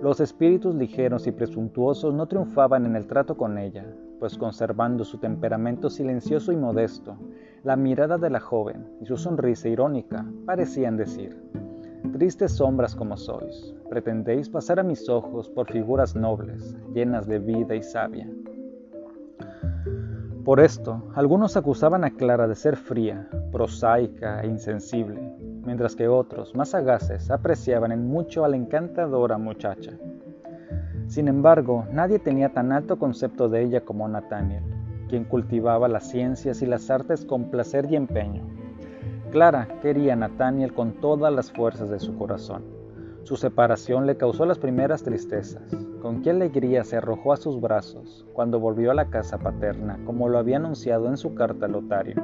Los 0.00 0.20
espíritus 0.20 0.74
ligeros 0.74 1.26
y 1.26 1.32
presuntuosos 1.32 2.14
no 2.14 2.26
triunfaban 2.26 2.86
en 2.86 2.96
el 2.96 3.06
trato 3.06 3.36
con 3.36 3.58
ella, 3.58 3.84
pues 4.20 4.38
conservando 4.38 5.04
su 5.04 5.18
temperamento 5.18 5.90
silencioso 5.90 6.52
y 6.52 6.56
modesto, 6.56 7.16
la 7.64 7.76
mirada 7.76 8.18
de 8.18 8.30
la 8.30 8.40
joven 8.40 8.86
y 9.00 9.06
su 9.06 9.16
sonrisa 9.16 9.68
irónica 9.68 10.24
parecían 10.44 10.96
decir, 10.96 11.36
Tristes 12.12 12.52
sombras 12.52 12.94
como 12.94 13.16
sois, 13.16 13.74
pretendéis 13.90 14.48
pasar 14.48 14.78
a 14.78 14.84
mis 14.84 15.08
ojos 15.08 15.50
por 15.50 15.70
figuras 15.70 16.14
nobles, 16.14 16.76
llenas 16.94 17.26
de 17.26 17.40
vida 17.40 17.74
y 17.74 17.82
sabia. 17.82 18.30
Por 20.46 20.60
esto, 20.60 21.02
algunos 21.16 21.56
acusaban 21.56 22.04
a 22.04 22.12
Clara 22.12 22.46
de 22.46 22.54
ser 22.54 22.76
fría, 22.76 23.28
prosaica 23.50 24.40
e 24.42 24.46
insensible, 24.46 25.20
mientras 25.64 25.96
que 25.96 26.06
otros, 26.06 26.54
más 26.54 26.68
sagaces, 26.68 27.32
apreciaban 27.32 27.90
en 27.90 28.06
mucho 28.06 28.44
a 28.44 28.48
la 28.48 28.54
encantadora 28.54 29.38
muchacha. 29.38 29.90
Sin 31.08 31.26
embargo, 31.26 31.84
nadie 31.90 32.20
tenía 32.20 32.50
tan 32.50 32.70
alto 32.70 32.96
concepto 32.96 33.48
de 33.48 33.64
ella 33.64 33.80
como 33.80 34.06
Nathaniel, 34.06 34.62
quien 35.08 35.24
cultivaba 35.24 35.88
las 35.88 36.08
ciencias 36.08 36.62
y 36.62 36.66
las 36.66 36.90
artes 36.90 37.24
con 37.24 37.50
placer 37.50 37.88
y 37.90 37.96
empeño. 37.96 38.44
Clara 39.32 39.66
quería 39.82 40.12
a 40.12 40.16
Nathaniel 40.16 40.74
con 40.74 40.92
todas 41.00 41.34
las 41.34 41.50
fuerzas 41.50 41.90
de 41.90 41.98
su 41.98 42.16
corazón. 42.16 42.75
Su 43.26 43.34
separación 43.34 44.06
le 44.06 44.16
causó 44.16 44.46
las 44.46 44.60
primeras 44.60 45.02
tristezas. 45.02 45.76
Con 46.00 46.22
qué 46.22 46.30
alegría 46.30 46.84
se 46.84 46.98
arrojó 46.98 47.32
a 47.32 47.36
sus 47.36 47.60
brazos 47.60 48.24
cuando 48.32 48.60
volvió 48.60 48.92
a 48.92 48.94
la 48.94 49.06
casa 49.06 49.38
paterna, 49.38 49.98
como 50.06 50.28
lo 50.28 50.38
había 50.38 50.58
anunciado 50.58 51.08
en 51.08 51.16
su 51.16 51.34
carta 51.34 51.66
a 51.66 51.68
Lotario. 51.68 52.22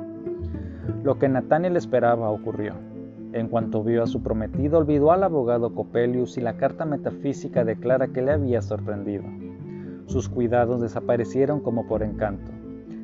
Lo 1.02 1.18
que 1.18 1.28
Nathaniel 1.28 1.76
esperaba 1.76 2.30
ocurrió. 2.30 2.74
En 3.32 3.48
cuanto 3.48 3.82
vio 3.82 4.04
a 4.04 4.06
su 4.06 4.22
prometido, 4.22 4.78
olvidó 4.78 5.10
al 5.10 5.24
abogado 5.24 5.74
Copelius 5.74 6.38
y 6.38 6.40
la 6.40 6.56
carta 6.56 6.84
metafísica 6.84 7.64
de 7.64 7.74
Clara 7.74 8.06
que 8.06 8.22
le 8.22 8.30
había 8.30 8.62
sorprendido. 8.62 9.24
Sus 10.06 10.28
cuidados 10.28 10.80
desaparecieron 10.80 11.58
como 11.58 11.88
por 11.88 12.04
encanto. 12.04 12.52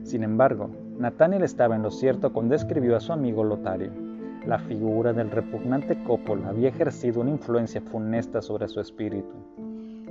Sin 0.04 0.22
embargo, 0.22 0.70
Nathaniel 0.98 1.42
estaba 1.42 1.74
en 1.74 1.82
lo 1.82 1.90
cierto 1.90 2.32
cuando 2.32 2.54
escribió 2.54 2.96
a 2.96 3.00
su 3.00 3.12
amigo 3.12 3.42
Lotario. 3.42 4.07
La 4.46 4.58
figura 4.58 5.12
del 5.12 5.30
repugnante 5.30 6.02
Coppola 6.04 6.48
había 6.48 6.70
ejercido 6.70 7.20
una 7.20 7.30
influencia 7.30 7.80
funesta 7.80 8.40
sobre 8.40 8.68
su 8.68 8.80
espíritu. 8.80 9.34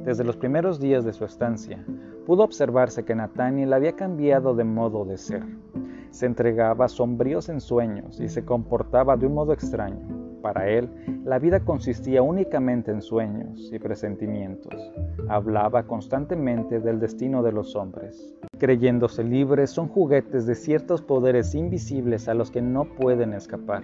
Desde 0.04 0.24
los 0.24 0.38
primeros 0.38 0.80
días 0.80 1.04
de 1.04 1.14
su 1.14 1.26
estancia, 1.26 1.84
pudo 2.26 2.44
observarse 2.44 3.04
que 3.04 3.16
Nathaniel 3.16 3.74
había 3.74 3.94
cambiado 3.94 4.56
de 4.56 4.64
modo 4.64 5.06
de 5.06 5.18
ser. 5.18 5.44
Se 6.12 6.26
entregaba 6.26 6.86
a 6.86 6.90
sombríos 6.90 7.50
ensueños 7.50 8.20
y 8.20 8.30
se 8.30 8.46
comportaba 8.46 9.18
de 9.18 9.28
un 9.28 9.34
modo 9.34 9.54
extraño. 9.54 10.28
Para 10.42 10.70
él, 10.70 10.90
la 11.26 11.40
vida 11.40 11.60
consistía 11.62 12.22
únicamente 12.22 12.92
en 12.92 13.02
sueños 13.02 13.70
y 13.74 13.80
presentimientos. 13.80 14.74
Hablaba 15.28 15.84
constantemente 15.84 16.80
del 16.80 17.00
destino 17.00 17.44
de 17.44 17.52
los 17.52 17.76
hombres. 17.76 18.34
Creyéndose 18.58 19.24
libres, 19.24 19.72
son 19.72 19.88
juguetes 19.88 20.46
de 20.46 20.56
ciertos 20.56 21.02
poderes 21.02 21.54
invisibles 21.54 22.30
a 22.30 22.34
los 22.34 22.50
que 22.50 22.62
no 22.62 22.86
pueden 22.86 23.34
escapar. 23.34 23.84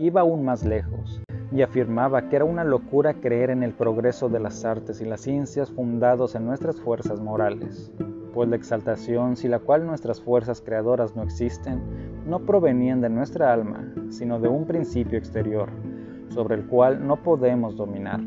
Iba 0.00 0.20
aún 0.20 0.44
más 0.44 0.64
lejos 0.64 1.20
y 1.50 1.62
afirmaba 1.62 2.28
que 2.28 2.36
era 2.36 2.44
una 2.44 2.62
locura 2.62 3.14
creer 3.14 3.50
en 3.50 3.64
el 3.64 3.72
progreso 3.72 4.28
de 4.28 4.38
las 4.38 4.64
artes 4.64 5.00
y 5.00 5.04
las 5.04 5.22
ciencias 5.22 5.72
fundados 5.72 6.36
en 6.36 6.46
nuestras 6.46 6.80
fuerzas 6.80 7.20
morales, 7.20 7.92
pues 8.32 8.48
la 8.48 8.54
exaltación 8.54 9.34
sin 9.34 9.50
la 9.50 9.58
cual 9.58 9.84
nuestras 9.84 10.20
fuerzas 10.20 10.60
creadoras 10.60 11.16
no 11.16 11.24
existen, 11.24 11.82
no 12.28 12.46
provenían 12.46 13.00
de 13.00 13.08
nuestra 13.10 13.52
alma, 13.52 13.92
sino 14.10 14.38
de 14.38 14.46
un 14.46 14.66
principio 14.66 15.18
exterior, 15.18 15.68
sobre 16.28 16.54
el 16.54 16.66
cual 16.68 17.04
no 17.04 17.16
podemos 17.24 17.76
dominar. 17.76 18.20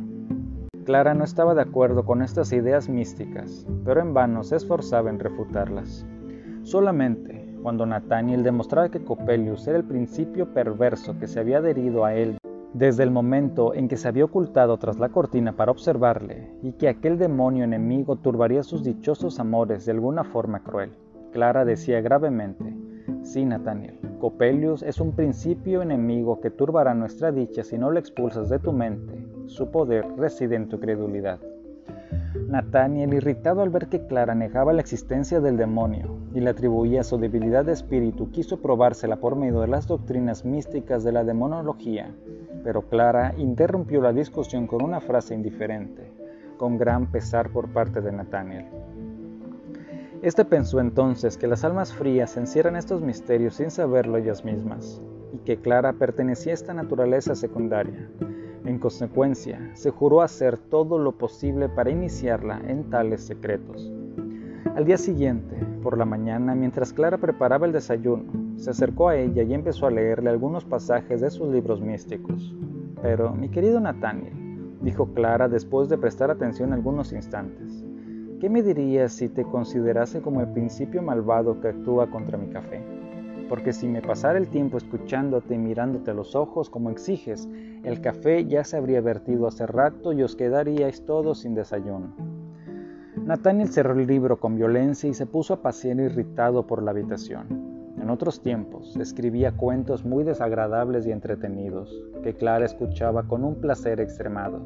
Clara 0.83 1.13
no 1.13 1.23
estaba 1.23 1.55
de 1.55 1.61
acuerdo 1.61 2.03
con 2.03 2.21
estas 2.21 2.51
ideas 2.51 2.89
místicas, 2.89 3.65
pero 3.85 4.01
en 4.01 4.13
vano 4.13 4.43
se 4.43 4.57
esforzaba 4.57 5.09
en 5.09 5.19
refutarlas. 5.19 6.05
Solamente 6.63 7.40
cuando 7.61 7.85
Nathaniel 7.85 8.43
demostraba 8.43 8.89
que 8.89 9.03
Coppelius 9.03 9.67
era 9.67 9.77
el 9.77 9.83
principio 9.83 10.53
perverso 10.53 11.17
que 11.19 11.27
se 11.27 11.39
había 11.39 11.59
adherido 11.59 12.05
a 12.05 12.15
él 12.15 12.37
desde 12.73 13.03
el 13.03 13.11
momento 13.11 13.73
en 13.73 13.87
que 13.87 13.97
se 13.97 14.07
había 14.07 14.25
ocultado 14.25 14.77
tras 14.77 14.97
la 14.97 15.09
cortina 15.09 15.53
para 15.57 15.71
observarle, 15.71 16.51
y 16.61 16.71
que 16.73 16.87
aquel 16.87 17.17
demonio 17.17 17.65
enemigo 17.65 18.15
turbaría 18.15 18.63
sus 18.63 18.83
dichosos 18.83 19.39
amores 19.39 19.85
de 19.85 19.91
alguna 19.91 20.23
forma 20.23 20.63
cruel. 20.63 20.91
Clara 21.33 21.65
decía 21.65 22.01
gravemente, 22.01 22.73
sí, 23.23 23.43
Nathaniel, 23.43 23.99
Copelius 24.19 24.83
es 24.83 24.99
un 24.99 25.11
principio 25.13 25.81
enemigo 25.81 26.39
que 26.39 26.49
turbará 26.49 26.93
nuestra 26.93 27.31
dicha 27.31 27.63
si 27.63 27.77
no 27.77 27.91
lo 27.91 27.99
expulsas 27.99 28.49
de 28.49 28.59
tu 28.59 28.71
mente. 28.71 29.25
Su 29.47 29.69
poder 29.69 30.05
reside 30.17 30.55
en 30.55 30.69
tu 30.69 30.79
credulidad. 30.79 31.39
Nathaniel, 32.47 33.13
irritado 33.13 33.61
al 33.61 33.69
ver 33.69 33.87
que 33.87 34.05
Clara 34.07 34.35
negaba 34.35 34.73
la 34.73 34.81
existencia 34.81 35.39
del 35.39 35.57
demonio 35.57 36.17
y 36.33 36.41
le 36.41 36.49
atribuía 36.49 37.03
su 37.03 37.17
debilidad 37.17 37.63
de 37.63 37.73
espíritu, 37.73 38.29
quiso 38.31 38.61
probársela 38.61 39.17
por 39.17 39.35
medio 39.35 39.61
de 39.61 39.67
las 39.67 39.87
doctrinas 39.87 40.43
místicas 40.43 41.03
de 41.03 41.13
la 41.13 41.23
demonología, 41.23 42.13
pero 42.63 42.83
Clara 42.83 43.33
interrumpió 43.37 44.01
la 44.01 44.13
discusión 44.13 44.67
con 44.67 44.83
una 44.83 44.99
frase 44.99 45.33
indiferente, 45.33 46.11
con 46.57 46.77
gran 46.77 47.11
pesar 47.11 47.49
por 47.51 47.69
parte 47.69 48.01
de 48.01 48.11
Nathaniel. 48.11 48.65
Este 50.21 50.45
pensó 50.45 50.79
entonces 50.79 51.37
que 51.37 51.47
las 51.47 51.63
almas 51.63 51.93
frías 51.93 52.37
encierran 52.37 52.75
estos 52.75 53.01
misterios 53.01 53.55
sin 53.55 53.71
saberlo 53.71 54.17
ellas 54.17 54.45
mismas, 54.45 55.01
y 55.33 55.37
que 55.39 55.57
Clara 55.57 55.93
pertenecía 55.93 56.51
a 56.51 56.55
esta 56.55 56.73
naturaleza 56.73 57.33
secundaria, 57.33 58.09
en 58.71 58.79
consecuencia, 58.79 59.69
se 59.73 59.91
juró 59.91 60.21
hacer 60.21 60.57
todo 60.57 60.97
lo 60.97 61.11
posible 61.11 61.69
para 61.69 61.91
iniciarla 61.91 62.61
en 62.67 62.89
tales 62.89 63.21
secretos. 63.21 63.91
Al 64.75 64.85
día 64.85 64.97
siguiente, 64.97 65.57
por 65.83 65.97
la 65.97 66.05
mañana, 66.05 66.55
mientras 66.55 66.93
Clara 66.93 67.17
preparaba 67.17 67.65
el 67.65 67.73
desayuno, 67.73 68.31
se 68.55 68.69
acercó 68.69 69.09
a 69.09 69.17
ella 69.17 69.43
y 69.43 69.53
empezó 69.53 69.87
a 69.87 69.91
leerle 69.91 70.29
algunos 70.29 70.63
pasajes 70.63 71.19
de 71.19 71.29
sus 71.29 71.49
libros 71.49 71.81
místicos. 71.81 72.55
Pero, 73.01 73.33
mi 73.33 73.49
querido 73.49 73.81
Nathaniel, 73.81 74.77
dijo 74.81 75.13
Clara 75.13 75.49
después 75.49 75.89
de 75.89 75.97
prestar 75.97 76.31
atención 76.31 76.71
algunos 76.71 77.11
instantes, 77.11 77.83
¿qué 78.39 78.49
me 78.49 78.63
dirías 78.63 79.11
si 79.11 79.27
te 79.27 79.43
considerase 79.43 80.21
como 80.21 80.39
el 80.39 80.47
principio 80.47 81.01
malvado 81.01 81.59
que 81.59 81.67
actúa 81.67 82.09
contra 82.09 82.37
mi 82.37 82.47
café? 82.47 82.81
Porque 83.51 83.73
si 83.73 83.85
me 83.85 84.01
pasara 84.01 84.39
el 84.39 84.47
tiempo 84.47 84.77
escuchándote 84.77 85.55
y 85.55 85.57
mirándote 85.57 86.11
a 86.11 86.13
los 86.13 86.35
ojos 86.35 86.69
como 86.69 86.89
exiges, 86.89 87.49
el 87.83 87.99
café 87.99 88.45
ya 88.45 88.63
se 88.63 88.77
habría 88.77 89.01
vertido 89.01 89.45
hace 89.45 89.67
rato 89.67 90.13
y 90.13 90.23
os 90.23 90.37
quedaríais 90.37 91.05
todos 91.05 91.39
sin 91.39 91.53
desayuno. 91.53 92.15
Nathaniel 93.25 93.67
cerró 93.67 93.91
el 93.99 94.07
libro 94.07 94.39
con 94.39 94.55
violencia 94.55 95.09
y 95.09 95.13
se 95.13 95.25
puso 95.25 95.53
a 95.53 95.61
pasear 95.61 95.99
irritado 95.99 96.65
por 96.65 96.81
la 96.81 96.91
habitación. 96.91 97.91
En 98.01 98.09
otros 98.09 98.41
tiempos 98.41 98.95
escribía 98.95 99.51
cuentos 99.51 100.05
muy 100.05 100.23
desagradables 100.23 101.05
y 101.05 101.11
entretenidos, 101.11 101.93
que 102.23 102.33
Clara 102.35 102.63
escuchaba 102.63 103.23
con 103.23 103.43
un 103.43 103.55
placer 103.59 103.99
extremado, 103.99 104.65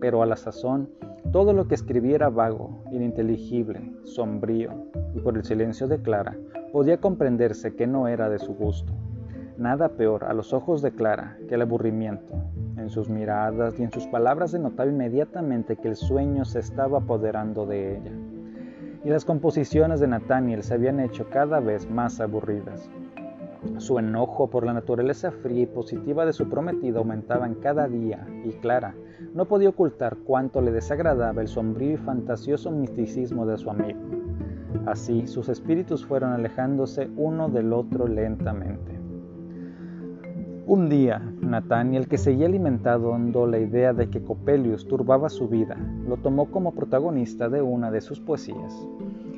pero 0.00 0.22
a 0.22 0.26
la 0.26 0.36
sazón 0.36 0.90
todo 1.32 1.52
lo 1.52 1.66
que 1.66 1.74
escribía 1.74 2.14
era 2.14 2.28
vago, 2.28 2.84
ininteligible, 2.92 3.80
sombrío, 4.04 4.70
y 5.12 5.18
por 5.18 5.36
el 5.36 5.42
silencio 5.42 5.88
de 5.88 6.00
Clara 6.00 6.36
podía 6.72 6.98
comprenderse 6.98 7.74
que 7.74 7.86
no 7.86 8.08
era 8.08 8.30
de 8.30 8.38
su 8.38 8.54
gusto. 8.54 8.92
Nada 9.58 9.90
peor 9.90 10.24
a 10.24 10.32
los 10.32 10.52
ojos 10.52 10.80
de 10.80 10.92
Clara 10.92 11.36
que 11.48 11.54
el 11.54 11.62
aburrimiento. 11.62 12.34
En 12.78 12.88
sus 12.88 13.08
miradas 13.10 13.78
y 13.78 13.82
en 13.82 13.92
sus 13.92 14.06
palabras 14.06 14.52
denotaba 14.52 14.90
inmediatamente 14.90 15.76
que 15.76 15.88
el 15.88 15.96
sueño 15.96 16.44
se 16.44 16.58
estaba 16.58 16.98
apoderando 16.98 17.66
de 17.66 17.96
ella. 17.96 18.12
Y 19.04 19.10
las 19.10 19.24
composiciones 19.24 20.00
de 20.00 20.08
Nathaniel 20.08 20.62
se 20.62 20.74
habían 20.74 20.98
hecho 21.00 21.28
cada 21.28 21.60
vez 21.60 21.88
más 21.90 22.20
aburridas. 22.20 22.90
Su 23.76 23.98
enojo 23.98 24.48
por 24.48 24.64
la 24.64 24.72
naturaleza 24.72 25.30
fría 25.30 25.62
y 25.62 25.66
positiva 25.66 26.24
de 26.24 26.32
su 26.32 26.48
prometida 26.48 26.98
aumentaba 26.98 27.46
en 27.46 27.54
cada 27.54 27.86
día, 27.86 28.26
y 28.44 28.50
Clara 28.54 28.94
no 29.34 29.44
podía 29.44 29.68
ocultar 29.68 30.16
cuánto 30.24 30.60
le 30.60 30.72
desagradaba 30.72 31.42
el 31.42 31.48
sombrío 31.48 31.92
y 31.92 31.96
fantasioso 31.96 32.70
misticismo 32.70 33.46
de 33.46 33.58
su 33.58 33.70
amigo. 33.70 34.00
Así 34.86 35.26
sus 35.26 35.48
espíritus 35.48 36.04
fueron 36.04 36.32
alejándose 36.32 37.08
uno 37.16 37.48
del 37.48 37.72
otro 37.72 38.06
lentamente. 38.06 38.92
Un 40.64 40.88
día, 40.88 41.20
Nathaniel, 41.40 42.06
que 42.06 42.18
seguía 42.18 42.46
alimentando 42.46 43.46
la 43.46 43.58
idea 43.58 43.92
de 43.92 44.08
que 44.08 44.22
Copelius 44.22 44.86
turbaba 44.86 45.28
su 45.28 45.48
vida, 45.48 45.76
lo 46.06 46.16
tomó 46.16 46.50
como 46.50 46.72
protagonista 46.72 47.48
de 47.48 47.60
una 47.62 47.90
de 47.90 48.00
sus 48.00 48.20
poesías. 48.20 48.86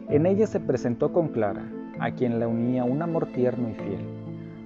En 0.09 0.27
ella 0.27 0.47
se 0.47 0.61
presentó 0.61 1.13
con 1.13 1.29
Clara, 1.29 1.65
a 1.99 2.11
quien 2.11 2.39
le 2.39 2.47
unía 2.47 2.85
un 2.85 3.01
amor 3.01 3.27
tierno 3.33 3.71
y 3.71 3.75
fiel. 3.75 4.01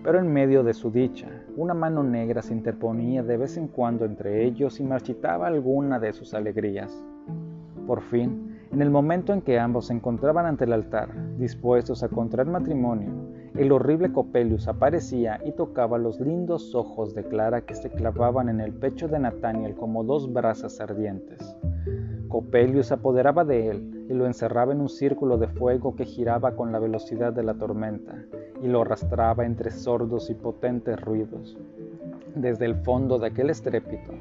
Pero 0.03 0.19
en 0.19 0.33
medio 0.33 0.65
de 0.65 0.75
su 0.75 0.91
dicha, 0.91 1.29
una 1.57 1.75
mano 1.75 2.03
negra 2.03 2.43
se 2.43 2.55
interponía 2.55 3.23
de 3.23 3.37
vez 3.37 3.57
en 3.57 3.69
cuando 3.69 4.05
entre 4.05 4.45
ellos 4.45 4.81
y 4.81 4.85
marchitaba 4.85 5.47
alguna 5.47 5.99
de 5.99 6.13
sus 6.13 6.35
alegrías. 6.35 6.93
Por 7.87 8.03
fin, 8.03 8.48
en 8.71 8.83
el 8.83 8.91
momento 8.91 9.33
en 9.33 9.41
que 9.41 9.59
ambos 9.59 9.87
se 9.87 9.95
encontraban 9.95 10.45
ante 10.45 10.65
el 10.65 10.75
altar, 10.75 11.09
dispuestos 11.39 12.03
a 12.03 12.09
contraer 12.09 12.49
matrimonio, 12.49 13.11
el 13.57 13.73
horrible 13.73 14.13
Copelius 14.13 14.69
aparecía 14.69 15.41
y 15.43 15.53
tocaba 15.53 15.97
los 15.97 16.21
lindos 16.21 16.75
ojos 16.75 17.15
de 17.15 17.25
Clara 17.25 17.63
que 17.63 17.75
se 17.75 17.91
clavaban 17.91 18.51
en 18.51 18.61
el 18.61 18.75
pecho 18.75 19.09
de 19.09 19.19
Nathaniel 19.19 19.75
como 19.75 20.05
dos 20.05 20.31
brasas 20.33 20.81
ardientes. 20.81 21.57
Copelius 22.29 22.89
se 22.89 22.95
apoderaba 22.95 23.45
de 23.45 23.71
él 23.71 24.07
y 24.11 24.13
lo 24.13 24.27
encerraba 24.27 24.73
en 24.73 24.83
un 24.83 24.91
círculo 24.91 25.39
de 25.39 25.49
fuego 25.49 25.97
que 25.97 26.05
giraba 26.05 26.55
con 26.55 26.71
la 26.71 26.79
velocidad 26.79 27.33
de 27.33 27.45
la 27.45 27.55
tormenta 27.55 28.23
y 28.63 28.69
lo 28.69 28.83
arrastraba 28.83 29.47
entre 29.47 29.71
sordos 29.71 30.29
y 30.29 30.35
potentes 30.35 31.01
ruidos. 31.01 31.57
Desde 32.35 32.67
el 32.67 32.75
fondo 32.77 33.19
de 33.19 33.29
aquel 33.29 33.49
estrépito 33.49 34.13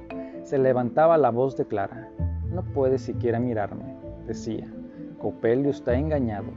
se 0.43 0.57
levantaba 0.57 1.17
la 1.17 1.31
voz 1.31 1.57
de 1.57 1.65
Clara. 1.65 2.09
No 2.49 2.63
puedes 2.63 3.01
siquiera 3.01 3.39
mirarme 3.39 3.96
decía, 4.27 4.71
Copelio 5.17 5.71
está 5.71 5.97
engañado. 5.97 6.47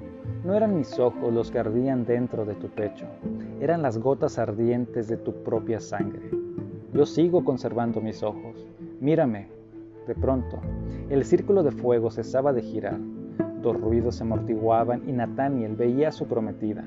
No 0.44 0.54
eran 0.54 0.76
mis 0.76 0.98
ojos 0.98 1.32
los 1.32 1.50
que 1.50 1.58
ardían 1.58 2.04
dentro 2.04 2.44
de 2.44 2.54
tu 2.54 2.68
pecho, 2.68 3.06
eran 3.60 3.82
las 3.82 3.98
gotas 3.98 4.38
ardientes 4.38 5.08
de 5.08 5.16
tu 5.16 5.32
propia 5.42 5.80
sangre. 5.80 6.30
Yo 6.92 7.06
sigo 7.06 7.44
conservando 7.44 8.00
mis 8.00 8.22
ojos. 8.22 8.66
Mírame. 9.00 9.48
De 10.06 10.14
pronto, 10.14 10.58
el 11.08 11.24
círculo 11.24 11.62
de 11.62 11.70
fuego 11.70 12.10
cesaba 12.10 12.52
de 12.52 12.62
girar. 12.62 12.98
Dos 13.62 13.80
ruidos 13.80 14.16
se 14.16 14.24
amortiguaban 14.24 15.08
y 15.08 15.12
Nathaniel 15.12 15.76
veía 15.76 16.08
a 16.08 16.12
su 16.12 16.26
prometida, 16.26 16.84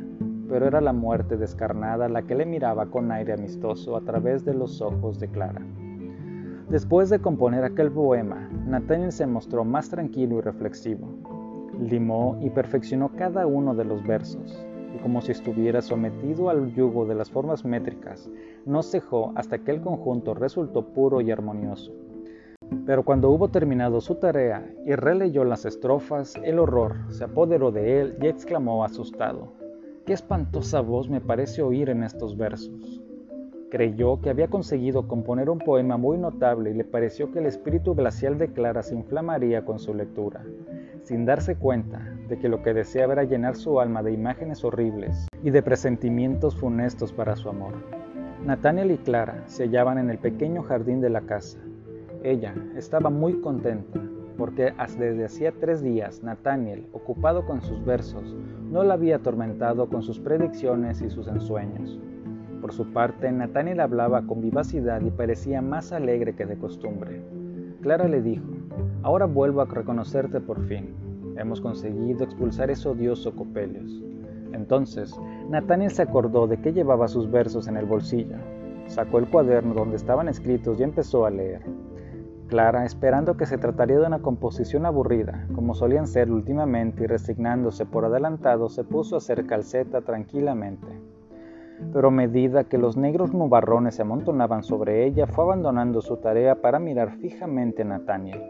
pero 0.50 0.68
era 0.68 0.82
la 0.82 0.94
muerte 0.94 1.38
descarnada 1.38 2.10
la 2.10 2.24
que 2.24 2.36
le 2.36 2.46
miraba 2.46 2.88
con 2.88 3.12
aire 3.12 3.34
amistoso 3.34 3.96
a 3.96 4.02
través 4.02 4.44
de 4.44 4.54
los 4.54 4.82
ojos 4.82 5.20
de 5.20 5.30
Clara. 5.30 5.62
Después 6.74 7.12
de 7.12 7.20
componer 7.20 7.64
aquel 7.64 7.92
poema, 7.92 8.50
Nathaniel 8.66 9.12
se 9.12 9.28
mostró 9.28 9.64
más 9.64 9.92
tranquilo 9.92 10.40
y 10.40 10.42
reflexivo. 10.42 11.08
Limó 11.80 12.40
y 12.42 12.50
perfeccionó 12.50 13.12
cada 13.16 13.46
uno 13.46 13.76
de 13.76 13.86
los 13.86 14.02
versos, 14.08 14.66
y 14.92 14.98
como 14.98 15.22
si 15.22 15.34
estuviera 15.34 15.84
sometido 15.84 16.50
al 16.50 16.74
yugo 16.74 17.06
de 17.06 17.14
las 17.14 17.30
formas 17.30 17.64
métricas, 17.64 18.28
no 18.66 18.82
cejó 18.82 19.34
hasta 19.36 19.60
que 19.60 19.70
el 19.70 19.82
conjunto 19.82 20.34
resultó 20.34 20.88
puro 20.96 21.22
y 21.22 21.30
armonioso. 21.30 21.94
Pero 22.88 23.06
cuando 23.06 23.30
hubo 23.30 23.50
terminado 23.50 24.02
su 24.02 24.16
tarea 24.16 24.68
y 24.84 24.96
releyó 24.96 25.44
las 25.44 25.66
estrofas, 25.66 26.34
el 26.44 26.58
horror 26.58 26.96
se 27.10 27.26
apoderó 27.26 27.72
de 27.72 28.02
él 28.02 28.18
y 28.20 28.26
exclamó 28.26 28.84
asustado, 28.84 29.54
qué 30.08 30.14
espantosa 30.14 30.82
voz 30.82 31.08
me 31.08 31.22
parece 31.22 31.62
oír 31.62 31.92
en 31.92 32.02
estos 32.02 32.36
versos. 32.36 33.03
Creyó 33.74 34.22
que 34.22 34.30
había 34.30 34.50
conseguido 34.50 35.08
componer 35.08 35.50
un 35.50 35.58
poema 35.58 35.98
muy 35.98 36.20
notable 36.20 36.70
y 36.70 36.74
le 36.76 36.84
pareció 36.84 37.32
que 37.32 37.40
el 37.40 37.48
espíritu 37.48 37.96
glacial 37.96 38.38
de 38.38 38.50
Clara 38.50 38.84
se 38.84 38.94
inflamaría 38.94 39.66
con 39.66 39.80
su 39.80 39.96
lectura, 39.96 40.46
sin 41.02 41.26
darse 41.26 41.56
cuenta 41.56 42.16
de 42.30 42.38
que 42.38 42.50
lo 42.50 42.62
que 42.62 42.76
deseaba 42.76 43.14
era 43.14 43.24
llenar 43.24 43.56
su 43.56 43.80
alma 43.80 44.04
de 44.04 44.12
imágenes 44.12 44.64
horribles 44.64 45.28
y 45.42 45.50
de 45.50 45.64
presentimientos 45.64 46.56
funestos 46.56 47.12
para 47.12 47.36
su 47.36 47.50
amor. 47.50 47.74
Nathaniel 48.46 48.92
y 48.92 48.98
Clara 48.98 49.42
se 49.48 49.64
hallaban 49.64 49.98
en 49.98 50.12
el 50.12 50.20
pequeño 50.20 50.62
jardín 50.62 51.02
de 51.02 51.10
la 51.10 51.22
casa. 51.22 51.58
Ella 52.22 52.54
estaba 52.78 53.10
muy 53.10 53.42
contenta 53.42 54.00
porque 54.38 54.72
desde 55.00 55.26
hacía 55.26 55.52
tres 55.52 55.82
días 55.82 56.22
Nathaniel, 56.22 56.86
ocupado 56.94 57.48
con 57.48 57.64
sus 57.64 57.84
versos, 57.84 58.36
no 58.70 58.84
la 58.84 58.94
había 58.94 59.16
atormentado 59.16 59.90
con 59.90 60.04
sus 60.04 60.20
predicciones 60.20 61.02
y 61.02 61.10
sus 61.10 61.28
ensueños. 61.28 62.00
Por 62.64 62.72
su 62.72 62.94
parte, 62.94 63.30
Nathaniel 63.30 63.82
hablaba 63.82 64.26
con 64.26 64.40
vivacidad 64.40 65.02
y 65.02 65.12
parecía 65.12 65.62
más 65.62 65.92
alegre 65.92 66.34
que 66.34 66.46
de 66.46 66.58
costumbre. 66.58 67.22
Clara 67.82 68.08
le 68.08 68.22
dijo, 68.22 68.46
ahora 69.02 69.26
vuelvo 69.26 69.60
a 69.60 69.66
reconocerte 69.66 70.40
por 70.40 70.66
fin. 70.66 70.96
Hemos 71.36 71.60
conseguido 71.60 72.24
expulsar 72.24 72.72
ese 72.72 72.88
odioso 72.88 73.36
Copelius. 73.36 74.02
Entonces, 74.54 75.14
Nathaniel 75.50 75.92
se 75.92 76.04
acordó 76.04 76.48
de 76.48 76.56
que 76.62 76.72
llevaba 76.72 77.10
sus 77.10 77.30
versos 77.30 77.68
en 77.68 77.76
el 77.76 77.86
bolsillo. 77.86 78.38
Sacó 78.88 79.20
el 79.20 79.28
cuaderno 79.28 79.74
donde 79.74 79.98
estaban 79.98 80.30
escritos 80.30 80.80
y 80.80 80.84
empezó 80.84 81.26
a 81.26 81.32
leer. 81.32 81.64
Clara, 82.48 82.86
esperando 82.86 83.36
que 83.36 83.46
se 83.46 83.58
trataría 83.58 84.00
de 84.00 84.08
una 84.08 84.20
composición 84.20 84.86
aburrida, 84.86 85.50
como 85.54 85.74
solían 85.74 86.08
ser 86.08 86.32
últimamente, 86.32 87.04
y 87.04 87.08
resignándose 87.08 87.86
por 87.86 88.06
adelantado, 88.06 88.70
se 88.70 88.86
puso 88.86 89.16
a 89.16 89.18
hacer 89.18 89.46
calceta 89.48 90.00
tranquilamente 90.00 91.03
pero 91.92 92.08
a 92.08 92.12
medida 92.12 92.64
que 92.64 92.78
los 92.78 92.96
negros 92.96 93.34
nubarrones 93.34 93.96
se 93.96 94.04
amontonaban 94.04 94.64
sobre 94.64 95.06
ella, 95.06 95.28
fue 95.28 95.44
abandonando 95.44 96.02
su 96.02 96.18
tarea 96.18 96.62
para 96.62 96.80
mirar 96.80 97.12
fijamente 97.18 97.82
a 97.82 97.86
Nathaniel. 97.86 98.42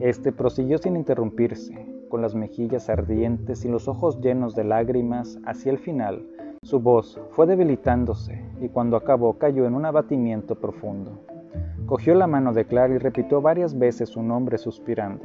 Este 0.00 0.32
prosiguió 0.32 0.78
sin 0.78 0.96
interrumpirse, 0.96 1.86
con 2.08 2.22
las 2.22 2.34
mejillas 2.34 2.88
ardientes 2.88 3.64
y 3.64 3.68
los 3.68 3.88
ojos 3.88 4.20
llenos 4.20 4.54
de 4.54 4.64
lágrimas, 4.64 5.38
hacia 5.44 5.72
el 5.72 5.78
final. 5.78 6.26
Su 6.62 6.80
voz 6.80 7.20
fue 7.30 7.46
debilitándose 7.46 8.44
y 8.60 8.68
cuando 8.68 8.96
acabó 8.96 9.38
cayó 9.38 9.66
en 9.66 9.74
un 9.74 9.84
abatimiento 9.84 10.56
profundo. 10.56 11.24
Cogió 11.86 12.14
la 12.14 12.26
mano 12.26 12.52
de 12.52 12.64
Clara 12.64 12.94
y 12.94 12.98
repitió 12.98 13.40
varias 13.40 13.78
veces 13.78 14.10
su 14.10 14.22
nombre 14.22 14.58
suspirando. 14.58 15.22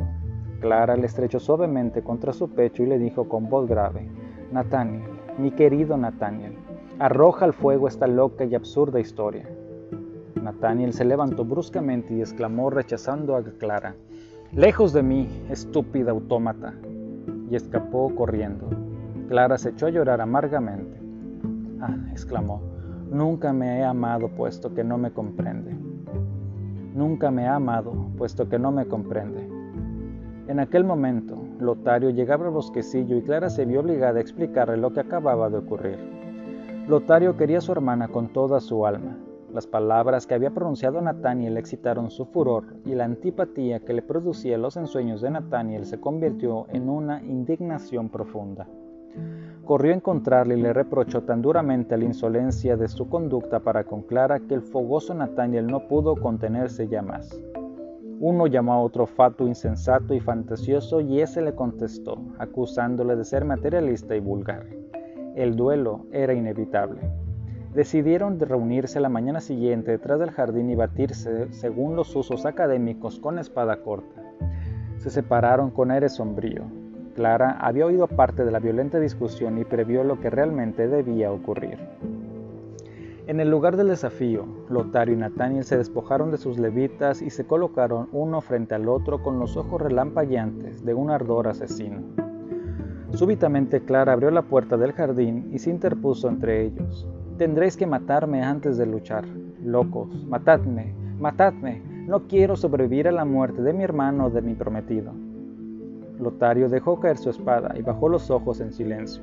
Clara 0.61 0.95
le 0.95 1.07
estrechó 1.07 1.39
suavemente 1.39 2.03
contra 2.03 2.31
su 2.31 2.49
pecho 2.49 2.83
y 2.83 2.85
le 2.85 2.97
dijo 2.97 3.27
con 3.27 3.49
voz 3.49 3.67
grave, 3.67 4.09
Nathaniel, 4.51 5.03
mi 5.37 5.51
querido 5.51 5.97
Nathaniel, 5.97 6.55
Arroja 7.03 7.43
al 7.43 7.51
fuego 7.51 7.89
esta 7.89 8.07
loca 8.07 8.45
y 8.45 8.55
absurda 8.55 8.97
historia. 8.97 9.45
Nathaniel 10.41 10.93
se 10.93 11.03
levantó 11.03 11.43
bruscamente 11.43 12.13
y 12.13 12.21
exclamó 12.21 12.69
rechazando 12.69 13.35
a 13.35 13.43
Clara, 13.43 13.93
Lejos 14.53 14.93
de 14.93 15.03
mí, 15.03 15.27
estúpida 15.49 16.11
autómata, 16.11 16.73
y 17.51 17.57
escapó 17.57 18.15
corriendo. 18.15 18.69
Clara 19.27 19.57
se 19.57 19.71
echó 19.71 19.87
a 19.87 19.89
llorar 19.89 20.21
amargamente. 20.21 20.97
Ah, 21.81 21.97
exclamó, 22.13 22.61
nunca 23.11 23.51
me 23.51 23.79
he 23.79 23.83
amado 23.83 24.29
puesto 24.29 24.73
que 24.73 24.85
no 24.85 24.97
me 24.97 25.11
comprende. 25.11 25.75
Nunca 26.95 27.31
me 27.31 27.47
ha 27.47 27.55
amado 27.55 27.91
puesto 28.17 28.47
que 28.47 28.57
no 28.57 28.71
me 28.71 28.85
comprende. 28.85 29.45
En 30.47 30.57
aquel 30.61 30.85
momento, 30.85 31.35
Lotario 31.59 32.11
llegaba 32.11 32.45
al 32.45 32.51
bosquecillo 32.51 33.17
y 33.17 33.23
Clara 33.23 33.49
se 33.49 33.65
vio 33.65 33.81
obligada 33.81 34.19
a 34.19 34.21
explicarle 34.21 34.77
lo 34.77 34.93
que 34.93 35.01
acababa 35.01 35.49
de 35.49 35.57
ocurrir. 35.57 36.22
Lotario 36.87 37.37
quería 37.37 37.59
a 37.59 37.61
su 37.61 37.71
hermana 37.71 38.09
con 38.09 38.33
toda 38.33 38.59
su 38.59 38.85
alma. 38.85 39.17
Las 39.53 39.67
palabras 39.67 40.27
que 40.27 40.33
había 40.33 40.51
pronunciado 40.51 40.99
Nathaniel 41.01 41.55
excitaron 41.55 42.11
su 42.11 42.25
furor 42.25 42.65
y 42.83 42.93
la 42.93 43.05
antipatía 43.05 43.79
que 43.79 43.93
le 43.93 44.01
producía 44.01 44.57
los 44.57 44.75
ensueños 44.75 45.21
de 45.21 45.29
Nathaniel 45.31 45.85
se 45.85 46.01
convirtió 46.01 46.65
en 46.69 46.89
una 46.89 47.23
indignación 47.23 48.09
profunda. 48.09 48.67
Corrió 49.63 49.93
a 49.93 49.95
encontrarle 49.95 50.57
y 50.57 50.61
le 50.61 50.73
reprochó 50.73 51.21
tan 51.21 51.41
duramente 51.41 51.97
la 51.97 52.03
insolencia 52.03 52.75
de 52.75 52.89
su 52.89 53.07
conducta 53.07 53.61
para 53.61 53.85
con 53.85 54.01
Clara 54.01 54.41
que 54.41 54.53
el 54.53 54.61
fogoso 54.61 55.13
Nathaniel 55.13 55.67
no 55.67 55.87
pudo 55.87 56.17
contenerse 56.17 56.89
ya 56.89 57.01
más. 57.01 57.39
Uno 58.19 58.45
llamó 58.47 58.73
a 58.73 58.81
otro 58.81 59.05
fatuo 59.05 59.47
insensato 59.47 60.13
y 60.13 60.19
fantasioso 60.19 60.99
y 60.99 61.21
ese 61.21 61.41
le 61.41 61.55
contestó, 61.55 62.17
acusándole 62.39 63.15
de 63.15 63.23
ser 63.23 63.45
materialista 63.45 64.17
y 64.17 64.19
vulgar. 64.19 64.65
El 65.35 65.55
duelo 65.55 66.05
era 66.11 66.35
inevitable. 66.35 67.01
Decidieron 67.73 68.39
reunirse 68.39 68.99
la 68.99 69.09
mañana 69.09 69.41
siguiente 69.41 69.89
detrás 69.89 70.19
del 70.19 70.29
jardín 70.29 70.69
y 70.69 70.75
batirse 70.75 71.51
según 71.51 71.95
los 71.95 72.15
usos 72.15 72.45
académicos 72.45 73.19
con 73.19 73.39
espada 73.39 73.77
corta. 73.77 74.21
Se 74.97 75.09
separaron 75.09 75.71
con 75.71 75.89
aire 75.89 76.09
sombrío. 76.09 76.65
Clara 77.15 77.57
había 77.59 77.87
oído 77.87 78.07
parte 78.07 78.45
de 78.45 78.51
la 78.51 78.59
violenta 78.59 78.99
discusión 78.99 79.57
y 79.57 79.65
previó 79.65 80.03
lo 80.03 80.19
que 80.19 80.29
realmente 80.29 80.87
debía 80.87 81.31
ocurrir. 81.31 81.79
En 83.25 83.39
el 83.39 83.49
lugar 83.49 83.75
del 83.75 83.87
desafío, 83.87 84.45
Lotario 84.69 85.15
y 85.15 85.17
Nathaniel 85.17 85.63
se 85.63 85.77
despojaron 85.77 86.29
de 86.29 86.37
sus 86.37 86.59
levitas 86.59 87.23
y 87.23 87.31
se 87.31 87.47
colocaron 87.47 88.07
uno 88.11 88.41
frente 88.41 88.75
al 88.75 88.87
otro 88.87 89.23
con 89.23 89.39
los 89.39 89.57
ojos 89.57 89.81
relampagueantes 89.81 90.85
de 90.85 90.93
un 90.93 91.09
ardor 91.09 91.47
asesino. 91.47 92.01
Súbitamente 93.13 93.81
Clara 93.81 94.13
abrió 94.13 94.31
la 94.31 94.41
puerta 94.41 94.75
del 94.75 94.91
jardín 94.91 95.49
y 95.53 95.59
se 95.59 95.69
interpuso 95.69 96.27
entre 96.27 96.65
ellos. 96.65 97.07
Tendréis 97.37 97.77
que 97.77 97.85
matarme 97.85 98.41
antes 98.41 98.75
de 98.77 98.87
luchar. 98.87 99.23
Locos, 99.63 100.25
matadme, 100.25 100.95
matadme. 101.19 101.83
No 102.07 102.27
quiero 102.27 102.55
sobrevivir 102.55 103.07
a 103.07 103.11
la 103.11 103.23
muerte 103.23 103.61
de 103.61 103.71
mi 103.71 103.83
hermano 103.83 104.25
o 104.25 104.29
de 104.31 104.41
mi 104.41 104.55
prometido. 104.55 105.13
Lotario 106.19 106.69
dejó 106.69 106.99
caer 106.99 107.17
su 107.17 107.29
espada 107.29 107.75
y 107.77 107.83
bajó 107.83 108.09
los 108.09 108.31
ojos 108.31 108.59
en 108.61 108.73
silencio. 108.73 109.21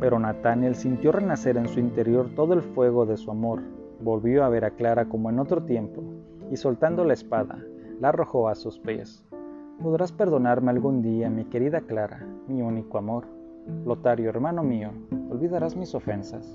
Pero 0.00 0.18
Nathaniel 0.18 0.74
sintió 0.74 1.12
renacer 1.12 1.56
en 1.56 1.68
su 1.68 1.78
interior 1.78 2.28
todo 2.34 2.54
el 2.54 2.62
fuego 2.62 3.06
de 3.06 3.16
su 3.16 3.30
amor. 3.30 3.60
Volvió 4.00 4.42
a 4.42 4.48
ver 4.48 4.64
a 4.64 4.70
Clara 4.70 5.04
como 5.04 5.30
en 5.30 5.38
otro 5.38 5.62
tiempo, 5.62 6.02
y 6.50 6.56
soltando 6.56 7.04
la 7.04 7.14
espada, 7.14 7.60
la 8.00 8.08
arrojó 8.08 8.48
a 8.48 8.56
sus 8.56 8.80
pies. 8.80 9.24
Podrás 9.82 10.12
perdonarme 10.12 10.70
algún 10.70 11.02
día, 11.02 11.28
mi 11.28 11.44
querida 11.46 11.80
Clara, 11.80 12.24
mi 12.46 12.62
único 12.62 12.98
amor. 12.98 13.26
Lotario, 13.84 14.30
hermano 14.30 14.62
mío, 14.62 14.92
olvidarás 15.28 15.74
mis 15.74 15.92
ofensas. 15.96 16.54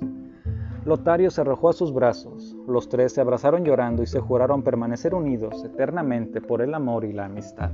Lotario 0.86 1.30
se 1.30 1.42
arrojó 1.42 1.68
a 1.68 1.74
sus 1.74 1.94
brazos. 1.94 2.56
Los 2.70 2.88
tres 2.88 3.12
se 3.12 3.20
abrazaron 3.20 3.66
llorando 3.66 4.02
y 4.02 4.08
se 4.08 4.22
juraron 4.22 4.64
permanecer 4.64 5.14
unidos 5.14 5.62
eternamente 5.66 6.40
por 6.40 6.62
el 6.62 6.74
amor 6.74 7.04
y 7.04 7.12
la 7.12 7.26
amistad. 7.26 7.72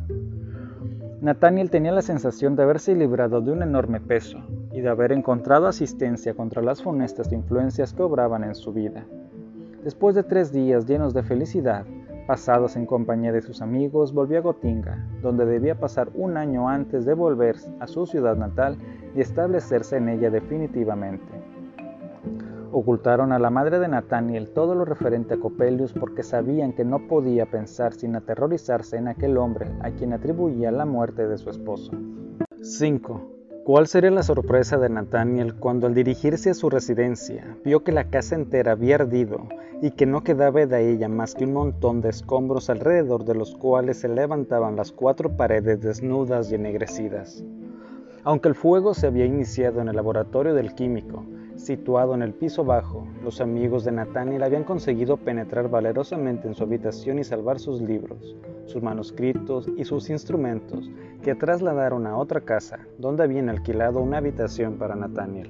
Nathaniel 1.22 1.70
tenía 1.70 1.92
la 1.92 2.02
sensación 2.02 2.56
de 2.56 2.64
haberse 2.64 2.96
librado 2.96 3.40
de 3.40 3.52
un 3.52 3.62
enorme 3.62 4.02
peso 4.02 4.40
y 4.72 4.82
de 4.82 4.90
haber 4.90 5.12
encontrado 5.12 5.68
asistencia 5.68 6.34
contra 6.34 6.64
las 6.64 6.82
funestas 6.82 7.32
influencias 7.32 7.94
que 7.94 8.02
obraban 8.02 8.44
en 8.44 8.56
su 8.56 8.74
vida. 8.74 9.06
Después 9.84 10.16
de 10.16 10.24
tres 10.24 10.52
días 10.52 10.88
llenos 10.88 11.14
de 11.14 11.22
felicidad, 11.22 11.86
Pasados 12.28 12.78
en 12.78 12.86
compañía 12.86 13.34
de 13.34 13.42
sus 13.42 13.62
amigos, 13.62 14.14
volvió 14.14 14.38
a 14.38 14.42
Gotinga, 14.42 15.06
donde 15.22 15.46
debía 15.46 15.76
pasar 15.76 16.10
un 16.14 16.38
año 16.38 16.70
antes 16.70 17.06
de 17.06 17.14
volver 17.14 17.58
a 17.82 17.88
su 17.88 18.06
ciudad 18.06 18.38
natal 18.38 18.78
y 19.14 19.20
establecerse 19.20 19.98
en 19.98 20.08
ella 20.08 20.30
definitivamente. 20.30 21.26
Ocultaron 22.72 23.34
a 23.34 23.40
la 23.40 23.50
madre 23.50 23.78
de 23.78 23.90
Nathaniel 23.90 24.50
todo 24.50 24.74
lo 24.74 24.86
referente 24.86 25.34
a 25.34 25.40
Copelius 25.40 25.92
porque 25.94 26.24
sabían 26.24 26.72
que 26.72 26.86
no 26.86 27.08
podía 27.08 27.46
pensar 27.46 27.94
sin 27.94 28.16
aterrorizarse 28.16 28.98
en 28.98 29.10
aquel 29.10 29.38
hombre 29.38 29.68
a 29.82 29.92
quien 29.92 30.14
atribuía 30.14 30.72
la 30.72 30.86
muerte 30.86 31.28
de 31.28 31.38
su 31.38 31.50
esposo. 31.50 31.92
5. 32.62 33.43
¿Cuál 33.66 33.88
sería 33.88 34.12
la 34.12 34.24
sorpresa 34.24 34.78
de 34.78 34.90
Nathaniel 34.90 35.56
cuando 35.56 35.88
al 35.88 35.94
dirigirse 35.94 36.50
a 36.50 36.54
su 36.54 36.70
residencia 36.70 37.58
vio 37.64 37.82
que 37.82 37.94
la 37.94 38.10
casa 38.10 38.36
entera 38.36 38.74
había 38.74 38.96
ardido 38.96 39.48
y 39.82 39.92
que 39.92 40.06
no 40.06 40.22
quedaba 40.22 40.66
de 40.66 40.92
ella 40.92 41.08
más 41.08 41.34
que 41.34 41.46
un 41.46 41.54
montón 41.54 42.02
de 42.02 42.10
escombros 42.10 42.70
alrededor 42.70 43.24
de 43.24 43.36
los 43.36 43.56
cuales 43.56 44.02
se 44.02 44.10
levantaban 44.10 44.76
las 44.76 44.92
cuatro 44.92 45.38
paredes 45.38 45.80
desnudas 45.80 46.52
y 46.52 46.56
ennegrecidas? 46.56 47.42
Aunque 48.26 48.50
el 48.50 48.56
fuego 48.56 48.94
se 48.94 49.08
había 49.08 49.26
iniciado 49.26 49.80
en 49.80 49.88
el 49.88 49.96
laboratorio 49.96 50.54
del 50.54 50.76
químico, 50.76 51.24
situado 51.64 52.14
en 52.14 52.22
el 52.22 52.34
piso 52.34 52.64
bajo, 52.64 53.08
los 53.24 53.40
amigos 53.40 53.86
de 53.86 53.92
Nathaniel 53.92 54.44
habían 54.44 54.64
conseguido 54.64 55.18
penetrar 55.18 55.70
valerosamente 55.70 56.48
en 56.48 56.56
su 56.56 56.64
habitación 56.64 57.20
y 57.20 57.24
salvar 57.24 57.60
sus 57.60 57.82
libros, 57.82 58.36
sus 58.66 58.84
manuscritos 58.84 59.70
y 59.78 59.86
sus 59.86 60.10
instrumentos, 60.10 60.92
que 61.22 61.36
trasladaron 61.36 62.06
a 62.06 62.18
otra 62.18 62.42
casa, 62.42 62.80
donde 62.98 63.24
habían 63.24 63.50
alquilado 63.50 64.02
una 64.02 64.18
habitación 64.18 64.74
para 64.74 64.96
Nathaniel. 64.96 65.50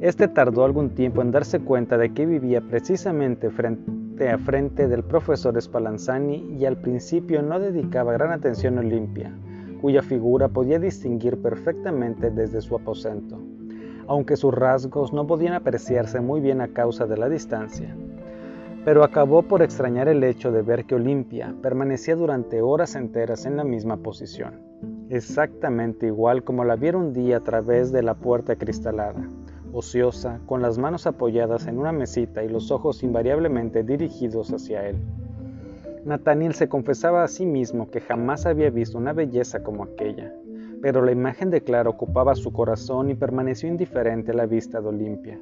Este 0.00 0.28
tardó 0.28 0.64
algún 0.64 0.90
tiempo 0.90 1.22
en 1.22 1.32
darse 1.32 1.58
cuenta 1.58 1.98
de 1.98 2.12
que 2.12 2.26
vivía 2.26 2.60
precisamente 2.60 3.50
frente 3.50 4.28
a 4.28 4.38
frente 4.38 4.86
del 4.86 5.02
profesor 5.02 5.60
Spallanzani 5.60 6.56
y 6.58 6.66
al 6.66 6.76
principio 6.76 7.42
no 7.42 7.58
dedicaba 7.58 8.12
gran 8.12 8.30
atención 8.30 8.78
a 8.78 8.80
Olimpia, 8.80 9.32
cuya 9.80 10.02
figura 10.02 10.48
podía 10.48 10.78
distinguir 10.78 11.40
perfectamente 11.40 12.30
desde 12.30 12.60
su 12.60 12.76
aposento. 12.76 13.40
Aunque 14.08 14.36
sus 14.36 14.52
rasgos 14.52 15.12
no 15.12 15.26
podían 15.26 15.52
apreciarse 15.52 16.20
muy 16.20 16.40
bien 16.40 16.60
a 16.60 16.68
causa 16.68 17.06
de 17.06 17.18
la 17.18 17.28
distancia. 17.28 17.94
Pero 18.84 19.04
acabó 19.04 19.42
por 19.42 19.62
extrañar 19.62 20.08
el 20.08 20.24
hecho 20.24 20.50
de 20.50 20.62
ver 20.62 20.86
que 20.86 20.94
Olimpia 20.94 21.54
permanecía 21.62 22.16
durante 22.16 22.62
horas 22.62 22.94
enteras 22.94 23.44
en 23.44 23.56
la 23.56 23.64
misma 23.64 23.98
posición, 23.98 24.60
exactamente 25.10 26.06
igual 26.06 26.42
como 26.42 26.64
la 26.64 26.76
viera 26.76 26.96
un 26.96 27.12
día 27.12 27.36
a 27.36 27.44
través 27.44 27.92
de 27.92 28.02
la 28.02 28.14
puerta 28.14 28.56
cristalada, 28.56 29.28
ociosa, 29.72 30.40
con 30.46 30.62
las 30.62 30.78
manos 30.78 31.06
apoyadas 31.06 31.66
en 31.66 31.78
una 31.78 31.92
mesita 31.92 32.42
y 32.42 32.48
los 32.48 32.70
ojos 32.70 33.02
invariablemente 33.02 33.82
dirigidos 33.82 34.52
hacia 34.52 34.88
él. 34.88 34.96
Nathaniel 36.06 36.54
se 36.54 36.70
confesaba 36.70 37.24
a 37.24 37.28
sí 37.28 37.44
mismo 37.44 37.90
que 37.90 38.00
jamás 38.00 38.46
había 38.46 38.70
visto 38.70 38.96
una 38.96 39.12
belleza 39.12 39.62
como 39.62 39.84
aquella, 39.84 40.32
pero 40.80 41.02
la 41.02 41.12
imagen 41.12 41.50
de 41.50 41.62
Clara 41.62 41.90
ocupaba 41.90 42.34
su 42.34 42.52
corazón 42.52 43.10
y 43.10 43.14
permaneció 43.14 43.68
indiferente 43.68 44.32
a 44.32 44.34
la 44.34 44.46
vista 44.46 44.80
de 44.80 44.88
Olimpia. 44.88 45.40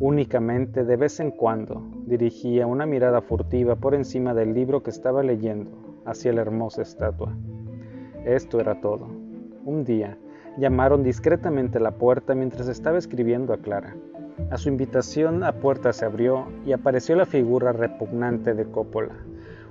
Únicamente 0.00 0.84
de 0.84 0.96
vez 0.96 1.20
en 1.20 1.30
cuando 1.30 1.82
dirigía 2.06 2.66
una 2.66 2.86
mirada 2.86 3.20
furtiva 3.20 3.76
por 3.76 3.94
encima 3.94 4.34
del 4.34 4.54
libro 4.54 4.82
que 4.82 4.90
estaba 4.90 5.22
leyendo 5.22 5.70
hacia 6.04 6.32
la 6.32 6.42
hermosa 6.42 6.82
estatua. 6.82 7.36
Esto 8.24 8.60
era 8.60 8.80
todo. 8.80 9.08
Un 9.64 9.84
día 9.84 10.18
llamaron 10.58 11.02
discretamente 11.02 11.78
a 11.78 11.82
la 11.82 11.92
puerta 11.92 12.34
mientras 12.34 12.68
estaba 12.68 12.98
escribiendo 12.98 13.52
a 13.52 13.58
Clara. 13.58 13.96
A 14.50 14.58
su 14.58 14.68
invitación 14.68 15.40
la 15.40 15.52
puerta 15.52 15.92
se 15.92 16.04
abrió 16.04 16.46
y 16.66 16.72
apareció 16.72 17.16
la 17.16 17.26
figura 17.26 17.72
repugnante 17.72 18.54
de 18.54 18.64
Coppola, 18.64 19.14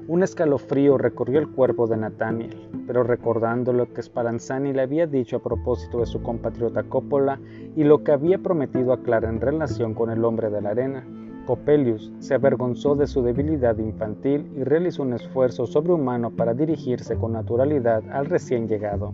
un 0.07 0.23
escalofrío 0.23 0.97
recorrió 0.97 1.39
el 1.39 1.49
cuerpo 1.49 1.87
de 1.87 1.97
Nathaniel, 1.97 2.57
pero 2.87 3.03
recordando 3.03 3.71
lo 3.73 3.91
que 3.93 4.01
Spallanzani 4.01 4.73
le 4.73 4.81
había 4.81 5.07
dicho 5.07 5.37
a 5.37 5.43
propósito 5.43 5.99
de 5.99 6.05
su 6.05 6.21
compatriota 6.21 6.83
Coppola 6.83 7.39
y 7.75 7.83
lo 7.83 8.03
que 8.03 8.11
había 8.11 8.37
prometido 8.39 8.93
a 8.93 9.01
Clara 9.01 9.29
en 9.29 9.41
relación 9.41 9.93
con 9.93 10.09
el 10.09 10.25
hombre 10.25 10.49
de 10.49 10.61
la 10.61 10.71
arena, 10.71 11.05
Coppelius 11.45 12.11
se 12.19 12.35
avergonzó 12.35 12.95
de 12.95 13.07
su 13.07 13.23
debilidad 13.23 13.77
infantil 13.77 14.51
y 14.55 14.63
realizó 14.63 15.03
un 15.03 15.13
esfuerzo 15.13 15.65
sobrehumano 15.65 16.31
para 16.31 16.53
dirigirse 16.53 17.15
con 17.15 17.33
naturalidad 17.33 18.03
al 18.11 18.27
recién 18.27 18.67
llegado. 18.67 19.13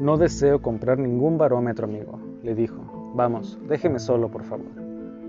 No 0.00 0.16
deseo 0.16 0.60
comprar 0.60 0.98
ningún 0.98 1.38
barómetro, 1.38 1.86
amigo, 1.86 2.18
le 2.42 2.54
dijo. 2.54 3.12
Vamos, 3.14 3.58
déjeme 3.68 3.98
solo, 3.98 4.28
por 4.28 4.42
favor. 4.42 4.66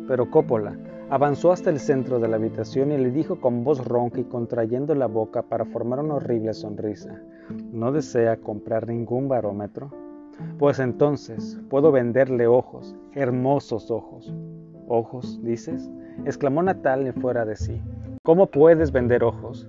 Pero 0.07 0.31
Coppola, 0.31 0.75
Avanzó 1.09 1.51
hasta 1.51 1.69
el 1.69 1.79
centro 1.79 2.19
de 2.19 2.27
la 2.27 2.37
habitación 2.37 2.91
y 2.91 2.97
le 2.97 3.11
dijo 3.11 3.39
con 3.39 3.63
voz 3.63 3.85
ronca 3.85 4.19
y 4.19 4.23
contrayendo 4.23 4.95
la 4.95 5.07
boca 5.07 5.43
para 5.43 5.65
formar 5.65 5.99
una 5.99 6.15
horrible 6.15 6.53
sonrisa, 6.53 7.21
¿no 7.71 7.91
desea 7.91 8.37
comprar 8.37 8.87
ningún 8.87 9.27
barómetro? 9.27 9.91
Pues 10.57 10.79
entonces 10.79 11.59
puedo 11.69 11.91
venderle 11.91 12.47
ojos, 12.47 12.95
hermosos 13.13 13.91
ojos. 13.91 14.33
¿Ojos, 14.87 15.39
dices? 15.43 15.89
exclamó 16.25 16.63
Natalia 16.63 17.13
fuera 17.13 17.45
de 17.45 17.55
sí. 17.55 17.81
¿Cómo 18.23 18.47
puedes 18.47 18.91
vender 18.91 19.23
ojos? 19.23 19.67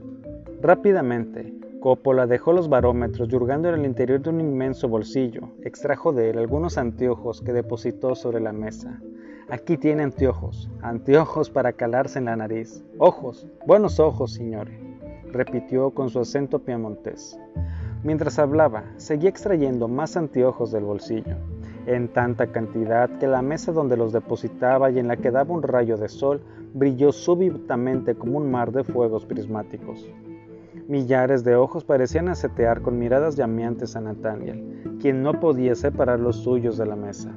Rápidamente, 0.62 1.52
Coppola 1.80 2.26
dejó 2.26 2.54
los 2.54 2.70
barómetros 2.70 3.28
y 3.30 3.36
hurgando 3.36 3.68
en 3.68 3.74
el 3.74 3.84
interior 3.84 4.22
de 4.22 4.30
un 4.30 4.40
inmenso 4.40 4.88
bolsillo, 4.88 5.50
extrajo 5.62 6.14
de 6.14 6.30
él 6.30 6.38
algunos 6.38 6.78
anteojos 6.78 7.42
que 7.42 7.52
depositó 7.52 8.14
sobre 8.14 8.40
la 8.40 8.52
mesa. 8.52 9.02
Aquí 9.50 9.76
tiene 9.76 10.02
anteojos, 10.02 10.70
anteojos 10.80 11.50
para 11.50 11.74
calarse 11.74 12.18
en 12.18 12.24
la 12.24 12.36
nariz. 12.36 12.82
Ojos, 12.96 13.46
buenos 13.66 14.00
ojos, 14.00 14.32
señores, 14.32 14.74
repitió 15.32 15.90
con 15.90 16.08
su 16.08 16.20
acento 16.20 16.60
piamontés. 16.60 17.38
Mientras 18.02 18.38
hablaba, 18.38 18.84
seguía 18.96 19.28
extrayendo 19.28 19.86
más 19.86 20.16
anteojos 20.16 20.72
del 20.72 20.84
bolsillo, 20.84 21.36
en 21.86 22.08
tanta 22.08 22.52
cantidad 22.52 23.18
que 23.18 23.26
la 23.26 23.42
mesa 23.42 23.70
donde 23.70 23.98
los 23.98 24.14
depositaba 24.14 24.90
y 24.90 24.98
en 24.98 25.08
la 25.08 25.18
que 25.18 25.30
daba 25.30 25.54
un 25.54 25.62
rayo 25.62 25.98
de 25.98 26.08
sol 26.08 26.40
brilló 26.72 27.12
súbitamente 27.12 28.14
como 28.14 28.38
un 28.38 28.50
mar 28.50 28.72
de 28.72 28.82
fuegos 28.82 29.26
prismáticos. 29.26 30.08
Millares 30.88 31.44
de 31.44 31.54
ojos 31.54 31.84
parecían 31.84 32.28
acetear 32.28 32.80
con 32.80 32.98
miradas 32.98 33.36
llameantes 33.36 33.94
a 33.94 34.00
Nathaniel, 34.00 34.96
quien 35.00 35.22
no 35.22 35.38
podía 35.38 35.74
separar 35.74 36.18
los 36.18 36.36
suyos 36.36 36.78
de 36.78 36.86
la 36.86 36.96
mesa. 36.96 37.30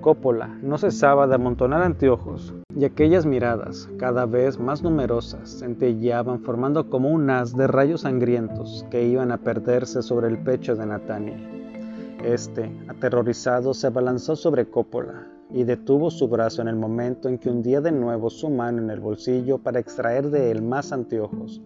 Coppola 0.00 0.58
no 0.62 0.78
cesaba 0.78 1.26
de 1.26 1.34
amontonar 1.34 1.82
anteojos, 1.82 2.54
y 2.74 2.84
aquellas 2.84 3.26
miradas, 3.26 3.88
cada 3.98 4.24
vez 4.24 4.58
más 4.58 4.82
numerosas, 4.82 5.58
centelleaban 5.58 6.40
formando 6.40 6.88
como 6.88 7.10
un 7.10 7.28
haz 7.28 7.54
de 7.54 7.66
rayos 7.66 8.02
sangrientos 8.02 8.86
que 8.90 9.04
iban 9.04 9.30
a 9.30 9.38
perderse 9.38 10.00
sobre 10.02 10.28
el 10.28 10.38
pecho 10.38 10.74
de 10.74 10.86
Nathaniel. 10.86 12.16
Este, 12.24 12.74
aterrorizado, 12.88 13.74
se 13.74 13.88
abalanzó 13.88 14.36
sobre 14.36 14.70
Coppola 14.70 15.26
y 15.50 15.64
detuvo 15.64 16.10
su 16.10 16.28
brazo 16.28 16.62
en 16.62 16.68
el 16.68 16.76
momento 16.76 17.28
en 17.28 17.36
que 17.36 17.50
hundía 17.50 17.82
de 17.82 17.92
nuevo 17.92 18.30
su 18.30 18.48
mano 18.48 18.80
en 18.80 18.88
el 18.88 19.00
bolsillo 19.00 19.58
para 19.58 19.80
extraer 19.80 20.30
de 20.30 20.50
él 20.50 20.62
más 20.62 20.92
anteojos, 20.92 21.60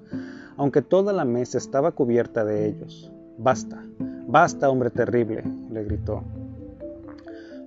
aunque 0.56 0.82
toda 0.82 1.12
la 1.12 1.24
mesa 1.24 1.58
estaba 1.58 1.92
cubierta 1.92 2.44
de 2.44 2.66
ellos. 2.66 3.12
Basta, 3.38 3.84
basta, 4.26 4.70
hombre 4.70 4.90
terrible, 4.90 5.44
le 5.70 5.84
gritó. 5.84 6.24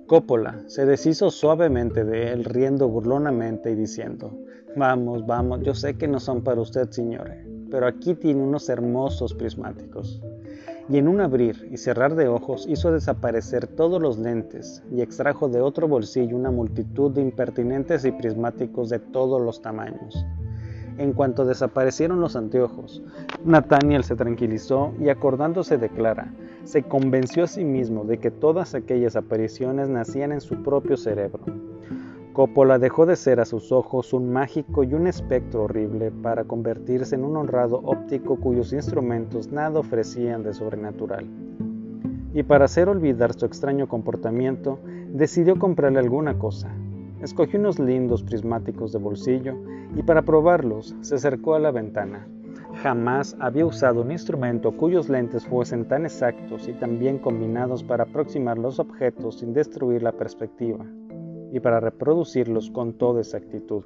Coppola 0.08 0.64
se 0.68 0.86
deshizo 0.86 1.30
suavemente 1.30 2.02
de 2.02 2.32
él, 2.32 2.44
riendo 2.44 2.88
burlonamente 2.88 3.70
y 3.70 3.74
diciendo, 3.74 4.32
Vamos, 4.74 5.26
vamos, 5.26 5.60
yo 5.62 5.74
sé 5.74 5.98
que 5.98 6.08
no 6.08 6.18
son 6.18 6.42
para 6.42 6.62
usted, 6.62 6.88
señores, 6.88 7.46
pero 7.70 7.86
aquí 7.86 8.14
tiene 8.14 8.42
unos 8.42 8.70
hermosos 8.70 9.34
prismáticos. 9.34 10.22
Y 10.88 10.96
en 10.96 11.08
un 11.08 11.20
abrir 11.20 11.68
y 11.70 11.76
cerrar 11.76 12.14
de 12.14 12.26
ojos 12.26 12.66
hizo 12.66 12.90
desaparecer 12.90 13.66
todos 13.66 14.00
los 14.00 14.18
lentes 14.18 14.82
y 14.90 15.02
extrajo 15.02 15.46
de 15.50 15.60
otro 15.60 15.86
bolsillo 15.88 16.36
una 16.36 16.50
multitud 16.50 17.10
de 17.10 17.20
impertinentes 17.20 18.06
y 18.06 18.12
prismáticos 18.12 18.88
de 18.88 19.00
todos 19.00 19.42
los 19.42 19.60
tamaños. 19.60 20.24
En 20.98 21.12
cuanto 21.12 21.44
desaparecieron 21.44 22.20
los 22.20 22.34
anteojos, 22.34 23.02
Nathaniel 23.44 24.02
se 24.02 24.16
tranquilizó 24.16 24.92
y 25.00 25.10
acordándose 25.10 25.78
de 25.78 25.88
Clara, 25.88 26.34
se 26.64 26.82
convenció 26.82 27.44
a 27.44 27.46
sí 27.46 27.64
mismo 27.64 28.04
de 28.04 28.18
que 28.18 28.32
todas 28.32 28.74
aquellas 28.74 29.14
apariciones 29.14 29.88
nacían 29.88 30.32
en 30.32 30.40
su 30.40 30.60
propio 30.64 30.96
cerebro. 30.96 31.44
Coppola 32.32 32.80
dejó 32.80 33.06
de 33.06 33.14
ser 33.14 33.38
a 33.38 33.44
sus 33.44 33.70
ojos 33.70 34.12
un 34.12 34.32
mágico 34.32 34.82
y 34.82 34.94
un 34.94 35.06
espectro 35.06 35.64
horrible 35.64 36.10
para 36.10 36.44
convertirse 36.44 37.14
en 37.14 37.24
un 37.24 37.36
honrado 37.36 37.80
óptico 37.84 38.36
cuyos 38.36 38.72
instrumentos 38.72 39.52
nada 39.52 39.78
ofrecían 39.78 40.42
de 40.42 40.52
sobrenatural. 40.52 41.26
Y 42.34 42.42
para 42.42 42.64
hacer 42.64 42.88
olvidar 42.88 43.34
su 43.34 43.46
extraño 43.46 43.88
comportamiento, 43.88 44.80
decidió 45.12 45.58
comprarle 45.58 46.00
alguna 46.00 46.38
cosa. 46.38 46.68
Escogió 47.22 47.58
unos 47.58 47.78
lindos 47.78 48.22
prismáticos 48.22 48.92
de 48.92 48.98
bolsillo 48.98 49.54
y 49.96 50.02
para 50.02 50.22
probarlos 50.22 50.94
se 51.00 51.16
acercó 51.16 51.54
a 51.54 51.58
la 51.58 51.72
ventana. 51.72 52.28
Jamás 52.82 53.36
había 53.40 53.66
usado 53.66 54.02
un 54.02 54.12
instrumento 54.12 54.76
cuyos 54.76 55.08
lentes 55.08 55.46
fuesen 55.46 55.88
tan 55.88 56.04
exactos 56.04 56.68
y 56.68 56.74
tan 56.74 56.98
bien 56.98 57.18
combinados 57.18 57.82
para 57.82 58.04
aproximar 58.04 58.56
los 58.58 58.78
objetos 58.78 59.40
sin 59.40 59.52
destruir 59.52 60.02
la 60.02 60.12
perspectiva 60.12 60.84
y 61.52 61.58
para 61.58 61.80
reproducirlos 61.80 62.70
con 62.70 62.92
toda 62.92 63.20
exactitud. 63.20 63.84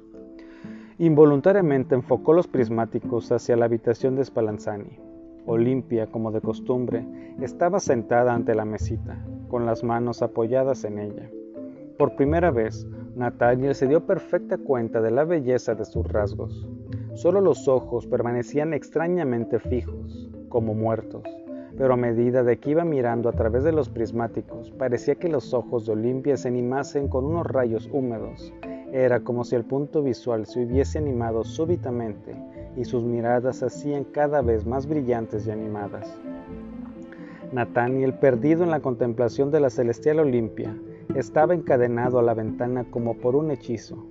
Involuntariamente 0.99 1.95
enfocó 1.95 2.33
los 2.33 2.47
prismáticos 2.47 3.31
hacia 3.31 3.55
la 3.55 3.65
habitación 3.65 4.15
de 4.15 4.25
Spallanzani. 4.25 4.99
Olimpia, 5.45 6.07
como 6.07 6.31
de 6.31 6.39
costumbre, 6.39 7.05
estaba 7.41 7.79
sentada 7.79 8.33
ante 8.33 8.53
la 8.53 8.63
mesita, 8.63 9.25
con 9.49 9.65
las 9.65 9.83
manos 9.83 10.21
apoyadas 10.21 10.83
en 10.83 10.99
ella. 10.99 11.29
Por 11.97 12.15
primera 12.15 12.51
vez, 12.51 12.87
Natalia 13.15 13.75
se 13.75 13.87
dio 13.87 14.07
perfecta 14.07 14.57
cuenta 14.57 14.99
de 14.99 15.11
la 15.11 15.23
belleza 15.23 15.75
de 15.75 15.85
sus 15.85 16.07
rasgos. 16.07 16.67
Solo 17.13 17.41
los 17.41 17.67
ojos 17.67 18.07
permanecían 18.07 18.73
extrañamente 18.73 19.59
fijos, 19.59 20.31
como 20.49 20.73
muertos, 20.73 21.21
pero 21.77 21.93
a 21.93 21.97
medida 21.97 22.41
de 22.43 22.57
que 22.57 22.71
iba 22.71 22.83
mirando 22.83 23.29
a 23.29 23.33
través 23.33 23.63
de 23.63 23.71
los 23.71 23.87
prismáticos, 23.87 24.71
parecía 24.71 25.13
que 25.13 25.29
los 25.29 25.53
ojos 25.53 25.85
de 25.85 25.93
Olimpia 25.93 26.37
se 26.37 26.47
animasen 26.47 27.07
con 27.07 27.25
unos 27.25 27.45
rayos 27.45 27.87
húmedos. 27.93 28.51
Era 28.91 29.19
como 29.19 29.43
si 29.43 29.55
el 29.55 29.63
punto 29.63 30.01
visual 30.01 30.47
se 30.47 30.65
hubiese 30.65 30.97
animado 30.97 31.43
súbitamente 31.43 32.35
y 32.75 32.83
sus 32.85 33.03
miradas 33.03 33.57
se 33.57 33.67
hacían 33.67 34.05
cada 34.05 34.41
vez 34.41 34.65
más 34.65 34.87
brillantes 34.87 35.45
y 35.45 35.51
animadas. 35.51 36.19
Nathaniel, 37.51 38.15
perdido 38.15 38.63
en 38.63 38.71
la 38.71 38.79
contemplación 38.79 39.51
de 39.51 39.59
la 39.59 39.69
celestial 39.69 40.19
Olimpia, 40.19 40.75
estaba 41.15 41.53
encadenado 41.53 42.19
a 42.19 42.23
la 42.23 42.33
ventana 42.33 42.85
como 42.89 43.17
por 43.17 43.35
un 43.35 43.51
hechizo. 43.51 44.05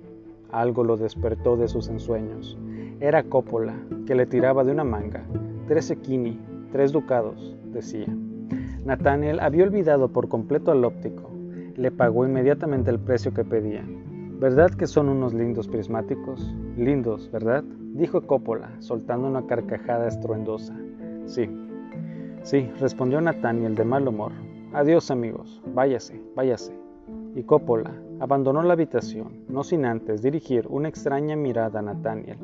Algo 0.51 0.83
lo 0.83 0.97
despertó 0.97 1.57
de 1.57 1.67
sus 1.67 1.89
ensueños. 1.89 2.57
Era 2.99 3.23
Coppola, 3.23 3.75
que 4.05 4.15
le 4.15 4.25
tiraba 4.25 4.63
de 4.63 4.71
una 4.71 4.83
manga. 4.83 5.23
Tres 5.67 5.89
equini, 5.91 6.39
tres 6.71 6.91
ducados, 6.91 7.55
decía. 7.71 8.07
Nathaniel 8.85 9.39
había 9.39 9.63
olvidado 9.63 10.09
por 10.09 10.29
completo 10.29 10.71
al 10.71 10.85
óptico. 10.85 11.29
Le 11.75 11.91
pagó 11.91 12.25
inmediatamente 12.25 12.91
el 12.91 12.99
precio 12.99 13.33
que 13.33 13.43
pedía. 13.43 13.83
¿Verdad 14.39 14.71
que 14.71 14.87
son 14.87 15.09
unos 15.09 15.33
lindos 15.33 15.67
prismáticos? 15.67 16.53
Lindos, 16.77 17.31
¿verdad? 17.31 17.63
dijo 17.93 18.21
Coppola, 18.21 18.71
soltando 18.79 19.27
una 19.27 19.45
carcajada 19.45 20.07
estruendosa. 20.07 20.75
Sí, 21.25 21.49
sí, 22.43 22.69
respondió 22.79 23.21
Nathaniel 23.21 23.75
de 23.75 23.85
mal 23.85 24.07
humor. 24.07 24.31
Adiós 24.73 25.11
amigos, 25.11 25.61
váyase, 25.73 26.19
váyase. 26.35 26.82
Y 27.35 27.43
Coppola 27.43 27.93
abandonó 28.19 28.63
la 28.63 28.73
habitación, 28.73 29.43
no 29.47 29.63
sin 29.63 29.85
antes 29.85 30.21
dirigir 30.21 30.67
una 30.69 30.89
extraña 30.89 31.35
mirada 31.35 31.79
a 31.79 31.81
Nathaniel, 31.81 32.37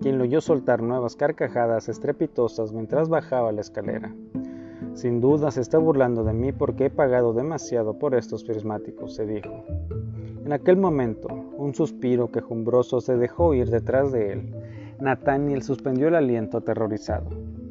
quien 0.00 0.18
lo 0.18 0.24
oyó 0.24 0.40
soltar 0.40 0.82
nuevas 0.82 1.16
carcajadas 1.16 1.88
estrepitosas 1.88 2.72
mientras 2.72 3.08
bajaba 3.08 3.52
la 3.52 3.62
escalera. 3.62 4.14
Sin 4.94 5.20
duda 5.20 5.50
se 5.50 5.60
está 5.60 5.78
burlando 5.78 6.24
de 6.24 6.32
mí 6.32 6.52
porque 6.52 6.86
he 6.86 6.90
pagado 6.90 7.32
demasiado 7.32 7.98
por 7.98 8.14
estos 8.14 8.44
prismáticos, 8.44 9.14
se 9.14 9.26
dijo. 9.26 9.64
En 10.44 10.52
aquel 10.52 10.76
momento, 10.76 11.28
un 11.56 11.74
suspiro 11.74 12.30
quejumbroso 12.30 13.00
se 13.00 13.16
dejó 13.16 13.54
ir 13.54 13.70
detrás 13.70 14.12
de 14.12 14.32
él. 14.32 14.54
Nathaniel 15.00 15.62
suspendió 15.62 16.08
el 16.08 16.14
aliento 16.14 16.58
aterrorizado. 16.58 17.30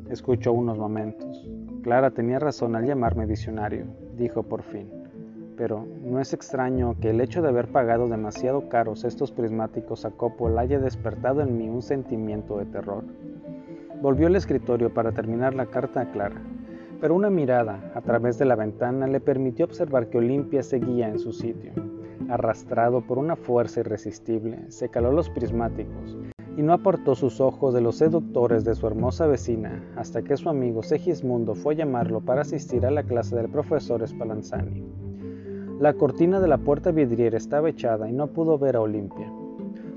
Escuchó 0.10 0.52
unos 0.52 0.78
momentos. 0.78 1.48
Clara 1.84 2.12
tenía 2.12 2.40
razón 2.40 2.76
al 2.76 2.86
llamarme 2.86 3.26
visionario, 3.26 3.86
dijo 4.18 4.44
por 4.44 4.64
fin. 4.64 5.03
Pero 5.56 5.86
no 6.04 6.20
es 6.20 6.34
extraño 6.34 6.96
que 7.00 7.12
el 7.12 7.22
hecho 7.22 7.42
de 7.42 7.50
haber 7.50 7.68
pagado 7.68 8.08
demasiado 8.08 8.70
caros 8.70 9.04
estos 9.04 9.32
prismáticos 9.32 10.06
a 10.06 10.12
Coppola 10.12 10.62
haya 10.62 10.80
despertado 10.80 11.42
en 11.42 11.58
mí 11.58 11.70
un 11.70 11.82
sentimiento 11.82 12.58
de 12.58 12.66
terror. 12.66 13.04
Volvió 14.02 14.28
al 14.28 14.36
escritorio 14.36 14.94
para 14.94 15.12
terminar 15.12 15.54
la 15.54 15.68
carta 15.68 16.02
a 16.02 16.12
Clara, 16.12 16.42
pero 17.00 17.16
una 17.16 17.30
mirada 17.30 17.92
a 17.96 18.02
través 18.02 18.38
de 18.38 18.46
la 18.46 18.56
ventana 18.56 19.08
le 19.08 19.20
permitió 19.20 19.66
observar 19.66 20.10
que 20.10 20.18
Olimpia 20.18 20.64
seguía 20.64 21.08
en 21.08 21.20
su 21.20 21.32
sitio. 21.32 21.72
Arrastrado 22.30 23.02
por 23.02 23.18
una 23.18 23.36
fuerza 23.36 23.82
irresistible, 23.82 24.72
se 24.72 24.90
caló 24.90 25.12
los 25.12 25.30
prismáticos 25.30 26.18
y 26.56 26.62
no 26.62 26.74
apartó 26.74 27.16
sus 27.16 27.42
ojos 27.42 27.74
de 27.74 27.82
los 27.82 27.98
seductores 27.98 28.64
de 28.64 28.76
su 28.76 28.88
hermosa 28.88 29.26
vecina 29.28 29.84
hasta 29.96 30.22
que 30.22 30.38
su 30.38 30.50
amigo 30.50 30.84
Segismundo 30.84 31.56
fue 31.56 31.74
a 31.74 31.78
llamarlo 31.78 32.22
para 32.22 32.42
asistir 32.42 32.86
a 32.86 32.92
la 32.92 33.04
clase 33.04 33.36
del 33.36 33.50
profesor 33.50 34.08
Spallanzani. 34.08 35.03
La 35.84 35.96
cortina 35.96 36.40
de 36.40 36.48
la 36.48 36.60
puerta 36.60 36.92
vidriera 36.92 37.36
estaba 37.36 37.68
echada 37.68 38.08
y 38.08 38.14
no 38.14 38.28
pudo 38.28 38.58
ver 38.58 38.78
a 38.78 38.80
Olimpia. 38.80 39.30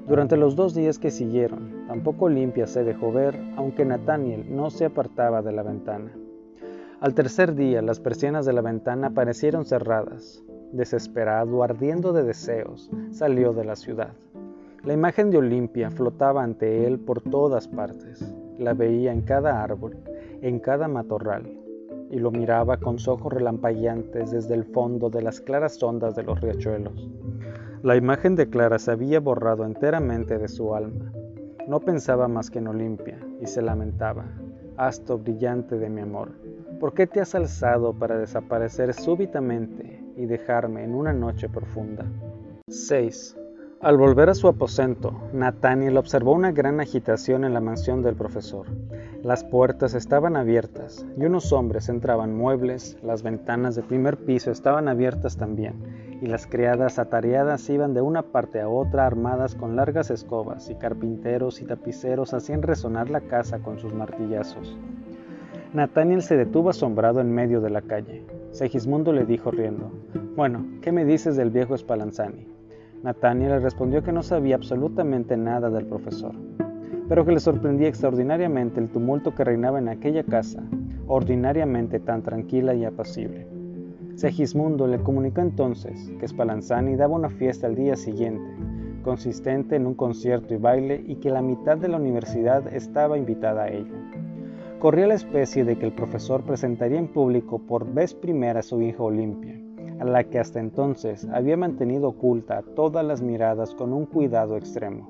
Durante 0.09 0.37
los 0.37 0.57
dos 0.57 0.75
días 0.75 0.99
que 0.99 1.13
siguieron, 1.13 1.87
tampoco 1.87 2.25
Olimpia 2.25 2.67
se 2.67 2.83
dejó 2.83 3.13
ver, 3.13 3.41
aunque 3.55 3.85
Nathaniel 3.85 4.47
no 4.51 4.71
se 4.71 4.87
apartaba 4.87 5.43
de 5.43 5.53
la 5.53 5.63
ventana. 5.63 6.11
Al 6.99 7.15
tercer 7.15 7.55
día, 7.55 7.83
las 7.83 8.01
persianas 8.01 8.45
de 8.45 8.53
la 8.53 8.63
ventana 8.63 9.11
parecieron 9.11 9.65
cerradas. 9.65 10.43
Desesperado, 10.73 11.63
ardiendo 11.63 12.13
de 12.13 12.25
deseos, 12.25 12.91
salió 13.13 13.53
de 13.53 13.65
la 13.65 13.77
ciudad. 13.77 14.11
La 14.83 14.93
imagen 14.93 15.31
de 15.31 15.39
Olimpia 15.39 15.93
flotaba 15.93 16.43
ante 16.43 16.85
él 16.85 16.99
por 16.99 17.21
todas 17.21 17.69
partes. 17.69 18.35
La 18.59 18.75
veía 18.75 19.13
en 19.13 19.21
cada 19.21 19.63
árbol, 19.63 19.97
en 20.43 20.59
cada 20.59 20.89
matorral, 20.89 21.45
y 22.11 22.19
lo 22.19 22.31
miraba 22.31 22.77
con 22.77 22.97
ojos 23.07 23.33
relampagueantes 23.33 24.31
desde 24.31 24.55
el 24.55 24.65
fondo 24.65 25.11
de 25.11 25.23
las 25.23 25.41
claras 25.41 25.83
ondas 25.83 26.15
de 26.15 26.23
los 26.23 26.41
riachuelos. 26.41 27.11
La 27.83 27.97
imagen 27.97 28.37
de 28.37 28.49
Clara 28.49 28.79
se 28.79 28.91
había 28.91 29.21
borrado 29.21 29.65
enteramente 29.65 30.39
de 30.39 30.49
su 30.49 30.75
alma. 30.75 31.13
No 31.69 31.81
pensaba 31.81 32.29
más 32.29 32.51
que 32.51 32.59
en 32.59 32.69
Olimpia 32.69 33.19
y 33.41 33.47
se 33.47 33.63
lamentaba. 33.63 34.25
Asto 34.77 35.19
brillante 35.19 35.79
de 35.79 35.89
mi 35.89 36.01
amor, 36.01 36.33
¿por 36.81 36.95
qué 36.95 37.07
te 37.07 37.21
has 37.21 37.35
alzado 37.35 37.93
para 37.95 38.19
desaparecer 38.19 38.93
súbitamente 38.93 40.05
y 40.17 40.27
dejarme 40.27 40.85
en 40.85 40.95
una 40.95 41.13
noche 41.13 41.49
profunda? 41.49 42.05
6. 42.69 43.37
Al 43.83 43.99
volver 43.99 44.31
a 44.31 44.35
su 44.35 44.49
aposento, 44.49 45.13
Nathaniel 45.35 45.99
observó 45.99 46.33
una 46.33 46.51
gran 46.51 46.81
agitación 46.81 47.45
en 47.45 47.53
la 47.53 47.61
mansión 47.61 48.03
del 48.03 48.15
profesor. 48.15 48.67
Las 49.23 49.45
puertas 49.45 49.93
estaban 49.93 50.35
abiertas 50.35 51.05
y 51.19 51.27
unos 51.27 51.53
hombres 51.53 51.91
entraban 51.91 52.35
muebles, 52.35 52.97
las 53.03 53.23
ventanas 53.23 53.77
del 53.77 53.85
primer 53.85 54.17
piso 54.17 54.51
estaban 54.51 54.89
abiertas 54.89 55.37
también, 55.37 55.75
y 56.23 56.27
las 56.27 56.47
criadas 56.47 56.99
atareadas 56.99 57.69
iban 57.69 57.93
de 57.93 58.01
una 58.01 58.23
parte 58.23 58.63
a 58.63 58.69
otra 58.69 59.07
armadas 59.07 59.55
con 59.55 59.77
largas 59.77 60.11
escobas, 60.11 60.71
y 60.71 60.77
carpinteros 60.77 61.61
y 61.61 61.67
tapiceros 61.67 62.33
hacían 62.33 62.63
resonar 62.63 63.11
la 63.11 63.21
casa 63.21 63.59
con 63.59 63.79
sus 63.79 63.93
martillazos. 63.93 64.75
Nathaniel 65.75 66.23
se 66.23 66.39
detuvo 66.39 66.71
asombrado 66.71 67.21
en 67.21 67.31
medio 67.31 67.61
de 67.61 67.69
la 67.69 67.83
calle. 67.83 68.25
Segismundo 68.53 69.13
le 69.13 69.27
dijo 69.27 69.51
riendo, 69.51 69.93
Bueno, 70.35 70.65
¿qué 70.81 70.93
me 70.93 71.05
dices 71.05 71.37
del 71.37 71.51
viejo 71.51 71.77
Spallanzani? 71.77 72.56
Nathaniel 73.03 73.51
le 73.51 73.59
respondió 73.61 74.03
que 74.03 74.13
no 74.13 74.23
sabía 74.23 74.57
absolutamente 74.57 75.37
nada 75.37 75.71
del 75.71 75.87
profesor, 75.87 76.35
pero 77.09 77.25
que 77.25 77.33
le 77.33 77.41
sorprendía 77.41 77.89
extraordinariamente 77.89 78.81
el 78.81 78.89
tumulto 78.89 79.35
que 79.35 79.45
reinaba 79.45 79.79
en 79.79 79.89
aquella 79.89 80.25
casa, 80.25 80.63
ordinariamente 81.07 82.01
tan 82.01 82.23
tranquila 82.23 82.75
y 82.75 82.85
apacible. 82.85 83.47
Segismundo 84.17 84.87
le 84.87 84.99
comunicó 84.99 85.43
entonces 85.43 86.11
que 86.19 86.27
Spallanzani 86.27 86.97
daba 86.97 87.15
una 87.15 87.29
fiesta 87.29 87.67
al 87.67 87.75
día 87.75 87.97
siguiente, 87.97 88.51
consistente 89.03 89.77
en 89.77 89.87
un 89.87 89.95
concierto 89.95 90.55
y 90.55 90.57
baile, 90.57 91.05
y 91.07 91.17
que 91.17 91.31
la 91.31 91.43
mitad 91.43 91.77
de 91.77 91.89
la 91.89 91.99
universidad 91.99 92.67
estaba 92.75 93.19
invitada 93.19 93.65
a 93.65 93.69
ella. 93.69 93.93
Corría 94.81 95.07
la 95.07 95.15
especie 95.15 95.65
de 95.65 95.79
que 95.79 95.87
el 95.87 95.93
profesor 95.93 96.45
presentaría 96.45 96.99
en 96.99 97.09
público 97.09 97.59
por 97.59 97.93
vez 97.93 98.15
primera 98.15 98.61
a 98.61 98.63
su 98.63 98.81
hija 98.83 99.03
Olimpia, 99.03 99.56
a 99.99 100.05
la 100.05 100.25
que 100.25 100.39
hasta 100.39 100.61
entonces 100.61 101.27
había 101.33 101.57
mantenido 101.57 102.09
oculta 102.09 102.63
todas 102.75 103.05
las 103.05 103.23
miradas 103.23 103.75
con 103.75 103.93
un 103.93 104.07
cuidado 104.07 104.57
extremo. 104.57 105.09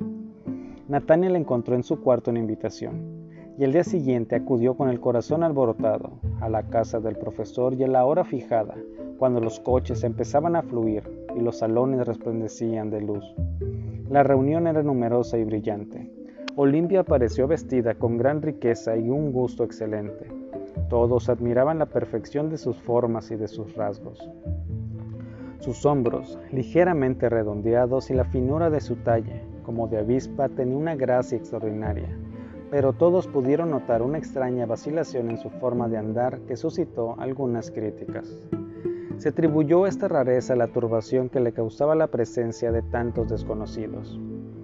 Nathaniel 0.89 1.35
encontró 1.35 1.75
en 1.75 1.83
su 1.83 2.01
cuarto 2.01 2.31
una 2.31 2.41
invitación, 2.41 3.27
y 3.59 3.65
el 3.65 3.73
día 3.73 3.85
siguiente 3.85 4.37
acudió 4.37 4.75
con 4.75 4.89
el 4.89 5.01
corazón 5.01 5.43
alborotado 5.43 6.13
a 6.41 6.49
la 6.49 6.65
casa 6.65 7.01
del 7.01 7.17
profesor 7.17 7.75
y 7.75 7.83
a 7.83 7.89
la 7.89 8.05
hora 8.05 8.25
fijada, 8.25 8.77
cuando 9.19 9.41
los 9.41 9.59
coches 9.61 10.05
empezaban 10.05 10.55
a 10.57 10.63
fluir 10.63 11.03
y 11.35 11.41
los 11.41 11.59
salones 11.59 12.07
resplandecían 12.07 12.91
de 12.91 13.01
luz. 13.01 13.25
La 14.11 14.23
reunión 14.23 14.67
era 14.67 14.83
numerosa 14.83 15.39
y 15.39 15.45
brillante. 15.45 16.11
Olimpia 16.55 17.01
apareció 17.01 17.49
vestida 17.49 17.95
con 17.95 18.17
gran 18.19 18.43
riqueza 18.43 18.97
y 18.97 19.11
un 19.11 19.33
gusto 19.33 19.65
excelente. 19.65 20.29
Todos 20.89 21.29
admiraban 21.29 21.79
la 21.79 21.87
perfección 21.87 22.49
de 22.51 22.59
sus 22.59 22.77
formas 22.77 23.31
y 23.31 23.37
de 23.37 23.49
sus 23.49 23.75
rasgos 23.75 24.31
sus 25.61 25.85
hombros, 25.87 26.39
ligeramente 26.53 27.29
redondeados, 27.29 28.11
y 28.11 28.15
la 28.15 28.25
finura 28.25 28.71
de 28.71 28.81
su 28.81 28.97
talle, 28.97 29.43
como 29.65 29.89
de 29.89 29.99
avispa, 29.99 30.49
tenía 30.49 30.77
una 30.77 30.95
gracia 30.95 31.39
extraordinaria, 31.39 32.09
pero 32.71 32.93
todos 32.93 33.27
pudieron 33.27 33.71
notar 33.71 34.03
una 34.03 34.19
extraña 34.19 34.67
vacilación 34.67 35.31
en 35.31 35.39
su 35.39 35.51
forma 35.51 35.89
de 35.89 35.99
andar 35.99 36.41
que 36.43 36.57
suscitó 36.57 37.19
algunas 37.19 37.71
críticas. 37.71 38.39
Se 39.19 39.31
atribuyó 39.31 39.87
esta 39.87 40.09
rareza 40.09 40.53
a 40.53 40.57
la 40.57 40.69
turbación 40.69 41.31
que 41.31 41.41
le 41.41 41.53
causaba 41.53 41.95
la 41.95 42.09
presencia 42.09 42.71
de 42.71 42.83
tantos 42.83 43.29
desconocidos. 43.29 44.21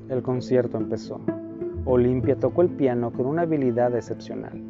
El 0.09 0.22
concierto 0.22 0.76
empezó. 0.76 1.20
Olimpia 1.84 2.36
tocó 2.36 2.62
el 2.62 2.68
piano 2.68 3.12
con 3.12 3.26
una 3.26 3.43
habilidad 3.43 3.97
excepcional 3.97 4.62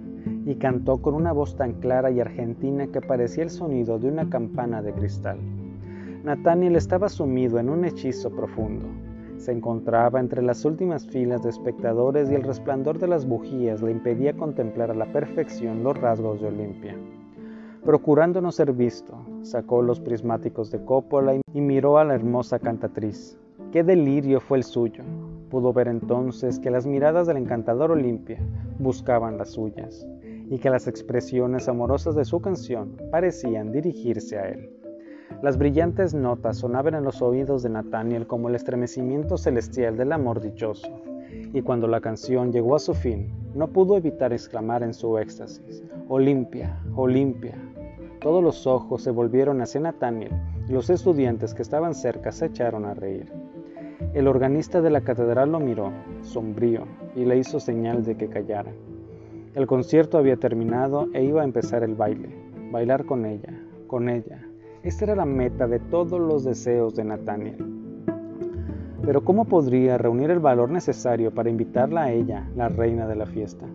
y 0.47 0.55
cantó 0.57 1.03
con 1.03 1.15
una 1.15 1.33
voz 1.33 1.57
tan 1.57 1.75
clara 1.75 2.11
y 2.11 2.21
argentina 2.21 2.87
que 2.87 3.01
parecía 3.01 3.45
el 3.45 3.51
sonido 3.51 3.99
de 3.99 4.09
una 4.09 4.31
campana 4.31 4.83
de 4.83 4.93
cristal. 4.93 5.39
Nathaniel 6.25 6.77
estaba 6.77 7.09
sumido 7.09 7.59
en 7.59 7.69
un 7.69 7.85
hechizo 7.85 8.31
profundo. 8.31 8.87
Se 9.39 9.51
encontraba 9.51 10.21
entre 10.21 10.41
las 10.41 10.65
últimas 10.65 11.05
filas 11.05 11.43
de 11.43 11.51
espectadores 11.51 12.31
y 12.31 12.37
el 12.37 12.45
resplandor 12.45 13.01
de 13.01 13.09
las 13.09 13.27
bujías 13.27 13.83
le 13.83 13.91
impedía 13.91 14.33
contemplar 14.33 14.93
a 14.93 14.95
la 14.95 15.11
perfección 15.11 15.83
los 15.83 15.99
rasgos 15.99 16.41
de 16.41 16.47
Olimpia. 16.47 16.97
Procurando 17.85 18.41
no 18.41 18.53
ser 18.53 18.73
visto, 18.73 19.19
sacó 19.43 19.83
los 19.83 19.99
prismáticos 19.99 20.71
de 20.71 20.85
Coppola 20.85 21.35
y 21.53 21.61
miró 21.61 21.99
a 21.99 22.05
la 22.05 22.15
hermosa 22.15 22.61
cantatriz. 22.61 23.37
¡Qué 23.73 23.83
delirio 23.83 24.39
fue 24.41 24.59
el 24.59 24.65
suyo! 24.65 25.03
Pudo 25.51 25.73
ver 25.73 25.89
entonces 25.89 26.61
que 26.61 26.71
las 26.71 26.87
miradas 26.87 27.27
del 27.27 27.39
encantador 27.39 27.91
Olimpia 27.91 28.39
buscaban 28.79 29.39
las 29.39 29.51
suyas 29.51 30.07
y 30.49 30.61
que 30.61 30.71
las 30.71 30.87
expresiones 30.87 31.69
amorosas 31.69 32.15
de 32.15 32.25
su 32.25 32.41
canción 32.41 32.97
parecían 33.11 33.73
dirigirse 33.73 34.39
a 34.39 34.51
él. 34.51 34.82
Las 35.43 35.59
brillantes 35.59 36.15
notas 36.15 36.59
sonaban 36.59 36.95
en 36.95 37.05
los 37.05 37.21
oídos 37.21 37.63
de 37.63 37.71
Nathaniel 37.71 38.27
como 38.27 38.49
el 38.49 38.55
estremecimiento 38.55 39.37
celestial 39.37 39.97
del 39.97 40.13
amor 40.13 40.41
dichoso, 40.41 40.89
y 41.53 41.63
cuando 41.63 41.89
la 41.89 42.01
canción 42.01 42.53
llegó 42.53 42.77
a 42.77 42.79
su 42.79 42.95
fin, 42.95 43.33
no 43.55 43.69
pudo 43.69 43.97
evitar 43.97 44.33
exclamar 44.33 44.83
en 44.83 44.95
su 44.95 45.19
éxtasis, 45.19 45.83
Olimpia, 46.09 46.79
Olimpia. 46.95 47.57
Todos 48.21 48.43
los 48.43 48.67
ojos 48.67 49.03
se 49.03 49.11
volvieron 49.11 49.61
hacia 49.61 49.81
Nathaniel 49.81 50.33
y 50.69 50.73
los 50.73 50.91
estudiantes 50.91 51.55
que 51.55 51.63
estaban 51.63 51.95
cerca 51.95 52.31
se 52.31 52.47
echaron 52.47 52.85
a 52.85 52.95
reír. 52.95 53.33
El 54.15 54.29
organista 54.29 54.81
de 54.81 54.91
la 54.91 55.01
catedral 55.01 55.53
lo 55.53 55.59
miró, 55.59 55.91
sombrío, 56.21 56.85
y 57.17 57.25
le 57.25 57.39
hizo 57.39 57.59
señal 57.59 58.05
de 58.05 58.17
que 58.17 58.29
callara. 58.29 58.73
El 59.55 59.67
concierto 59.67 60.19
había 60.19 60.37
terminado 60.37 61.09
e 61.13 61.25
iba 61.25 61.43
a 61.43 61.45
empezar 61.45 61.83
el 61.83 61.95
baile, 61.95 62.29
bailar 62.71 63.05
con 63.05 63.27
ella, 63.27 63.59
con 63.87 64.09
ella, 64.09 64.47
esta 64.83 65.05
era 65.05 65.15
la 65.15 65.25
meta 65.25 65.69
de 65.69 65.79
todos 65.79 66.21
los 66.21 66.43
deseos 66.43 66.97
de 66.97 67.05
Nathaniel. 67.05 67.57
Pero 69.05 69.25
¿cómo 69.25 69.45
podría 69.45 69.97
reunir 69.97 70.31
el 70.31 70.41
valor 70.41 70.71
necesario 70.71 71.33
para 71.33 71.51
invitarla 71.51 72.05
a 72.05 72.13
ella, 72.13 72.49
la 72.57 72.69
reina 72.69 73.07
de 73.07 73.15
la 73.15 73.27
fiesta? 73.27 73.67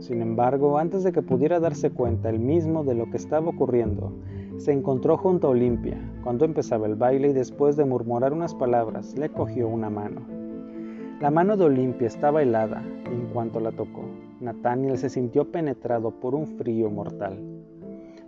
Sin 0.00 0.20
embargo, 0.20 0.78
antes 0.78 1.04
de 1.04 1.12
que 1.12 1.22
pudiera 1.22 1.60
darse 1.60 1.90
cuenta 1.90 2.28
él 2.28 2.40
mismo 2.40 2.82
de 2.82 2.94
lo 2.94 3.08
que 3.10 3.16
estaba 3.16 3.48
ocurriendo, 3.48 4.12
Se 4.58 4.70
encontró 4.70 5.16
junto 5.16 5.48
a 5.48 5.50
Olimpia 5.50 5.96
cuando 6.22 6.44
empezaba 6.44 6.86
el 6.86 6.94
baile 6.94 7.30
y 7.30 7.32
después 7.32 7.74
de 7.74 7.84
murmurar 7.84 8.32
unas 8.32 8.54
palabras 8.54 9.18
le 9.18 9.28
cogió 9.30 9.66
una 9.66 9.90
mano. 9.90 10.20
La 11.20 11.32
mano 11.32 11.56
de 11.56 11.64
Olimpia 11.64 12.06
estaba 12.06 12.42
helada 12.42 12.84
y 13.10 13.14
en 13.14 13.26
cuanto 13.32 13.58
la 13.58 13.72
tocó, 13.72 14.04
Nathaniel 14.40 14.98
se 14.98 15.08
sintió 15.08 15.50
penetrado 15.50 16.12
por 16.12 16.36
un 16.36 16.46
frío 16.46 16.90
mortal. 16.90 17.51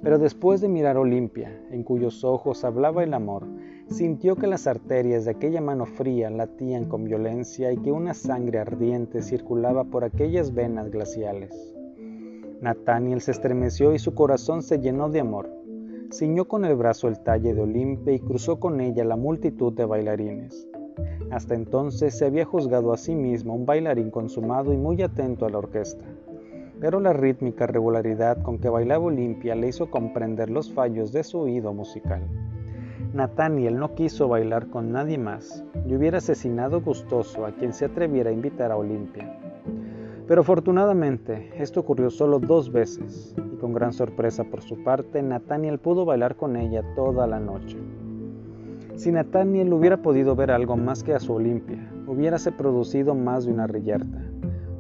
Pero 0.05 0.19
después 0.19 0.61
de 0.61 0.69
mirar 0.69 0.99
Olimpia, 0.99 1.51
en 1.71 1.83
cuyos 1.83 2.25
ojos 2.25 2.63
hablaba 2.63 3.03
el 3.03 3.15
amor, 3.15 3.47
sintió 3.89 4.37
que 4.37 4.47
las 4.47 4.67
arterias 4.67 5.25
de 5.25 5.31
aquella 5.31 5.63
mano 5.63 5.87
fría 5.87 6.29
latían 6.29 6.85
con 6.85 7.05
violencia 7.05 7.73
y 7.73 7.79
que 7.79 7.91
una 7.91 8.13
sangre 8.13 8.59
ardiente 8.59 9.23
circulaba 9.23 9.85
por 9.85 10.05
aquellas 10.05 10.53
venas 10.53 10.91
glaciales. 10.91 11.75
Nathaniel 12.61 13.23
se 13.23 13.31
estremeció 13.31 13.95
y 13.95 13.99
su 13.99 14.15
corazón 14.15 14.63
se 14.63 14.79
llenó 14.79 15.09
de 15.09 15.21
amor. 15.21 15.49
Ciñó 16.13 16.45
con 16.45 16.67
el 16.67 16.77
brazo 16.77 17.09
el 17.09 17.21
talle 17.21 17.55
de 17.55 17.63
Olimpia 17.63 18.13
y 18.13 18.21
cruzó 18.21 18.61
con 18.61 18.83
ella 18.83 19.07
la 19.07 19.17
multitud 19.17 19.73
de 19.73 19.87
bailarines. 19.87 20.69
Hasta 21.31 21.55
entonces 21.55 22.17
se 22.17 22.27
había 22.27 22.45
juzgado 22.45 22.93
a 22.93 22.99
sí 22.99 23.15
mismo 23.15 23.55
un 23.55 23.65
bailarín 23.65 24.11
consumado 24.11 24.75
y 24.75 24.77
muy 24.77 25.01
atento 25.01 25.47
a 25.47 25.51
la 25.51 25.59
orquesta. 25.59 26.05
Pero 26.81 27.01
la 27.01 27.12
rítmica 27.12 27.66
regularidad 27.66 28.43
con 28.43 28.59
que 28.59 28.68
bailaba 28.68 29.05
Olimpia 29.05 29.55
le 29.55 29.68
hizo 29.68 29.91
comprender 29.91 30.51
los 30.51 30.72
fallos 30.72 31.12
de 31.12 31.25
su 31.25 31.39
oído 31.39 31.72
musical. 31.72 32.22
Nathaniel 33.12 33.79
no 33.79 33.95
quiso 33.95 34.27
bailar 34.29 34.68
con 34.68 34.91
nadie 34.91 35.18
más 35.18 35.64
y 35.87 35.95
hubiera 35.95 36.18
asesinado 36.18 36.81
gustoso 36.81 37.47
a 37.47 37.53
quien 37.53 37.72
se 37.72 37.85
atreviera 37.85 38.31
a 38.31 38.33
invitar 38.33 38.72
a 38.72 38.77
Olimpia. 38.77 39.39
Pero 40.27 40.41
afortunadamente 40.41 41.53
esto 41.57 41.81
ocurrió 41.81 42.11
solo 42.11 42.41
dos 42.41 42.72
veces 42.72 43.37
y 43.53 43.57
con 43.57 43.72
gran 43.72 43.93
sorpresa 43.93 44.45
por 44.45 44.62
su 44.62 44.83
parte 44.83 45.22
Nathaniel 45.22 45.79
pudo 45.79 46.05
bailar 46.05 46.37
con 46.37 46.57
ella 46.57 46.83
toda 46.97 47.27
la 47.27 47.39
noche. 47.39 47.79
Si 48.97 49.12
Nathaniel 49.12 49.72
hubiera 49.72 49.99
podido 49.99 50.35
ver 50.35 50.51
algo 50.51 50.77
más 50.77 51.03
que 51.03 51.14
a 51.14 51.20
su 51.20 51.35
Olimpia, 51.35 51.91
hubiérase 52.07 52.53
producido 52.53 53.14
más 53.14 53.45
de 53.45 53.53
una 53.53 53.66
riyerta, 53.66 54.22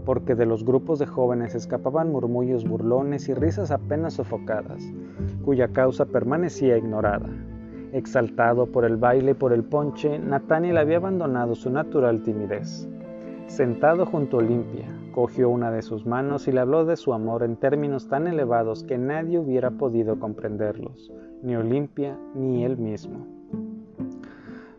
porque 0.04 0.34
de 0.34 0.46
los 0.46 0.64
grupos 0.64 0.98
de 0.98 1.06
jóvenes 1.06 1.54
escapaban 1.54 2.12
murmullos 2.12 2.68
burlones 2.68 3.28
y 3.28 3.34
risas 3.34 3.70
apenas 3.70 4.14
sofocadas, 4.14 4.82
cuya 5.44 5.68
causa 5.68 6.06
permanecía 6.06 6.76
ignorada. 6.76 7.28
Exaltado 7.92 8.66
por 8.66 8.84
el 8.84 8.96
baile 8.96 9.32
y 9.32 9.34
por 9.34 9.52
el 9.52 9.64
ponche, 9.64 10.18
Nathaniel 10.18 10.78
había 10.78 10.96
abandonado 10.96 11.54
su 11.54 11.70
natural 11.70 12.22
timidez. 12.22 12.88
Sentado 13.46 14.06
junto 14.06 14.36
a 14.36 14.40
Olimpia, 14.40 14.88
cogió 15.12 15.48
una 15.48 15.70
de 15.70 15.82
sus 15.82 16.06
manos 16.06 16.48
y 16.48 16.52
le 16.52 16.60
habló 16.60 16.84
de 16.84 16.96
su 16.96 17.12
amor 17.12 17.42
en 17.44 17.56
términos 17.56 18.08
tan 18.08 18.26
elevados 18.26 18.82
que 18.82 18.98
nadie 18.98 19.38
hubiera 19.38 19.70
podido 19.70 20.18
comprenderlos, 20.18 21.12
ni 21.42 21.54
Olimpia 21.54 22.18
ni 22.34 22.64
él 22.64 22.78
mismo. 22.78 23.33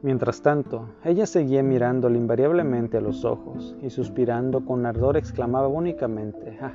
Mientras 0.06 0.44
tanto, 0.44 0.90
ella 1.04 1.26
seguía 1.26 1.64
mirándole 1.64 2.20
invariablemente 2.20 2.98
a 2.98 3.02
los 3.02 3.26
ojos 3.26 3.76
y 3.82 3.90
suspirando 3.90 4.64
con 4.64 4.86
ardor 4.86 5.18
exclamaba 5.18 5.68
únicamente, 5.68 6.60
ah, 6.62 6.74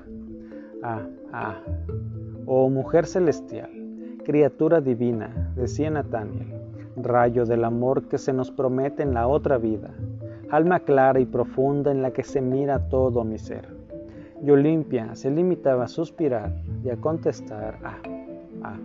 ah, 0.83 1.07
ah, 1.33 1.61
oh 2.47 2.68
mujer 2.68 3.07
celestial, 3.07 3.70
criatura 4.24 4.81
divina, 4.81 5.53
decía 5.55 5.91
Nathaniel, 5.91 6.55
rayo 6.97 7.47
del 7.47 7.62
amor 7.62 8.09
que 8.09 8.18
se 8.18 8.33
nos 8.33 8.51
promete 8.51 9.05
en 9.05 9.14
la 9.14 9.28
otra 9.28 9.59
vida, 9.59 9.95
alma 10.51 10.81
clara 10.81 11.20
y 11.20 11.24
profunda 11.24 11.93
en 11.93 12.03
la 12.03 12.11
que 12.11 12.24
se 12.24 12.41
mira 12.41 12.89
todo 12.89 13.22
mi 13.22 13.39
ser. 13.39 13.68
Y 14.43 14.51
Olimpia 14.51 15.14
se 15.14 15.31
limitaba 15.31 15.85
a 15.85 15.89
suspirar 15.89 16.51
y 16.83 16.91
a 16.91 16.97
contestar 16.97 17.78
ah, 17.85 17.99
ah. 18.64 18.76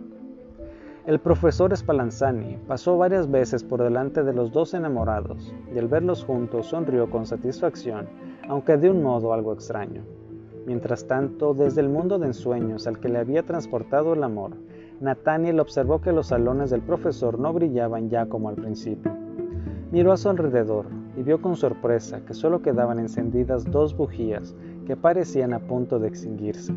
El 1.06 1.20
profesor 1.20 1.76
Spallanzani 1.78 2.58
pasó 2.68 2.97
varias 2.97 3.30
veces 3.30 3.64
por 3.64 3.84
delante 3.84 4.24
de 4.24 4.34
los 4.34 4.51
dos 4.51 4.74
enamorados 4.74 5.53
y 5.72 5.78
al 5.78 5.88
verlos 5.88 6.26
juntos 6.26 6.66
sonrió 6.66 7.12
con 7.12 7.28
satisfacción, 7.28 8.08
aunque 8.49 8.76
de 8.78 8.89
un 8.89 9.03
modo 9.03 9.32
algo 9.32 9.53
extraño. 9.53 10.01
Mientras 10.66 11.06
tanto, 11.06 11.53
desde 11.53 11.82
el 11.82 11.89
mundo 11.89 12.18
de 12.18 12.26
ensueños 12.26 12.88
al 12.88 12.99
que 12.99 13.10
le 13.10 13.20
había 13.20 13.43
transportado 13.43 14.16
el 14.16 14.24
amor, 14.24 14.53
Nathaniel 14.99 15.60
observó 15.60 16.01
que 16.01 16.12
los 16.12 16.30
salones 16.30 16.72
del 16.72 16.82
profesor 16.82 17.38
no 17.38 17.53
brillaban 17.53 18.10
ya 18.10 18.26
como 18.26 18.49
al 18.49 18.56
principio. 18.56 19.16
Miró 19.91 20.12
a 20.12 20.18
su 20.18 20.30
alrededor 20.30 20.88
y 21.16 21.22
vio 21.22 21.39
con 21.39 21.56
sorpresa 21.56 22.26
que 22.26 22.34
solo 22.34 22.64
quedaban 22.64 22.97
encendidas 22.97 23.70
dos 23.70 23.95
bujías 23.95 24.56
que 24.88 24.97
parecían 24.97 25.53
a 25.53 25.60
punto 25.60 25.99
de 25.99 26.08
extinguirse. 26.08 26.74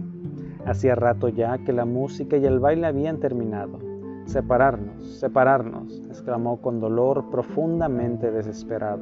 Hacía 0.66 0.94
rato 0.96 1.30
ya 1.30 1.56
que 1.56 1.72
la 1.72 1.86
música 1.86 2.36
y 2.36 2.44
el 2.44 2.58
baile 2.60 2.86
habían 2.88 3.20
terminado. 3.20 3.88
Separarnos, 4.28 5.20
separarnos, 5.20 6.02
exclamó 6.10 6.60
con 6.60 6.80
dolor 6.80 7.30
profundamente 7.30 8.30
desesperado. 8.30 9.00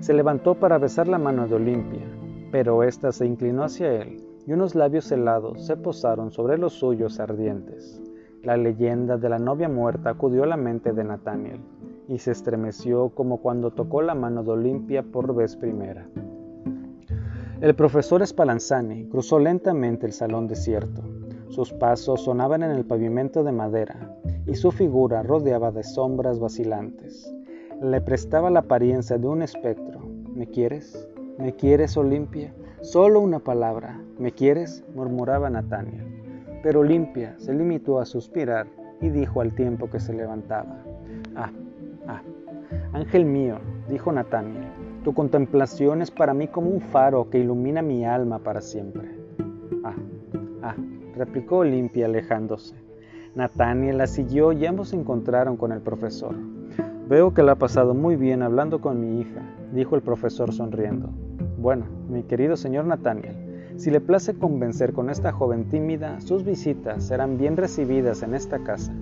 Se 0.00 0.12
levantó 0.12 0.56
para 0.56 0.76
besar 0.76 1.08
la 1.08 1.16
mano 1.16 1.48
de 1.48 1.54
Olimpia, 1.54 2.06
pero 2.52 2.82
ésta 2.82 3.12
se 3.12 3.24
inclinó 3.24 3.64
hacia 3.64 3.90
él 3.94 4.22
y 4.46 4.52
unos 4.52 4.74
labios 4.74 5.10
helados 5.10 5.64
se 5.64 5.78
posaron 5.78 6.32
sobre 6.32 6.58
los 6.58 6.74
suyos 6.74 7.18
ardientes. 7.18 8.02
La 8.42 8.58
leyenda 8.58 9.16
de 9.16 9.30
la 9.30 9.38
novia 9.38 9.70
muerta 9.70 10.10
acudió 10.10 10.42
a 10.42 10.46
la 10.46 10.58
mente 10.58 10.92
de 10.92 11.02
Nathaniel 11.02 11.62
y 12.06 12.18
se 12.18 12.32
estremeció 12.32 13.08
como 13.08 13.38
cuando 13.38 13.70
tocó 13.70 14.02
la 14.02 14.14
mano 14.14 14.44
de 14.44 14.50
Olimpia 14.50 15.02
por 15.02 15.34
vez 15.34 15.56
primera. 15.56 16.06
El 17.62 17.74
profesor 17.74 18.24
Spallanzani 18.24 19.08
cruzó 19.08 19.38
lentamente 19.38 20.04
el 20.04 20.12
salón 20.12 20.46
desierto. 20.46 21.02
Sus 21.48 21.72
pasos 21.72 22.24
sonaban 22.24 22.62
en 22.62 22.72
el 22.72 22.84
pavimento 22.84 23.42
de 23.42 23.52
madera 23.52 24.16
y 24.46 24.54
su 24.54 24.70
figura 24.70 25.22
rodeaba 25.22 25.72
de 25.72 25.82
sombras 25.82 26.38
vacilantes. 26.38 27.32
Le 27.82 28.00
prestaba 28.00 28.50
la 28.50 28.60
apariencia 28.60 29.18
de 29.18 29.26
un 29.26 29.42
espectro. 29.42 30.00
¿Me 30.34 30.46
quieres? 30.46 31.08
¿Me 31.38 31.54
quieres, 31.54 31.96
Olimpia? 31.96 32.54
Solo 32.80 33.20
una 33.20 33.40
palabra. 33.40 34.00
¿Me 34.18 34.32
quieres? 34.32 34.84
murmuraba 34.94 35.50
Nathaniel. 35.50 36.06
Pero 36.62 36.80
Olimpia 36.80 37.34
se 37.38 37.52
limitó 37.52 37.98
a 37.98 38.06
suspirar 38.06 38.66
y 39.00 39.10
dijo 39.10 39.40
al 39.40 39.54
tiempo 39.54 39.90
que 39.90 40.00
se 40.00 40.14
levantaba. 40.14 40.82
Ah, 41.34 41.50
ah, 42.06 42.22
ángel 42.92 43.24
mío, 43.24 43.58
dijo 43.90 44.10
Nathaniel, 44.10 44.64
tu 45.04 45.12
contemplación 45.12 46.00
es 46.00 46.10
para 46.10 46.32
mí 46.32 46.48
como 46.48 46.70
un 46.70 46.80
faro 46.80 47.28
que 47.28 47.38
ilumina 47.38 47.82
mi 47.82 48.04
alma 48.04 48.38
para 48.38 48.60
siempre. 48.60 49.08
Ah, 49.84 49.94
ah, 50.62 50.76
replicó 51.14 51.58
Olimpia 51.58 52.06
alejándose. 52.06 52.85
Nathaniel 53.36 53.98
la 53.98 54.06
siguió 54.06 54.52
y 54.52 54.64
ambos 54.64 54.88
se 54.88 54.96
encontraron 54.96 55.58
con 55.58 55.70
el 55.70 55.82
profesor. 55.82 56.34
Veo 57.06 57.34
que 57.34 57.42
la 57.42 57.52
ha 57.52 57.56
pasado 57.56 57.92
muy 57.92 58.16
bien 58.16 58.42
hablando 58.42 58.80
con 58.80 58.98
mi 58.98 59.20
hija, 59.20 59.42
dijo 59.74 59.94
el 59.94 60.00
profesor 60.00 60.54
sonriendo. 60.54 61.10
Bueno, 61.58 61.84
mi 62.08 62.22
querido 62.22 62.56
señor 62.56 62.86
Nathaniel, 62.86 63.36
si 63.76 63.90
le 63.90 64.00
place 64.00 64.38
convencer 64.38 64.94
con 64.94 65.10
esta 65.10 65.32
joven 65.32 65.68
tímida, 65.68 66.18
sus 66.22 66.44
visitas 66.44 67.04
serán 67.04 67.36
bien 67.36 67.58
recibidas 67.58 68.22
en 68.22 68.34
esta 68.34 68.60
casa. 68.64 68.94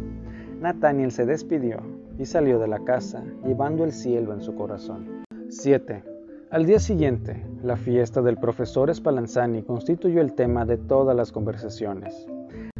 Nathaniel 0.60 1.12
se 1.12 1.26
despidió 1.26 1.78
y 2.18 2.26
salió 2.26 2.58
de 2.58 2.66
la 2.66 2.80
casa, 2.80 3.22
llevando 3.46 3.84
el 3.84 3.92
cielo 3.92 4.34
en 4.34 4.40
su 4.40 4.56
corazón. 4.56 5.24
7. 5.48 6.02
Al 6.50 6.66
día 6.66 6.80
siguiente, 6.80 7.46
la 7.62 7.76
fiesta 7.76 8.20
del 8.20 8.38
profesor 8.38 8.92
Spallanzani 8.92 9.62
constituyó 9.62 10.20
el 10.20 10.32
tema 10.32 10.66
de 10.66 10.76
todas 10.76 11.14
las 11.16 11.30
conversaciones. 11.30 12.26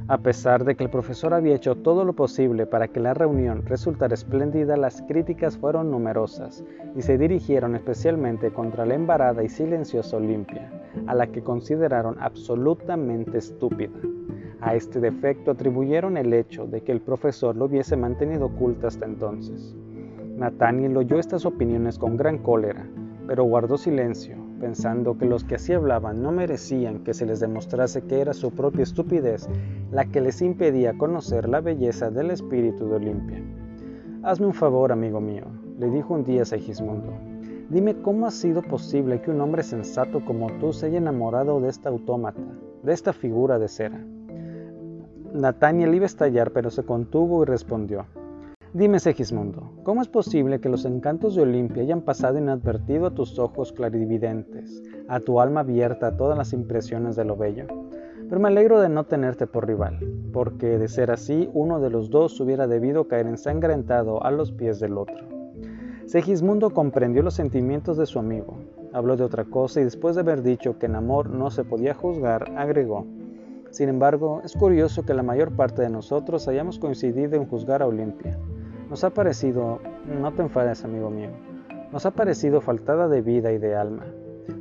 A 0.06 0.18
pesar 0.18 0.66
de 0.66 0.74
que 0.74 0.84
el 0.84 0.90
profesor 0.90 1.32
había 1.32 1.54
hecho 1.54 1.76
todo 1.76 2.04
lo 2.04 2.12
posible 2.12 2.66
para 2.66 2.88
que 2.88 3.00
la 3.00 3.14
reunión 3.14 3.64
resultara 3.64 4.12
espléndida, 4.12 4.76
las 4.76 5.00
críticas 5.00 5.56
fueron 5.56 5.90
numerosas 5.90 6.62
y 6.94 7.00
se 7.00 7.16
dirigieron 7.16 7.74
especialmente 7.74 8.50
contra 8.50 8.84
la 8.84 8.96
embarada 8.96 9.42
y 9.42 9.48
silenciosa 9.48 10.18
Olimpia, 10.18 10.70
a 11.06 11.14
la 11.14 11.28
que 11.28 11.42
consideraron 11.42 12.18
absolutamente 12.20 13.38
estúpida. 13.38 13.98
A 14.60 14.74
este 14.74 15.00
defecto 15.00 15.52
atribuyeron 15.52 16.18
el 16.18 16.34
hecho 16.34 16.66
de 16.66 16.82
que 16.82 16.92
el 16.92 17.00
profesor 17.00 17.56
lo 17.56 17.64
hubiese 17.64 17.96
mantenido 17.96 18.46
oculta 18.46 18.88
hasta 18.88 19.06
entonces. 19.06 19.74
Nathaniel 20.36 20.98
oyó 20.98 21.18
estas 21.18 21.46
opiniones 21.46 21.98
con 21.98 22.18
gran 22.18 22.36
cólera, 22.36 22.86
pero 23.26 23.44
guardó 23.44 23.78
silencio 23.78 24.43
pensando 24.60 25.18
que 25.18 25.26
los 25.26 25.44
que 25.44 25.56
así 25.56 25.72
hablaban 25.72 26.22
no 26.22 26.32
merecían 26.32 27.04
que 27.04 27.14
se 27.14 27.26
les 27.26 27.40
demostrase 27.40 28.02
que 28.02 28.20
era 28.20 28.32
su 28.32 28.50
propia 28.50 28.82
estupidez 28.82 29.48
la 29.90 30.06
que 30.06 30.20
les 30.20 30.40
impedía 30.42 30.96
conocer 30.96 31.48
la 31.48 31.60
belleza 31.60 32.10
del 32.10 32.30
espíritu 32.30 32.88
de 32.88 32.96
Olimpia. 32.96 33.42
Hazme 34.22 34.46
un 34.46 34.54
favor, 34.54 34.90
amigo 34.90 35.20
mío, 35.20 35.44
le 35.78 35.90
dijo 35.90 36.14
un 36.14 36.24
día 36.24 36.44
Segismundo. 36.44 37.12
Dime 37.68 38.00
cómo 38.02 38.26
ha 38.26 38.30
sido 38.30 38.62
posible 38.62 39.20
que 39.20 39.30
un 39.30 39.40
hombre 39.40 39.62
sensato 39.62 40.24
como 40.24 40.46
tú 40.60 40.72
se 40.72 40.86
haya 40.86 40.98
enamorado 40.98 41.60
de 41.60 41.68
esta 41.68 41.88
autómata, 41.88 42.42
de 42.82 42.92
esta 42.92 43.12
figura 43.12 43.58
de 43.58 43.68
cera. 43.68 44.04
Nathaniel 45.32 45.94
iba 45.94 46.04
a 46.04 46.06
estallar, 46.06 46.52
pero 46.52 46.70
se 46.70 46.84
contuvo 46.84 47.42
y 47.42 47.46
respondió. 47.46 48.06
Dime, 48.74 48.98
Segismundo, 48.98 49.70
¿cómo 49.84 50.02
es 50.02 50.08
posible 50.08 50.60
que 50.60 50.68
los 50.68 50.84
encantos 50.84 51.36
de 51.36 51.42
Olimpia 51.42 51.84
hayan 51.84 52.00
pasado 52.00 52.38
inadvertido 52.38 53.06
a 53.06 53.14
tus 53.14 53.38
ojos 53.38 53.72
clarividentes, 53.72 54.82
a 55.06 55.20
tu 55.20 55.40
alma 55.40 55.60
abierta 55.60 56.08
a 56.08 56.16
todas 56.16 56.36
las 56.36 56.52
impresiones 56.52 57.14
de 57.14 57.24
lo 57.24 57.36
bello? 57.36 57.66
Pero 58.28 58.40
me 58.40 58.48
alegro 58.48 58.80
de 58.80 58.88
no 58.88 59.04
tenerte 59.04 59.46
por 59.46 59.68
rival, 59.68 60.00
porque 60.32 60.76
de 60.76 60.88
ser 60.88 61.12
así, 61.12 61.48
uno 61.54 61.78
de 61.78 61.88
los 61.88 62.10
dos 62.10 62.40
hubiera 62.40 62.66
debido 62.66 63.06
caer 63.06 63.28
ensangrentado 63.28 64.24
a 64.24 64.32
los 64.32 64.50
pies 64.50 64.80
del 64.80 64.98
otro. 64.98 65.24
Segismundo 66.06 66.70
comprendió 66.70 67.22
los 67.22 67.34
sentimientos 67.34 67.96
de 67.96 68.06
su 68.06 68.18
amigo, 68.18 68.56
habló 68.92 69.16
de 69.16 69.22
otra 69.22 69.44
cosa 69.44 69.82
y 69.82 69.84
después 69.84 70.16
de 70.16 70.22
haber 70.22 70.42
dicho 70.42 70.80
que 70.80 70.86
en 70.86 70.96
amor 70.96 71.30
no 71.30 71.52
se 71.52 71.62
podía 71.62 71.94
juzgar, 71.94 72.50
agregó, 72.56 73.06
sin 73.74 73.88
embargo, 73.88 74.40
es 74.44 74.52
curioso 74.52 75.02
que 75.02 75.14
la 75.14 75.24
mayor 75.24 75.50
parte 75.50 75.82
de 75.82 75.90
nosotros 75.90 76.46
hayamos 76.46 76.78
coincidido 76.78 77.34
en 77.34 77.46
juzgar 77.46 77.82
a 77.82 77.88
Olimpia. 77.88 78.38
Nos 78.90 79.02
ha 79.02 79.10
parecido, 79.10 79.80
no 80.20 80.32
te 80.32 80.42
enfades 80.42 80.84
amigo 80.84 81.10
mío, 81.10 81.30
nos 81.90 82.04
ha 82.04 82.10
parecido 82.10 82.60
faltada 82.60 83.08
de 83.08 83.22
vida 83.22 83.50
y 83.52 83.58
de 83.58 83.74
alma. 83.74 84.04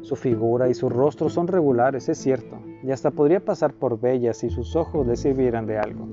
Su 0.01 0.15
figura 0.15 0.69
y 0.69 0.73
su 0.73 0.87
rostro 0.87 1.29
son 1.29 1.47
regulares, 1.47 2.07
es 2.07 2.17
cierto, 2.17 2.57
y 2.83 2.91
hasta 2.91 3.11
podría 3.11 3.41
pasar 3.41 3.73
por 3.73 3.99
bella 3.99 4.33
si 4.33 4.49
sus 4.49 4.75
ojos 4.77 5.05
le 5.05 5.17
sirvieran 5.17 5.65
de 5.65 5.77
algo. 5.77 6.07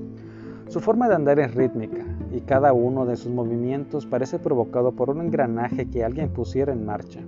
Su 0.67 0.81
forma 0.81 1.07
de 1.07 1.15
andar 1.15 1.39
es 1.39 1.55
rítmica, 1.55 2.05
y 2.31 2.41
cada 2.41 2.73
uno 2.73 3.05
de 3.05 3.15
sus 3.15 3.31
movimientos 3.31 4.05
parece 4.05 4.39
provocado 4.39 4.91
por 4.91 5.09
un 5.09 5.21
engranaje 5.21 5.89
que 5.89 6.03
alguien 6.03 6.29
pusiera 6.29 6.73
en 6.73 6.85
marcha. 6.85 7.21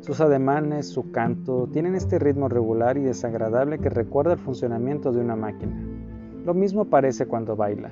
Sus 0.00 0.20
ademanes, 0.20 0.88
su 0.88 1.10
canto, 1.10 1.68
tienen 1.72 1.94
este 1.96 2.18
ritmo 2.18 2.48
regular 2.48 2.98
y 2.98 3.02
desagradable 3.02 3.78
que 3.78 3.88
recuerda 3.88 4.34
el 4.34 4.38
funcionamiento 4.38 5.12
de 5.12 5.20
una 5.20 5.34
máquina. 5.34 5.76
Lo 6.44 6.54
mismo 6.54 6.84
parece 6.84 7.26
cuando 7.26 7.56
baila. 7.56 7.90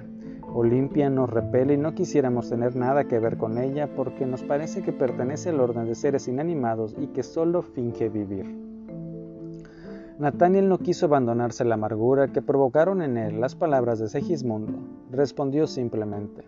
Olimpia 0.54 1.08
nos 1.08 1.30
repele 1.30 1.74
y 1.74 1.78
no 1.78 1.94
quisiéramos 1.94 2.50
tener 2.50 2.76
nada 2.76 3.04
que 3.04 3.18
ver 3.18 3.38
con 3.38 3.56
ella 3.56 3.88
porque 3.96 4.26
nos 4.26 4.42
parece 4.42 4.82
que 4.82 4.92
pertenece 4.92 5.48
al 5.48 5.60
orden 5.60 5.86
de 5.86 5.94
seres 5.94 6.28
inanimados 6.28 6.94
y 6.98 7.06
que 7.08 7.22
solo 7.22 7.62
finge 7.62 8.10
vivir. 8.10 8.44
Nathaniel 10.18 10.68
no 10.68 10.78
quiso 10.78 11.06
abandonarse 11.06 11.64
la 11.64 11.74
amargura 11.74 12.28
que 12.28 12.42
provocaron 12.42 13.00
en 13.00 13.16
él 13.16 13.40
las 13.40 13.54
palabras 13.54 13.98
de 13.98 14.08
Segismundo. 14.08 14.78
Respondió 15.10 15.66
simplemente, 15.66 16.44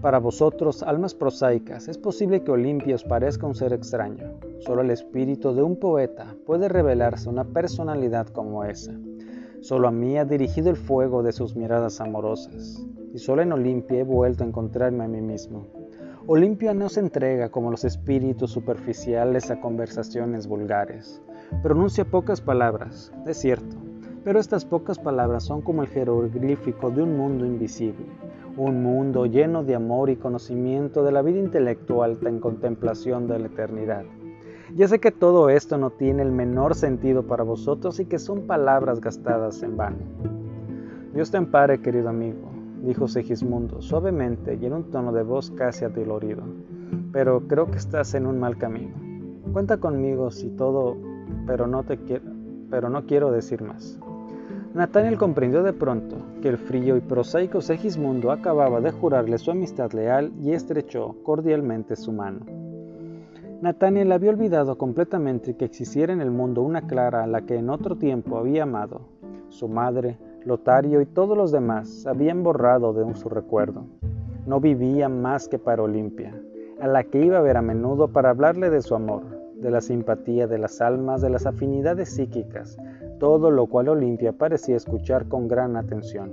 para 0.00 0.18
vosotros, 0.18 0.84
almas 0.84 1.14
prosaicas, 1.14 1.88
es 1.88 1.98
posible 1.98 2.44
que 2.44 2.52
Olimpia 2.52 2.94
os 2.94 3.02
parezca 3.02 3.46
un 3.46 3.56
ser 3.56 3.72
extraño. 3.72 4.34
Solo 4.60 4.82
el 4.82 4.90
espíritu 4.90 5.54
de 5.54 5.62
un 5.62 5.80
poeta 5.80 6.36
puede 6.46 6.68
revelarse 6.68 7.28
una 7.28 7.44
personalidad 7.44 8.28
como 8.28 8.62
esa. 8.62 8.92
Solo 9.60 9.88
a 9.88 9.90
mí 9.90 10.16
ha 10.16 10.24
dirigido 10.24 10.70
el 10.70 10.76
fuego 10.76 11.24
de 11.24 11.32
sus 11.32 11.56
miradas 11.56 12.00
amorosas, 12.00 12.86
y 13.12 13.18
solo 13.18 13.42
en 13.42 13.52
Olimpia 13.52 14.00
he 14.00 14.04
vuelto 14.04 14.44
a 14.44 14.46
encontrarme 14.46 15.04
a 15.04 15.08
mí 15.08 15.20
mismo. 15.20 15.66
Olimpia 16.26 16.74
no 16.74 16.88
se 16.88 17.00
entrega 17.00 17.48
como 17.48 17.70
los 17.70 17.84
espíritus 17.84 18.50
superficiales 18.50 19.50
a 19.50 19.60
conversaciones 19.60 20.46
vulgares. 20.46 21.22
Pronuncia 21.62 22.04
pocas 22.04 22.40
palabras, 22.40 23.12
es 23.26 23.38
cierto, 23.38 23.76
pero 24.24 24.38
estas 24.38 24.64
pocas 24.64 24.98
palabras 24.98 25.44
son 25.44 25.62
como 25.62 25.82
el 25.82 25.88
jeroglífico 25.88 26.90
de 26.90 27.02
un 27.02 27.16
mundo 27.16 27.46
invisible 27.46 28.06
un 28.58 28.82
mundo 28.82 29.26
lleno 29.26 29.62
de 29.62 29.76
amor 29.76 30.10
y 30.10 30.16
conocimiento 30.16 31.04
de 31.04 31.12
la 31.12 31.22
vida 31.22 31.38
intelectual 31.38 32.18
en 32.22 32.40
contemplación 32.40 33.28
de 33.28 33.38
la 33.38 33.46
eternidad. 33.46 34.04
Ya 34.74 34.88
sé 34.88 34.98
que 34.98 35.12
todo 35.12 35.48
esto 35.48 35.78
no 35.78 35.90
tiene 35.90 36.22
el 36.22 36.32
menor 36.32 36.74
sentido 36.74 37.22
para 37.22 37.44
vosotros 37.44 38.00
y 38.00 38.06
que 38.06 38.18
son 38.18 38.48
palabras 38.48 39.00
gastadas 39.00 39.62
en 39.62 39.76
vano. 39.76 39.98
Dios 41.14 41.30
te 41.30 41.36
ampare, 41.36 41.80
querido 41.80 42.08
amigo, 42.08 42.50
dijo 42.82 43.08
Segismundo 43.08 43.82
suavemente 43.82 44.58
y 44.60 44.66
en 44.66 44.72
un 44.72 44.90
tono 44.90 45.12
de 45.12 45.22
voz 45.22 45.50
casi 45.50 45.84
adolorido, 45.84 46.42
pero 47.12 47.46
creo 47.48 47.70
que 47.70 47.78
estás 47.78 48.14
en 48.14 48.26
un 48.26 48.38
mal 48.38 48.56
camino. 48.56 48.94
Cuenta 49.52 49.78
conmigo 49.78 50.30
si 50.30 50.50
todo, 50.50 50.96
pero 51.46 51.66
no 51.66 51.82
te 51.84 51.98
quiero, 51.98 52.24
pero 52.70 52.88
no 52.88 53.06
quiero 53.06 53.30
decir 53.30 53.62
más. 53.62 53.98
Nathaniel 54.74 55.16
comprendió 55.16 55.62
de 55.62 55.72
pronto 55.72 56.16
que 56.42 56.48
el 56.48 56.58
frío 56.58 56.96
y 56.96 57.00
prosaico 57.00 57.60
Segismundo 57.60 58.30
acababa 58.30 58.80
de 58.80 58.92
jurarle 58.92 59.38
su 59.38 59.50
amistad 59.50 59.92
leal 59.92 60.32
y 60.40 60.52
estrechó 60.52 61.16
cordialmente 61.24 61.96
su 61.96 62.12
mano. 62.12 62.40
Nathaniel 63.60 64.12
había 64.12 64.30
olvidado 64.30 64.78
completamente 64.78 65.56
que 65.56 65.64
existiera 65.64 66.12
en 66.12 66.20
el 66.20 66.30
mundo 66.30 66.62
una 66.62 66.82
Clara 66.82 67.24
a 67.24 67.26
la 67.26 67.42
que 67.42 67.56
en 67.56 67.70
otro 67.70 67.96
tiempo 67.96 68.38
había 68.38 68.62
amado. 68.62 69.00
Su 69.48 69.68
madre, 69.68 70.16
Lotario 70.48 71.02
y 71.02 71.04
todos 71.04 71.36
los 71.36 71.52
demás 71.52 72.06
habían 72.06 72.42
borrado 72.42 72.94
de 72.94 73.14
su 73.16 73.28
recuerdo. 73.28 73.84
No 74.46 74.60
vivía 74.60 75.10
más 75.10 75.46
que 75.46 75.58
para 75.58 75.82
Olimpia, 75.82 76.40
a 76.80 76.86
la 76.86 77.04
que 77.04 77.22
iba 77.22 77.36
a 77.36 77.42
ver 77.42 77.58
a 77.58 77.60
menudo 77.60 78.08
para 78.08 78.30
hablarle 78.30 78.70
de 78.70 78.80
su 78.80 78.94
amor, 78.94 79.24
de 79.56 79.70
la 79.70 79.82
simpatía 79.82 80.46
de 80.46 80.56
las 80.56 80.80
almas, 80.80 81.20
de 81.20 81.28
las 81.28 81.44
afinidades 81.44 82.08
psíquicas, 82.08 82.78
todo 83.20 83.50
lo 83.50 83.66
cual 83.66 83.90
Olimpia 83.90 84.32
parecía 84.32 84.76
escuchar 84.76 85.28
con 85.28 85.48
gran 85.48 85.76
atención. 85.76 86.32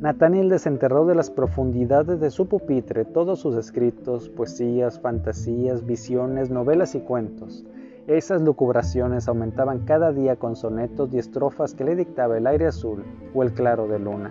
Nathaniel 0.00 0.48
desenterró 0.48 1.04
de 1.04 1.14
las 1.14 1.30
profundidades 1.30 2.18
de 2.18 2.30
su 2.30 2.48
pupitre 2.48 3.04
todos 3.04 3.40
sus 3.40 3.54
escritos, 3.56 4.30
poesías, 4.30 4.98
fantasías, 4.98 5.84
visiones, 5.84 6.48
novelas 6.48 6.94
y 6.94 7.00
cuentos. 7.00 7.66
Esas 8.06 8.40
lucubraciones 8.40 9.26
aumentaban 9.26 9.80
cada 9.80 10.12
día 10.12 10.36
con 10.36 10.54
sonetos 10.54 11.12
y 11.12 11.18
estrofas 11.18 11.74
que 11.74 11.82
le 11.82 11.96
dictaba 11.96 12.38
el 12.38 12.46
aire 12.46 12.68
azul 12.68 13.02
o 13.34 13.42
el 13.42 13.52
claro 13.52 13.88
de 13.88 13.98
luna. 13.98 14.30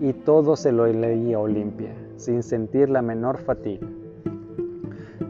Y 0.00 0.14
todo 0.14 0.56
se 0.56 0.72
lo 0.72 0.86
leía 0.86 1.38
Olimpia, 1.38 1.94
sin 2.16 2.42
sentir 2.42 2.88
la 2.88 3.02
menor 3.02 3.36
fatiga. 3.36 3.86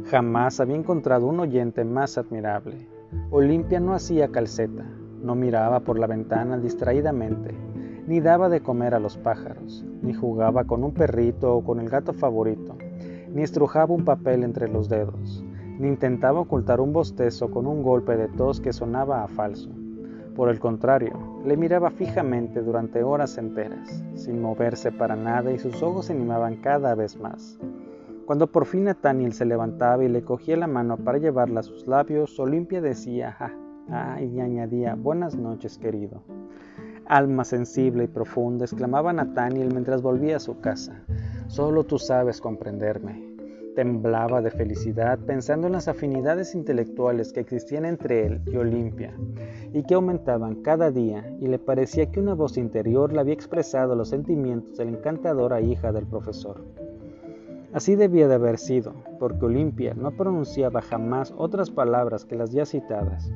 Jamás 0.08 0.60
había 0.60 0.76
encontrado 0.76 1.26
un 1.26 1.40
oyente 1.40 1.84
más 1.84 2.18
admirable. 2.18 2.86
Olimpia 3.30 3.80
no 3.80 3.94
hacía 3.94 4.28
calceta, 4.28 4.84
no 5.20 5.34
miraba 5.34 5.80
por 5.80 5.98
la 5.98 6.06
ventana 6.06 6.58
distraídamente, 6.58 7.52
ni 8.06 8.20
daba 8.20 8.48
de 8.48 8.60
comer 8.60 8.94
a 8.94 9.00
los 9.00 9.16
pájaros, 9.16 9.84
ni 10.02 10.14
jugaba 10.14 10.64
con 10.64 10.84
un 10.84 10.94
perrito 10.94 11.56
o 11.56 11.64
con 11.64 11.80
el 11.80 11.88
gato 11.88 12.12
favorito, 12.12 12.76
ni 13.34 13.42
estrujaba 13.42 13.92
un 13.92 14.04
papel 14.04 14.44
entre 14.44 14.68
los 14.68 14.88
dedos, 14.88 15.44
intentaba 15.88 16.40
ocultar 16.40 16.80
un 16.80 16.92
bostezo 16.92 17.50
con 17.50 17.66
un 17.66 17.82
golpe 17.82 18.16
de 18.16 18.28
tos 18.28 18.60
que 18.60 18.72
sonaba 18.72 19.24
a 19.24 19.28
falso. 19.28 19.70
Por 20.36 20.48
el 20.48 20.58
contrario, 20.58 21.12
le 21.44 21.56
miraba 21.56 21.90
fijamente 21.90 22.62
durante 22.62 23.02
horas 23.02 23.36
enteras, 23.38 24.02
sin 24.14 24.40
moverse 24.40 24.92
para 24.92 25.16
nada 25.16 25.52
y 25.52 25.58
sus 25.58 25.82
ojos 25.82 26.06
se 26.06 26.12
animaban 26.12 26.56
cada 26.56 26.94
vez 26.94 27.18
más. 27.18 27.58
Cuando 28.26 28.46
por 28.46 28.66
fin 28.66 28.84
Nathaniel 28.84 29.32
se 29.32 29.44
levantaba 29.44 30.04
y 30.04 30.08
le 30.08 30.22
cogía 30.22 30.56
la 30.56 30.66
mano 30.66 30.96
para 30.96 31.18
llevarla 31.18 31.60
a 31.60 31.64
sus 31.64 31.86
labios, 31.86 32.38
Olimpia 32.38 32.80
decía, 32.80 33.32
ja, 33.32 33.52
Ah, 33.90 34.20
y 34.22 34.40
añadía, 34.40 34.94
buenas 34.94 35.34
noches, 35.34 35.76
querido. 35.76 36.22
Alma 37.06 37.44
sensible 37.44 38.04
y 38.04 38.06
profunda, 38.06 38.64
exclamaba 38.64 39.12
Nathaniel 39.12 39.72
mientras 39.72 40.02
volvía 40.02 40.36
a 40.36 40.40
su 40.40 40.60
casa. 40.60 41.02
Solo 41.48 41.84
tú 41.84 41.98
sabes 41.98 42.40
comprenderme. 42.40 43.31
Temblaba 43.74 44.42
de 44.42 44.50
felicidad 44.50 45.18
pensando 45.20 45.66
en 45.66 45.72
las 45.72 45.88
afinidades 45.88 46.54
intelectuales 46.54 47.32
que 47.32 47.40
existían 47.40 47.84
entre 47.84 48.26
él 48.26 48.42
y 48.46 48.56
Olimpia 48.56 49.16
y 49.72 49.82
que 49.84 49.94
aumentaban 49.94 50.56
cada 50.56 50.90
día 50.90 51.34
y 51.40 51.46
le 51.46 51.58
parecía 51.58 52.10
que 52.10 52.20
una 52.20 52.34
voz 52.34 52.58
interior 52.58 53.12
le 53.12 53.20
había 53.20 53.34
expresado 53.34 53.94
los 53.94 54.10
sentimientos 54.10 54.76
de 54.76 54.84
la 54.84 54.90
encantadora 54.90 55.60
hija 55.60 55.92
del 55.92 56.06
profesor. 56.06 56.64
Así 57.72 57.96
debía 57.96 58.28
de 58.28 58.34
haber 58.34 58.58
sido, 58.58 58.92
porque 59.18 59.46
Olimpia 59.46 59.94
no 59.94 60.10
pronunciaba 60.10 60.82
jamás 60.82 61.32
otras 61.36 61.70
palabras 61.70 62.26
que 62.26 62.36
las 62.36 62.52
ya 62.52 62.66
citadas 62.66 63.32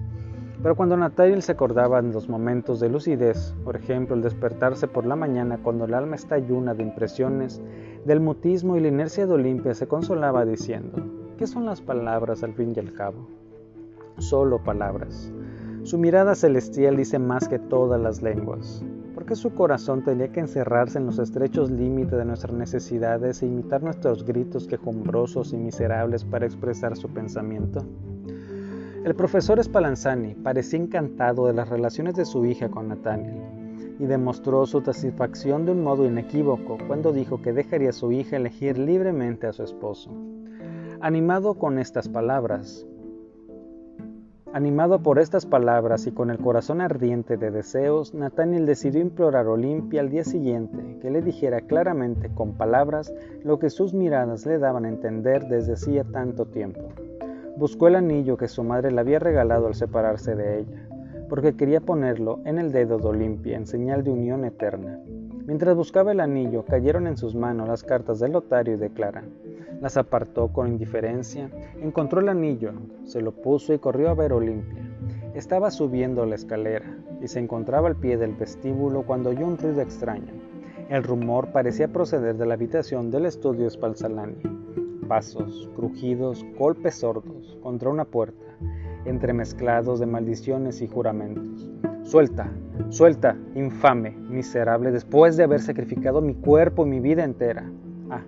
pero 0.62 0.74
cuando 0.74 0.96
Nathaniel 0.96 1.42
se 1.42 1.52
acordaba 1.52 1.98
en 1.98 2.12
los 2.12 2.28
momentos 2.28 2.80
de 2.80 2.88
lucidez, 2.88 3.54
por 3.64 3.76
ejemplo 3.76 4.16
el 4.16 4.22
despertarse 4.22 4.88
por 4.88 5.06
la 5.06 5.14
mañana 5.14 5.60
cuando 5.62 5.84
el 5.84 5.94
alma 5.94 6.16
está 6.16 6.38
llena 6.38 6.74
de 6.74 6.82
impresiones, 6.82 7.62
del 8.06 8.20
mutismo 8.20 8.76
y 8.76 8.80
la 8.80 8.86
inercia 8.86 9.26
de 9.26 9.34
Olimpia, 9.34 9.74
se 9.74 9.88
consolaba 9.88 10.44
diciendo, 10.44 11.02
¿qué 11.36 11.48
son 11.48 11.66
las 11.66 11.80
palabras 11.80 12.44
al 12.44 12.54
fin 12.54 12.72
y 12.74 12.78
al 12.78 12.92
cabo? 12.92 13.26
Solo 14.18 14.62
palabras. 14.62 15.32
Su 15.82 15.98
mirada 15.98 16.36
celestial 16.36 16.96
dice 16.96 17.18
más 17.18 17.48
que 17.48 17.58
todas 17.58 18.00
las 18.00 18.22
lenguas. 18.22 18.84
¿Por 19.12 19.26
qué 19.26 19.34
su 19.34 19.54
corazón 19.54 20.04
tenía 20.04 20.30
que 20.30 20.38
encerrarse 20.38 20.98
en 20.98 21.06
los 21.06 21.18
estrechos 21.18 21.68
límites 21.68 22.16
de 22.16 22.24
nuestras 22.24 22.54
necesidades 22.54 23.42
e 23.42 23.46
imitar 23.46 23.82
nuestros 23.82 24.24
gritos 24.24 24.68
quejumbrosos 24.68 25.52
y 25.52 25.56
miserables 25.56 26.24
para 26.24 26.46
expresar 26.46 26.96
su 26.96 27.08
pensamiento? 27.08 27.84
El 29.04 29.16
profesor 29.16 29.62
Spallanzani 29.62 30.34
parecía 30.34 30.78
encantado 30.78 31.46
de 31.46 31.54
las 31.54 31.68
relaciones 31.68 32.14
de 32.14 32.24
su 32.24 32.44
hija 32.46 32.68
con 32.68 32.88
Nathaniel 32.88 33.55
y 33.98 34.06
demostró 34.06 34.66
su 34.66 34.80
satisfacción 34.80 35.64
de 35.64 35.72
un 35.72 35.82
modo 35.82 36.06
inequívoco 36.06 36.78
cuando 36.86 37.12
dijo 37.12 37.42
que 37.42 37.52
dejaría 37.52 37.90
a 37.90 37.92
su 37.92 38.12
hija 38.12 38.36
elegir 38.36 38.78
libremente 38.78 39.46
a 39.46 39.52
su 39.52 39.62
esposo. 39.62 40.10
Animado 41.00 41.54
con 41.54 41.78
estas 41.78 42.08
palabras, 42.08 42.86
Animado 44.56 45.02
por 45.02 45.18
estas 45.18 45.44
palabras 45.44 46.06
y 46.06 46.12
con 46.12 46.30
el 46.30 46.38
corazón 46.38 46.80
ardiente 46.80 47.36
de 47.36 47.50
deseos, 47.50 48.14
Nathaniel 48.14 48.64
decidió 48.64 49.02
implorar 49.02 49.44
a 49.44 49.50
Olimpia 49.50 50.00
al 50.00 50.08
día 50.08 50.24
siguiente 50.24 50.98
que 51.02 51.10
le 51.10 51.20
dijera 51.20 51.60
claramente 51.60 52.30
con 52.32 52.54
palabras 52.54 53.12
lo 53.44 53.58
que 53.58 53.68
sus 53.68 53.92
miradas 53.92 54.46
le 54.46 54.58
daban 54.58 54.86
a 54.86 54.88
entender 54.88 55.46
desde 55.48 55.74
hacía 55.74 56.04
tanto 56.04 56.46
tiempo. 56.46 56.88
Buscó 57.58 57.88
el 57.88 57.96
anillo 57.96 58.38
que 58.38 58.48
su 58.48 58.64
madre 58.64 58.92
le 58.92 59.00
había 59.00 59.18
regalado 59.18 59.66
al 59.66 59.74
separarse 59.74 60.34
de 60.34 60.60
ella. 60.60 60.85
Porque 61.28 61.56
quería 61.56 61.80
ponerlo 61.80 62.40
en 62.44 62.58
el 62.58 62.72
dedo 62.72 62.98
de 62.98 63.08
Olimpia 63.08 63.56
en 63.56 63.66
señal 63.66 64.04
de 64.04 64.10
unión 64.10 64.44
eterna. 64.44 65.00
Mientras 65.46 65.76
buscaba 65.76 66.12
el 66.12 66.20
anillo, 66.20 66.64
cayeron 66.64 67.06
en 67.06 67.16
sus 67.16 67.34
manos 67.34 67.68
las 67.68 67.84
cartas 67.84 68.18
de 68.18 68.28
Lotario 68.28 68.74
y 68.74 68.78
de 68.78 68.90
Clara. 68.90 69.24
Las 69.80 69.96
apartó 69.96 70.48
con 70.48 70.68
indiferencia, 70.68 71.50
encontró 71.80 72.20
el 72.20 72.28
anillo, 72.28 72.72
se 73.04 73.20
lo 73.20 73.32
puso 73.32 73.72
y 73.74 73.78
corrió 73.78 74.10
a 74.10 74.14
ver 74.14 74.32
Olimpia. 74.32 74.82
Estaba 75.34 75.70
subiendo 75.70 76.24
la 76.26 76.34
escalera 76.34 76.96
y 77.20 77.28
se 77.28 77.38
encontraba 77.38 77.88
al 77.88 77.96
pie 77.96 78.16
del 78.16 78.34
vestíbulo 78.34 79.02
cuando 79.02 79.30
oyó 79.30 79.46
un 79.46 79.58
ruido 79.58 79.82
extraño. 79.82 80.32
El 80.88 81.02
rumor 81.02 81.52
parecía 81.52 81.88
proceder 81.88 82.36
de 82.36 82.46
la 82.46 82.54
habitación 82.54 83.10
del 83.10 83.26
estudio 83.26 83.68
Spalzalani. 83.68 84.36
Pasos, 85.08 85.68
crujidos, 85.76 86.44
golpes 86.58 86.96
sordos 86.96 87.58
contra 87.62 87.90
una 87.90 88.04
puerta, 88.04 88.45
entremezclados 89.06 90.00
de 90.00 90.06
maldiciones 90.06 90.82
y 90.82 90.88
juramentos. 90.88 91.70
Suelta, 92.02 92.50
suelta, 92.90 93.36
infame, 93.54 94.10
miserable, 94.28 94.90
después 94.92 95.36
de 95.36 95.44
haber 95.44 95.60
sacrificado 95.60 96.20
mi 96.20 96.34
cuerpo 96.34 96.86
y 96.86 96.90
mi 96.90 97.00
vida 97.00 97.24
entera. 97.24 97.70
Ah, 98.10 98.22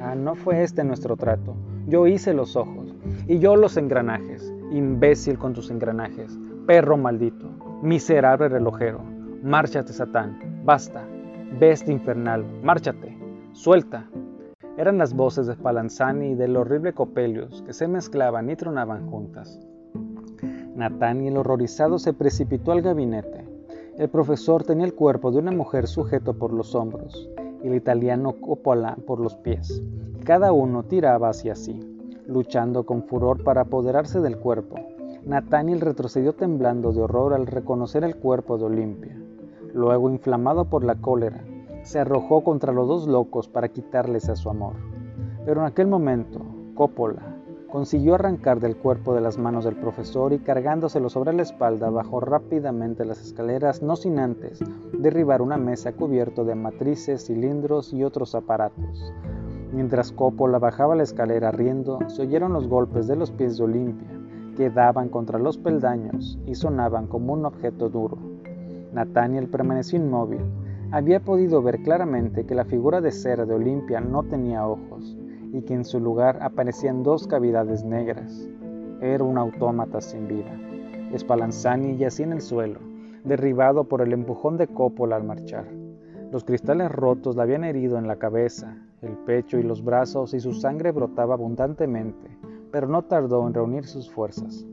ah, 0.00 0.14
no 0.14 0.34
fue 0.34 0.62
este 0.62 0.84
nuestro 0.84 1.16
trato. 1.16 1.56
Yo 1.86 2.06
hice 2.06 2.34
los 2.34 2.56
ojos 2.56 2.94
y 3.26 3.38
yo 3.38 3.56
los 3.56 3.76
engranajes. 3.76 4.52
Imbécil 4.70 5.38
con 5.38 5.52
tus 5.52 5.70
engranajes, 5.70 6.38
perro 6.66 6.96
maldito, 6.96 7.50
miserable 7.82 8.48
relojero. 8.48 9.00
Márchate, 9.42 9.92
Satán, 9.92 10.62
basta, 10.64 11.04
bestia 11.58 11.92
infernal, 11.92 12.44
márchate, 12.62 13.16
suelta. 13.52 14.08
Eran 14.76 14.98
las 14.98 15.14
voces 15.14 15.46
de 15.46 15.54
Spalanzani 15.54 16.30
y 16.30 16.34
del 16.36 16.56
horrible 16.56 16.92
Copelius 16.92 17.62
que 17.62 17.72
se 17.72 17.88
mezclaban 17.88 18.48
y 18.48 18.56
tronaban 18.56 19.10
juntas. 19.10 19.60
Nathaniel, 20.80 21.36
horrorizado, 21.36 21.98
se 21.98 22.14
precipitó 22.14 22.72
al 22.72 22.80
gabinete. 22.80 23.44
El 23.98 24.08
profesor 24.08 24.64
tenía 24.64 24.86
el 24.86 24.94
cuerpo 24.94 25.30
de 25.30 25.36
una 25.36 25.50
mujer 25.50 25.86
sujeto 25.86 26.32
por 26.32 26.54
los 26.54 26.74
hombros 26.74 27.28
y 27.62 27.68
el 27.68 27.74
italiano 27.74 28.40
Coppola 28.40 28.96
por 29.06 29.20
los 29.20 29.36
pies. 29.36 29.82
Cada 30.24 30.52
uno 30.52 30.84
tiraba 30.84 31.28
hacia 31.28 31.54
sí, 31.54 31.78
luchando 32.26 32.86
con 32.86 33.02
furor 33.02 33.44
para 33.44 33.60
apoderarse 33.60 34.20
del 34.20 34.38
cuerpo. 34.38 34.76
Nathaniel 35.26 35.82
retrocedió 35.82 36.32
temblando 36.32 36.92
de 36.92 37.02
horror 37.02 37.34
al 37.34 37.46
reconocer 37.46 38.02
el 38.02 38.16
cuerpo 38.16 38.56
de 38.56 38.64
Olimpia. 38.64 39.20
Luego, 39.74 40.08
inflamado 40.08 40.70
por 40.70 40.82
la 40.82 40.94
cólera, 40.94 41.44
se 41.82 41.98
arrojó 41.98 42.42
contra 42.42 42.72
los 42.72 42.88
dos 42.88 43.06
locos 43.06 43.48
para 43.48 43.68
quitarles 43.68 44.30
a 44.30 44.36
su 44.36 44.48
amor. 44.48 44.76
Pero 45.44 45.60
en 45.60 45.66
aquel 45.66 45.88
momento, 45.88 46.40
Coppola 46.74 47.29
consiguió 47.70 48.16
arrancar 48.16 48.58
del 48.60 48.76
cuerpo 48.76 49.14
de 49.14 49.20
las 49.20 49.38
manos 49.38 49.64
del 49.64 49.76
profesor 49.76 50.32
y 50.32 50.38
cargándoselo 50.40 51.08
sobre 51.08 51.32
la 51.32 51.42
espalda 51.42 51.88
bajó 51.88 52.20
rápidamente 52.20 53.04
las 53.04 53.20
escaleras, 53.20 53.82
no 53.82 53.96
sin 53.96 54.18
antes 54.18 54.58
derribar 54.98 55.40
una 55.40 55.56
mesa 55.56 55.92
cubierta 55.92 56.42
de 56.42 56.54
matrices, 56.56 57.26
cilindros 57.26 57.92
y 57.92 58.02
otros 58.02 58.34
aparatos. 58.34 59.12
Mientras 59.72 60.10
Coppola 60.10 60.58
bajaba 60.58 60.96
la 60.96 61.04
escalera 61.04 61.52
riendo, 61.52 62.00
se 62.08 62.22
oyeron 62.22 62.52
los 62.52 62.66
golpes 62.66 63.06
de 63.06 63.16
los 63.16 63.30
pies 63.30 63.56
de 63.56 63.64
Olimpia, 63.64 64.10
que 64.56 64.68
daban 64.68 65.08
contra 65.08 65.38
los 65.38 65.56
peldaños 65.56 66.38
y 66.46 66.56
sonaban 66.56 67.06
como 67.06 67.32
un 67.32 67.46
objeto 67.46 67.88
duro. 67.88 68.18
Nathaniel 68.92 69.48
permaneció 69.48 69.98
inmóvil. 69.98 70.40
Había 70.90 71.20
podido 71.20 71.62
ver 71.62 71.82
claramente 71.82 72.44
que 72.44 72.56
la 72.56 72.64
figura 72.64 73.00
de 73.00 73.12
cera 73.12 73.46
de 73.46 73.54
Olimpia 73.54 74.00
no 74.00 74.24
tenía 74.24 74.66
ojos 74.66 75.16
y 75.52 75.62
que 75.62 75.74
en 75.74 75.84
su 75.84 76.00
lugar 76.00 76.38
aparecían 76.42 77.02
dos 77.02 77.26
cavidades 77.26 77.84
negras. 77.84 78.48
Era 79.00 79.24
un 79.24 79.38
autómata 79.38 80.00
sin 80.00 80.28
vida. 80.28 80.58
Spallanzani 81.16 81.96
yacía 81.96 82.26
en 82.26 82.32
el 82.32 82.40
suelo, 82.40 82.80
derribado 83.24 83.84
por 83.84 84.02
el 84.02 84.12
empujón 84.12 84.56
de 84.56 84.68
Coppola 84.68 85.16
al 85.16 85.24
marchar. 85.24 85.66
Los 86.30 86.44
cristales 86.44 86.92
rotos 86.92 87.36
le 87.36 87.42
habían 87.42 87.64
herido 87.64 87.98
en 87.98 88.06
la 88.06 88.16
cabeza, 88.16 88.76
el 89.02 89.16
pecho 89.16 89.58
y 89.58 89.62
los 89.62 89.82
brazos 89.82 90.34
y 90.34 90.40
su 90.40 90.52
sangre 90.52 90.92
brotaba 90.92 91.34
abundantemente, 91.34 92.28
pero 92.70 92.86
no 92.86 93.02
tardó 93.02 93.46
en 93.46 93.54
reunir 93.54 93.84
sus 93.84 94.10
fuerzas. 94.10 94.64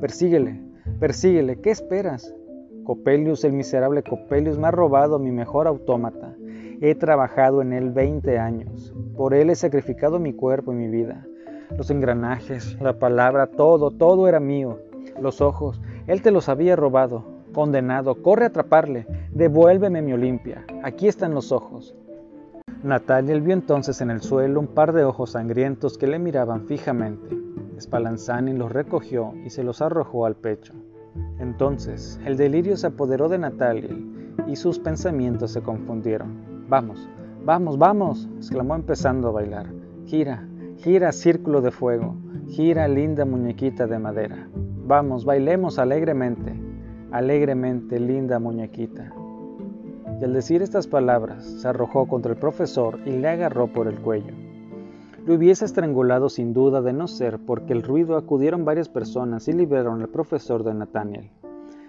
Persíguele, 0.00 0.60
persíguele, 0.98 1.60
¿qué 1.60 1.70
esperas? 1.70 2.34
Copelius, 2.84 3.44
el 3.44 3.52
miserable 3.52 4.02
Copelius, 4.02 4.58
me 4.58 4.66
ha 4.66 4.72
robado 4.72 5.20
mi 5.20 5.30
mejor 5.30 5.68
autómata. 5.68 6.34
He 6.84 6.96
trabajado 6.96 7.62
en 7.62 7.72
él 7.72 7.92
20 7.92 8.40
años. 8.40 8.92
Por 9.16 9.34
él 9.34 9.50
he 9.50 9.54
sacrificado 9.54 10.18
mi 10.18 10.32
cuerpo 10.32 10.72
y 10.72 10.74
mi 10.74 10.88
vida. 10.88 11.24
Los 11.78 11.92
engranajes, 11.92 12.76
la 12.80 12.98
palabra, 12.98 13.46
todo, 13.46 13.92
todo 13.92 14.26
era 14.26 14.40
mío. 14.40 14.80
Los 15.20 15.40
ojos, 15.40 15.80
él 16.08 16.22
te 16.22 16.32
los 16.32 16.48
había 16.48 16.74
robado. 16.74 17.24
Condenado, 17.54 18.20
corre 18.20 18.46
a 18.46 18.48
atraparle. 18.48 19.06
Devuélveme 19.30 20.02
mi 20.02 20.12
Olimpia. 20.12 20.64
Aquí 20.82 21.06
están 21.06 21.34
los 21.34 21.52
ojos. 21.52 21.94
Natalia 22.82 23.38
vio 23.38 23.52
entonces 23.52 24.00
en 24.00 24.10
el 24.10 24.20
suelo 24.20 24.58
un 24.58 24.66
par 24.66 24.92
de 24.92 25.04
ojos 25.04 25.30
sangrientos 25.30 25.96
que 25.96 26.08
le 26.08 26.18
miraban 26.18 26.66
fijamente. 26.66 27.28
Spallanzani 27.80 28.54
los 28.54 28.72
recogió 28.72 29.34
y 29.44 29.50
se 29.50 29.62
los 29.62 29.80
arrojó 29.82 30.26
al 30.26 30.34
pecho. 30.34 30.72
Entonces 31.38 32.18
el 32.26 32.36
delirio 32.36 32.76
se 32.76 32.88
apoderó 32.88 33.28
de 33.28 33.38
Natalia 33.38 33.96
y 34.48 34.56
sus 34.56 34.80
pensamientos 34.80 35.52
se 35.52 35.62
confundieron. 35.62 36.51
Vamos, 36.72 37.06
vamos, 37.44 37.76
vamos, 37.76 38.28
exclamó 38.38 38.74
empezando 38.74 39.28
a 39.28 39.32
bailar. 39.32 39.66
Gira, 40.06 40.48
gira 40.78 41.12
círculo 41.12 41.60
de 41.60 41.70
fuego, 41.70 42.16
gira 42.48 42.88
linda 42.88 43.26
muñequita 43.26 43.86
de 43.86 43.98
madera. 43.98 44.48
Vamos, 44.86 45.26
bailemos 45.26 45.78
alegremente, 45.78 46.58
alegremente 47.10 48.00
linda 48.00 48.38
muñequita. 48.38 49.12
Y 50.18 50.24
al 50.24 50.32
decir 50.32 50.62
estas 50.62 50.86
palabras, 50.86 51.44
se 51.44 51.68
arrojó 51.68 52.08
contra 52.08 52.32
el 52.32 52.38
profesor 52.38 53.00
y 53.04 53.10
le 53.18 53.28
agarró 53.28 53.66
por 53.66 53.86
el 53.86 54.00
cuello. 54.00 54.32
Lo 55.26 55.34
hubiese 55.34 55.66
estrangulado 55.66 56.30
sin 56.30 56.54
duda 56.54 56.80
de 56.80 56.94
no 56.94 57.06
ser 57.06 57.38
porque 57.44 57.74
el 57.74 57.82
ruido 57.82 58.16
acudieron 58.16 58.64
varias 58.64 58.88
personas 58.88 59.46
y 59.46 59.52
liberaron 59.52 60.00
al 60.00 60.08
profesor 60.08 60.64
de 60.64 60.72
Nathaniel. 60.72 61.30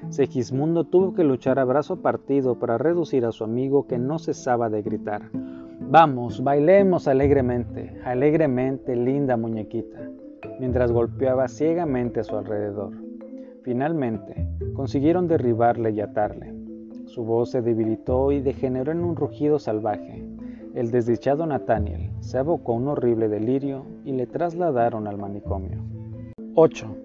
Segismundo 0.10 0.84
tuvo 0.84 1.14
que 1.14 1.24
luchar 1.24 1.60
a 1.60 1.66
brazo 1.66 2.02
partido 2.02 2.60
para 2.60 2.78
reducir 2.78 3.26
a 3.26 3.32
su 3.32 3.44
amigo 3.44 3.88
que 3.88 3.98
no 3.98 4.20
cesaba 4.20 4.70
de 4.70 4.82
gritar. 4.82 5.30
Vamos, 5.80 6.44
bailemos 6.44 7.08
alegremente, 7.08 8.00
alegremente, 8.06 8.96
linda 8.96 9.38
muñequita, 9.38 10.10
mientras 10.60 10.92
golpeaba 10.92 11.48
ciegamente 11.48 12.20
a 12.20 12.24
su 12.24 12.38
alrededor. 12.38 12.94
Finalmente, 13.64 14.48
consiguieron 14.74 15.28
derribarle 15.28 15.92
y 15.92 16.02
atarle. 16.02 16.54
Su 17.06 17.24
voz 17.24 17.52
se 17.52 17.62
debilitó 17.62 18.32
y 18.32 18.42
degeneró 18.42 18.92
en 18.92 19.04
un 19.04 19.16
rugido 19.16 19.60
salvaje. 19.60 20.26
El 20.74 20.90
desdichado 20.90 21.46
Nathaniel 21.46 22.10
se 22.20 22.40
abocó 22.40 22.74
a 22.74 22.78
un 22.78 22.88
horrible 22.88 23.30
delirio 23.30 23.86
y 24.04 24.14
le 24.14 24.26
trasladaron 24.26 25.08
al 25.08 25.18
manicomio. 25.18 25.84
8. 26.56 27.03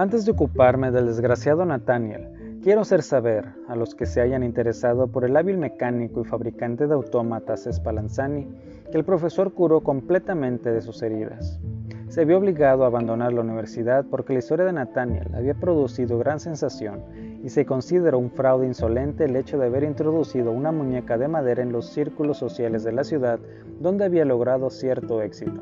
Antes 0.00 0.24
de 0.24 0.32
ocuparme 0.32 0.90
del 0.90 1.08
desgraciado 1.08 1.62
Nathaniel, 1.66 2.58
quiero 2.62 2.80
hacer 2.80 3.02
saber 3.02 3.52
a 3.68 3.76
los 3.76 3.94
que 3.94 4.06
se 4.06 4.22
hayan 4.22 4.42
interesado 4.42 5.08
por 5.08 5.26
el 5.26 5.36
hábil 5.36 5.58
mecánico 5.58 6.22
y 6.22 6.24
fabricante 6.24 6.86
de 6.86 6.94
autómatas 6.94 7.68
Spallanzani 7.70 8.48
que 8.90 8.96
el 8.96 9.04
profesor 9.04 9.52
curó 9.52 9.82
completamente 9.82 10.72
de 10.72 10.80
sus 10.80 11.02
heridas. 11.02 11.60
Se 12.08 12.24
vio 12.24 12.38
obligado 12.38 12.84
a 12.84 12.86
abandonar 12.86 13.34
la 13.34 13.42
universidad 13.42 14.06
porque 14.10 14.32
la 14.32 14.38
historia 14.38 14.64
de 14.64 14.72
Nathaniel 14.72 15.34
había 15.34 15.52
producido 15.52 16.18
gran 16.18 16.40
sensación 16.40 17.02
y 17.44 17.50
se 17.50 17.66
consideró 17.66 18.18
un 18.18 18.30
fraude 18.30 18.66
insolente 18.66 19.26
el 19.26 19.36
hecho 19.36 19.58
de 19.58 19.66
haber 19.66 19.84
introducido 19.84 20.50
una 20.50 20.72
muñeca 20.72 21.18
de 21.18 21.28
madera 21.28 21.62
en 21.62 21.72
los 21.72 21.90
círculos 21.90 22.38
sociales 22.38 22.84
de 22.84 22.92
la 22.92 23.04
ciudad 23.04 23.38
donde 23.78 24.06
había 24.06 24.24
logrado 24.24 24.70
cierto 24.70 25.20
éxito. 25.20 25.60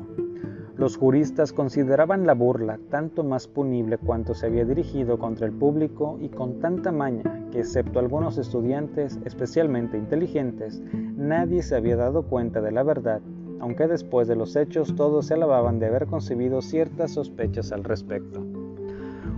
Los 0.79 0.95
juristas 0.95 1.51
consideraban 1.51 2.25
la 2.25 2.33
burla 2.33 2.79
tanto 2.89 3.25
más 3.25 3.49
punible 3.49 3.97
cuanto 3.97 4.33
se 4.33 4.45
había 4.45 4.63
dirigido 4.63 5.19
contra 5.19 5.45
el 5.45 5.51
público 5.51 6.17
y 6.21 6.29
con 6.29 6.61
tanta 6.61 6.93
maña 6.93 7.21
que, 7.51 7.59
excepto 7.59 7.99
algunos 7.99 8.37
estudiantes 8.37 9.19
especialmente 9.25 9.97
inteligentes, 9.97 10.81
nadie 11.17 11.63
se 11.63 11.75
había 11.75 11.97
dado 11.97 12.23
cuenta 12.23 12.61
de 12.61 12.71
la 12.71 12.83
verdad, 12.83 13.19
aunque 13.59 13.87
después 13.87 14.29
de 14.29 14.37
los 14.37 14.55
hechos 14.55 14.95
todos 14.95 15.25
se 15.25 15.33
alababan 15.33 15.79
de 15.79 15.87
haber 15.87 16.07
concebido 16.07 16.61
ciertas 16.61 17.11
sospechas 17.11 17.73
al 17.73 17.83
respecto. 17.83 18.41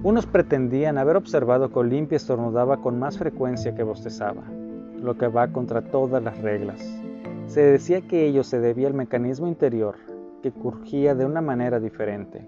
Unos 0.03 0.27
pretendían 0.27 0.99
haber 0.99 1.15
observado 1.15 1.71
que 1.71 1.79
Olimpia 1.79 2.17
estornudaba 2.17 2.83
con 2.83 2.99
más 2.99 3.17
frecuencia 3.17 3.73
que 3.73 3.81
bostezaba, 3.81 4.43
lo 5.01 5.17
que 5.17 5.27
va 5.27 5.51
contra 5.51 5.81
todas 5.81 6.21
las 6.21 6.39
reglas. 6.39 6.79
Se 7.47 7.61
decía 7.61 8.01
que 8.01 8.27
ello 8.27 8.43
se 8.43 8.59
debía 8.59 8.89
al 8.89 8.93
mecanismo 8.93 9.47
interior, 9.47 9.95
que 10.41 10.51
curgía 10.51 11.15
de 11.15 11.25
una 11.25 11.41
manera 11.41 11.79
diferente. 11.79 12.45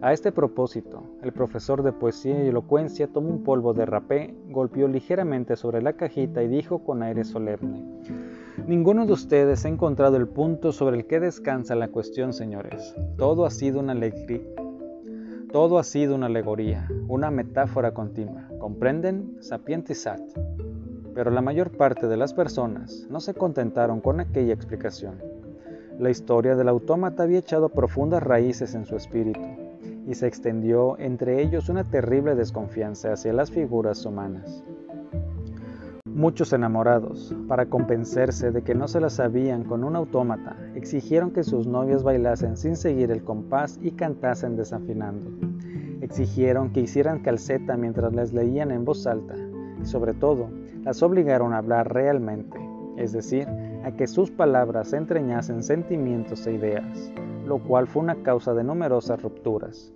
A 0.00 0.12
este 0.12 0.32
propósito, 0.32 1.02
el 1.22 1.32
profesor 1.32 1.82
de 1.82 1.92
poesía 1.92 2.44
y 2.44 2.48
elocuencia 2.48 3.08
tomó 3.08 3.30
un 3.30 3.44
polvo 3.44 3.74
de 3.74 3.86
rapé, 3.86 4.34
golpeó 4.48 4.88
ligeramente 4.88 5.56
sobre 5.56 5.82
la 5.82 5.94
cajita 5.94 6.42
y 6.42 6.48
dijo 6.48 6.84
con 6.84 7.02
aire 7.02 7.24
solemne, 7.24 7.84
Ninguno 8.66 9.06
de 9.06 9.12
ustedes 9.12 9.64
ha 9.64 9.68
encontrado 9.68 10.16
el 10.16 10.28
punto 10.28 10.72
sobre 10.72 10.96
el 10.96 11.06
que 11.06 11.20
descansa 11.20 11.74
la 11.74 11.88
cuestión, 11.88 12.32
señores. 12.32 12.94
Todo 13.16 13.46
ha 13.46 13.50
sido 13.50 13.80
una 13.80 13.92
alegría 13.92 14.40
todo 15.52 15.78
ha 15.78 15.84
sido 15.84 16.14
una 16.14 16.26
alegoría, 16.26 16.88
una 17.08 17.30
metáfora 17.30 17.92
continua, 17.92 18.48
¿comprenden? 18.58 19.36
Sapientisat. 19.40 20.18
Pero 21.14 21.30
la 21.30 21.42
mayor 21.42 21.76
parte 21.76 22.08
de 22.08 22.16
las 22.16 22.32
personas 22.32 23.06
no 23.10 23.20
se 23.20 23.34
contentaron 23.34 24.00
con 24.00 24.20
aquella 24.20 24.54
explicación. 24.54 25.31
La 26.02 26.10
historia 26.10 26.56
del 26.56 26.68
autómata 26.68 27.22
había 27.22 27.38
echado 27.38 27.68
profundas 27.68 28.24
raíces 28.24 28.74
en 28.74 28.86
su 28.86 28.96
espíritu 28.96 29.38
y 30.04 30.16
se 30.16 30.26
extendió 30.26 30.98
entre 30.98 31.40
ellos 31.40 31.68
una 31.68 31.84
terrible 31.84 32.34
desconfianza 32.34 33.12
hacia 33.12 33.32
las 33.32 33.52
figuras 33.52 34.04
humanas. 34.04 34.64
Muchos 36.04 36.52
enamorados, 36.52 37.32
para 37.46 37.66
convencerse 37.66 38.50
de 38.50 38.62
que 38.62 38.74
no 38.74 38.88
se 38.88 38.98
las 38.98 39.12
sabían 39.12 39.62
con 39.62 39.84
un 39.84 39.94
autómata, 39.94 40.56
exigieron 40.74 41.30
que 41.30 41.44
sus 41.44 41.68
novias 41.68 42.02
bailasen 42.02 42.56
sin 42.56 42.74
seguir 42.74 43.12
el 43.12 43.22
compás 43.22 43.78
y 43.80 43.92
cantasen 43.92 44.56
desafinando. 44.56 45.30
Exigieron 46.00 46.72
que 46.72 46.80
hicieran 46.80 47.22
calceta 47.22 47.76
mientras 47.76 48.12
les 48.12 48.32
leían 48.32 48.72
en 48.72 48.84
voz 48.84 49.06
alta 49.06 49.36
y 49.80 49.86
sobre 49.86 50.14
todo 50.14 50.48
las 50.82 51.00
obligaron 51.00 51.52
a 51.52 51.58
hablar 51.58 51.94
realmente, 51.94 52.58
es 52.96 53.12
decir, 53.12 53.46
a 53.84 53.92
que 53.92 54.06
sus 54.06 54.30
palabras 54.30 54.92
entreñasen 54.92 55.62
sentimientos 55.62 56.46
e 56.46 56.52
ideas, 56.52 57.12
lo 57.46 57.58
cual 57.58 57.86
fue 57.86 58.02
una 58.02 58.22
causa 58.22 58.54
de 58.54 58.64
numerosas 58.64 59.22
rupturas. 59.22 59.92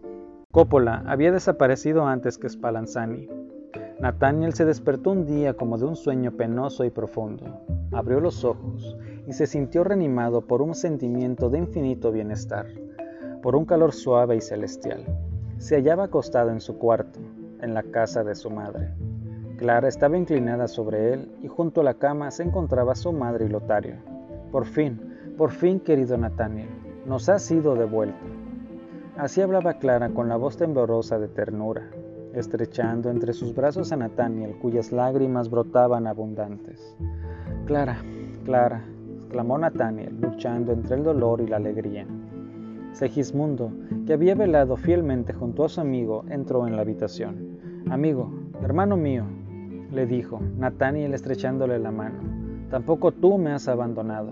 Coppola 0.52 1.02
había 1.06 1.32
desaparecido 1.32 2.06
antes 2.06 2.38
que 2.38 2.48
Spallanzani, 2.48 3.28
Nathaniel 3.98 4.52
se 4.52 4.66
despertó 4.66 5.12
un 5.12 5.24
día 5.24 5.54
como 5.54 5.78
de 5.78 5.86
un 5.86 5.96
sueño 5.96 6.32
penoso 6.32 6.84
y 6.84 6.90
profundo. 6.90 7.62
Abrió 7.92 8.20
los 8.20 8.44
ojos 8.44 8.94
y 9.26 9.32
se 9.32 9.46
sintió 9.46 9.84
reanimado 9.84 10.42
por 10.42 10.60
un 10.60 10.74
sentimiento 10.74 11.48
de 11.48 11.58
infinito 11.60 12.12
bienestar, 12.12 12.66
por 13.40 13.56
un 13.56 13.64
calor 13.64 13.94
suave 13.94 14.36
y 14.36 14.42
celestial. 14.42 15.02
Se 15.56 15.76
hallaba 15.76 16.04
acostado 16.04 16.50
en 16.50 16.60
su 16.60 16.76
cuarto, 16.76 17.20
en 17.62 17.72
la 17.72 17.84
casa 17.84 18.22
de 18.22 18.34
su 18.34 18.50
madre. 18.50 18.90
Clara 19.56 19.88
estaba 19.88 20.18
inclinada 20.18 20.68
sobre 20.68 21.14
él 21.14 21.32
y 21.42 21.48
junto 21.48 21.80
a 21.80 21.84
la 21.84 21.94
cama 21.94 22.30
se 22.30 22.42
encontraba 22.42 22.94
su 22.94 23.12
madre 23.12 23.46
y 23.46 23.48
Lotario. 23.48 23.94
Por 24.52 24.66
fin, 24.66 25.00
por 25.38 25.50
fin, 25.50 25.80
querido 25.80 26.18
Nathaniel, 26.18 26.68
nos 27.06 27.28
has 27.30 27.42
sido 27.42 27.74
devuelto. 27.74 28.26
Así 29.16 29.40
hablaba 29.40 29.78
Clara 29.78 30.10
con 30.10 30.28
la 30.28 30.36
voz 30.36 30.58
temblorosa 30.58 31.18
de 31.18 31.28
ternura, 31.28 31.88
estrechando 32.34 33.08
entre 33.08 33.32
sus 33.32 33.54
brazos 33.54 33.92
a 33.92 33.96
Nathaniel, 33.96 34.56
cuyas 34.60 34.92
lágrimas 34.92 35.48
brotaban 35.48 36.06
abundantes. 36.06 36.94
Clara, 37.64 38.02
Clara, 38.44 38.84
exclamó 39.22 39.56
Nathaniel, 39.56 40.20
luchando 40.20 40.72
entre 40.72 40.96
el 40.96 41.02
dolor 41.02 41.40
y 41.40 41.46
la 41.46 41.56
alegría. 41.56 42.06
Segismundo, 42.92 43.72
que 44.06 44.12
había 44.12 44.34
velado 44.34 44.76
fielmente 44.76 45.32
junto 45.32 45.64
a 45.64 45.68
su 45.70 45.80
amigo, 45.80 46.24
entró 46.28 46.66
en 46.66 46.76
la 46.76 46.82
habitación. 46.82 47.58
Amigo, 47.90 48.30
hermano 48.62 48.96
mío, 48.96 49.24
le 49.96 50.06
dijo, 50.06 50.40
Nathaniel 50.58 51.14
estrechándole 51.14 51.78
la 51.78 51.90
mano, 51.90 52.18
tampoco 52.70 53.12
tú 53.12 53.38
me 53.38 53.52
has 53.52 53.66
abandonado. 53.66 54.30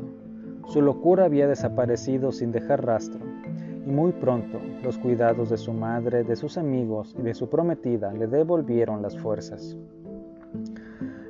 Su 0.69 0.82
locura 0.82 1.24
había 1.24 1.49
desaparecido 1.49 2.32
sin 2.32 2.53
dejar 2.53 2.85
rastro 2.85 3.20
y 3.86 3.91
muy 3.91 4.12
pronto 4.12 4.61
los 4.82 4.99
cuidados 4.99 5.49
de 5.49 5.57
su 5.57 5.73
madre, 5.73 6.23
de 6.23 6.36
sus 6.36 6.59
amigos 6.59 7.16
y 7.19 7.23
de 7.23 7.35
su 7.35 7.49
prometida 7.49 8.12
le 8.12 8.27
devolvieron 8.27 9.01
las 9.01 9.19
fuerzas. 9.19 9.77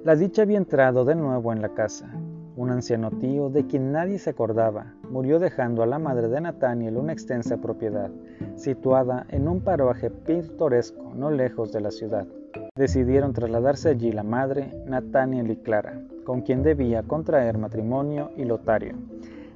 La 0.03 0.17
dicha 0.17 0.43
había 0.43 0.59
entrado 0.59 1.05
de 1.05 1.15
nuevo 1.15 1.53
en 1.53 1.63
la 1.63 1.71
casa. 1.71 2.13
Un 2.57 2.71
anciano 2.71 3.11
tío, 3.11 3.51
de 3.51 3.67
quien 3.67 3.91
nadie 3.91 4.19
se 4.19 4.31
acordaba, 4.31 4.95
murió 5.11 5.39
dejando 5.39 5.83
a 5.83 5.87
la 5.87 5.99
madre 5.99 6.29
de 6.29 6.41
Nathaniel 6.41 6.97
una 6.97 7.13
extensa 7.13 7.57
propiedad, 7.57 8.11
situada 8.57 9.27
en 9.31 9.49
un 9.49 9.61
paraje 9.61 10.11
pintoresco 10.11 11.13
no 11.15 11.31
lejos 11.31 11.73
de 11.73 11.81
la 11.81 11.91
ciudad. 11.91 12.27
Decidieron 12.77 13.33
trasladarse 13.33 13.89
allí 13.89 14.13
la 14.13 14.23
madre, 14.23 14.71
Nathaniel 14.87 15.51
y 15.51 15.57
Clara, 15.57 16.01
con 16.25 16.43
quien 16.43 16.63
debía 16.63 17.03
contraer 17.03 17.59
matrimonio 17.59 18.31
y 18.37 18.45
lotario. 18.45 18.95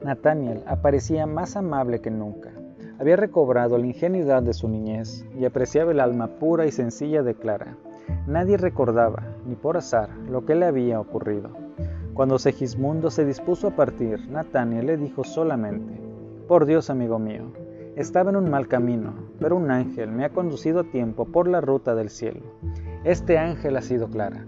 Nathaniel 0.05 0.62
aparecía 0.66 1.27
más 1.27 1.57
amable 1.57 2.01
que 2.01 2.11
nunca, 2.11 2.53
había 3.01 3.15
recobrado 3.15 3.79
la 3.79 3.87
ingenuidad 3.87 4.43
de 4.43 4.53
su 4.53 4.69
niñez 4.69 5.25
y 5.39 5.45
apreciaba 5.45 5.93
el 5.93 6.01
alma 6.01 6.27
pura 6.41 6.66
y 6.66 6.73
sencilla 6.73 7.23
de 7.23 7.35
Clara. 7.35 7.77
Nadie 8.27 8.57
recordaba, 8.57 9.23
ni 9.47 9.55
por 9.55 9.77
azar, 9.77 10.11
lo 10.29 10.45
que 10.45 10.57
le 10.57 10.66
había 10.66 10.99
ocurrido. 10.99 11.51
Cuando 12.12 12.41
Segismundo 12.41 13.11
se 13.11 13.25
dispuso 13.25 13.69
a 13.69 13.77
partir, 13.77 14.29
Natania 14.29 14.83
le 14.83 14.97
dijo 14.97 15.23
solamente, 15.23 16.01
Por 16.49 16.66
Dios, 16.66 16.91
amigo 16.91 17.20
mío, 17.20 17.53
estaba 17.95 18.31
en 18.31 18.37
un 18.37 18.51
mal 18.51 18.66
camino, 18.66 19.15
pero 19.39 19.55
un 19.55 19.70
ángel 19.70 20.11
me 20.11 20.25
ha 20.25 20.31
conducido 20.31 20.81
a 20.81 20.91
tiempo 20.91 21.25
por 21.27 21.47
la 21.47 21.61
ruta 21.61 21.95
del 21.95 22.11
cielo. 22.11 22.43
Este 23.05 23.39
ángel 23.39 23.77
ha 23.77 23.81
sido 23.81 24.09
Clara. 24.09 24.45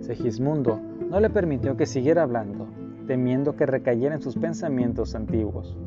Segismundo 0.00 0.80
no 1.08 1.18
le 1.18 1.30
permitió 1.30 1.76
que 1.78 1.86
siguiera 1.86 2.22
hablando, 2.22 2.66
temiendo 3.06 3.56
que 3.56 3.64
recayera 3.64 4.14
en 4.14 4.20
sus 4.20 4.36
pensamientos 4.36 5.14
antiguos. 5.14 5.78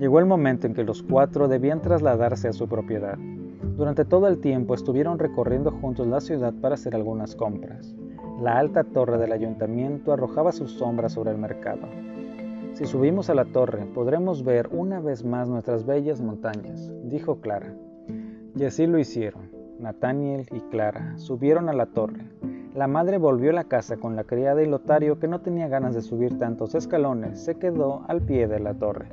Llegó 0.00 0.18
el 0.18 0.26
momento 0.26 0.66
en 0.66 0.74
que 0.74 0.82
los 0.82 1.02
cuatro 1.02 1.46
debían 1.46 1.80
trasladarse 1.80 2.48
a 2.48 2.52
su 2.52 2.68
propiedad. 2.68 3.16
Durante 3.76 4.04
todo 4.04 4.26
el 4.26 4.40
tiempo 4.40 4.74
estuvieron 4.74 5.20
recorriendo 5.20 5.70
juntos 5.70 6.08
la 6.08 6.20
ciudad 6.20 6.52
para 6.60 6.74
hacer 6.74 6.96
algunas 6.96 7.36
compras. 7.36 7.94
La 8.42 8.58
alta 8.58 8.82
torre 8.82 9.16
del 9.16 9.32
ayuntamiento 9.32 10.12
arrojaba 10.12 10.50
sus 10.50 10.72
sombras 10.72 11.12
sobre 11.12 11.30
el 11.30 11.38
mercado. 11.38 11.88
Si 12.72 12.84
subimos 12.84 13.30
a 13.30 13.34
la 13.34 13.44
torre, 13.44 13.86
podremos 13.94 14.42
ver 14.44 14.68
una 14.72 15.00
vez 15.00 15.24
más 15.24 15.48
nuestras 15.48 15.86
bellas 15.86 16.20
montañas, 16.20 16.92
dijo 17.04 17.40
Clara. 17.40 17.74
Y 18.56 18.64
así 18.64 18.86
lo 18.86 18.98
hicieron. 18.98 19.57
Nathaniel 19.78 20.46
y 20.50 20.60
Clara 20.70 21.16
subieron 21.18 21.68
a 21.68 21.72
la 21.72 21.86
torre. 21.86 22.24
La 22.74 22.86
madre 22.86 23.18
volvió 23.18 23.50
a 23.50 23.54
la 23.54 23.64
casa 23.64 23.96
con 23.96 24.16
la 24.16 24.24
criada 24.24 24.62
y 24.62 24.66
Lotario, 24.66 25.18
que 25.18 25.28
no 25.28 25.40
tenía 25.40 25.68
ganas 25.68 25.94
de 25.94 26.02
subir 26.02 26.38
tantos 26.38 26.74
escalones, 26.74 27.40
se 27.40 27.56
quedó 27.56 28.02
al 28.08 28.22
pie 28.22 28.48
de 28.48 28.60
la 28.60 28.74
torre. 28.74 29.08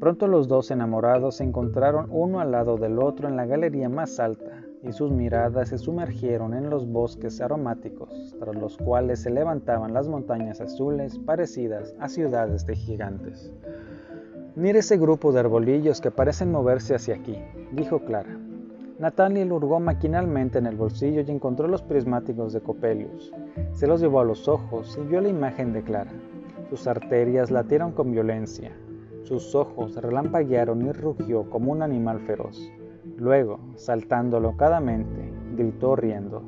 Pronto 0.00 0.26
los 0.26 0.48
dos 0.48 0.70
enamorados 0.70 1.36
se 1.36 1.44
encontraron 1.44 2.08
uno 2.10 2.40
al 2.40 2.52
lado 2.52 2.76
del 2.76 2.98
otro 2.98 3.28
en 3.28 3.36
la 3.36 3.46
galería 3.46 3.88
más 3.88 4.20
alta 4.20 4.64
y 4.82 4.92
sus 4.92 5.10
miradas 5.10 5.70
se 5.70 5.78
sumergieron 5.78 6.52
en 6.52 6.68
los 6.68 6.86
bosques 6.86 7.40
aromáticos, 7.40 8.36
tras 8.38 8.54
los 8.54 8.76
cuales 8.76 9.22
se 9.22 9.30
levantaban 9.30 9.94
las 9.94 10.08
montañas 10.08 10.60
azules 10.60 11.18
parecidas 11.18 11.94
a 11.98 12.08
ciudades 12.08 12.66
de 12.66 12.76
gigantes. 12.76 13.50
Mire 14.56 14.80
ese 14.80 14.98
grupo 14.98 15.32
de 15.32 15.40
arbolillos 15.40 16.00
que 16.00 16.10
parecen 16.10 16.52
moverse 16.52 16.94
hacia 16.94 17.14
aquí, 17.14 17.38
dijo 17.72 18.00
Clara. 18.00 18.36
Nathaniel 19.04 19.52
hurgó 19.52 19.80
maquinalmente 19.80 20.58
en 20.58 20.64
el 20.64 20.76
bolsillo 20.76 21.20
y 21.20 21.30
encontró 21.30 21.68
los 21.68 21.82
prismáticos 21.82 22.54
de 22.54 22.62
Copelius. 22.62 23.34
Se 23.74 23.86
los 23.86 24.00
llevó 24.00 24.20
a 24.20 24.24
los 24.24 24.48
ojos 24.48 24.98
y 24.98 25.06
vio 25.06 25.20
la 25.20 25.28
imagen 25.28 25.74
de 25.74 25.82
Clara. 25.82 26.10
Sus 26.70 26.86
arterias 26.86 27.50
latieron 27.50 27.92
con 27.92 28.12
violencia, 28.12 28.72
sus 29.24 29.54
ojos 29.54 29.94
relampaguearon 29.94 30.86
y 30.86 30.92
rugió 30.92 31.50
como 31.50 31.72
un 31.72 31.82
animal 31.82 32.18
feroz. 32.20 32.72
Luego, 33.18 33.60
saltando 33.76 34.40
locadamente, 34.40 35.30
gritó 35.54 35.96
riendo. 35.96 36.42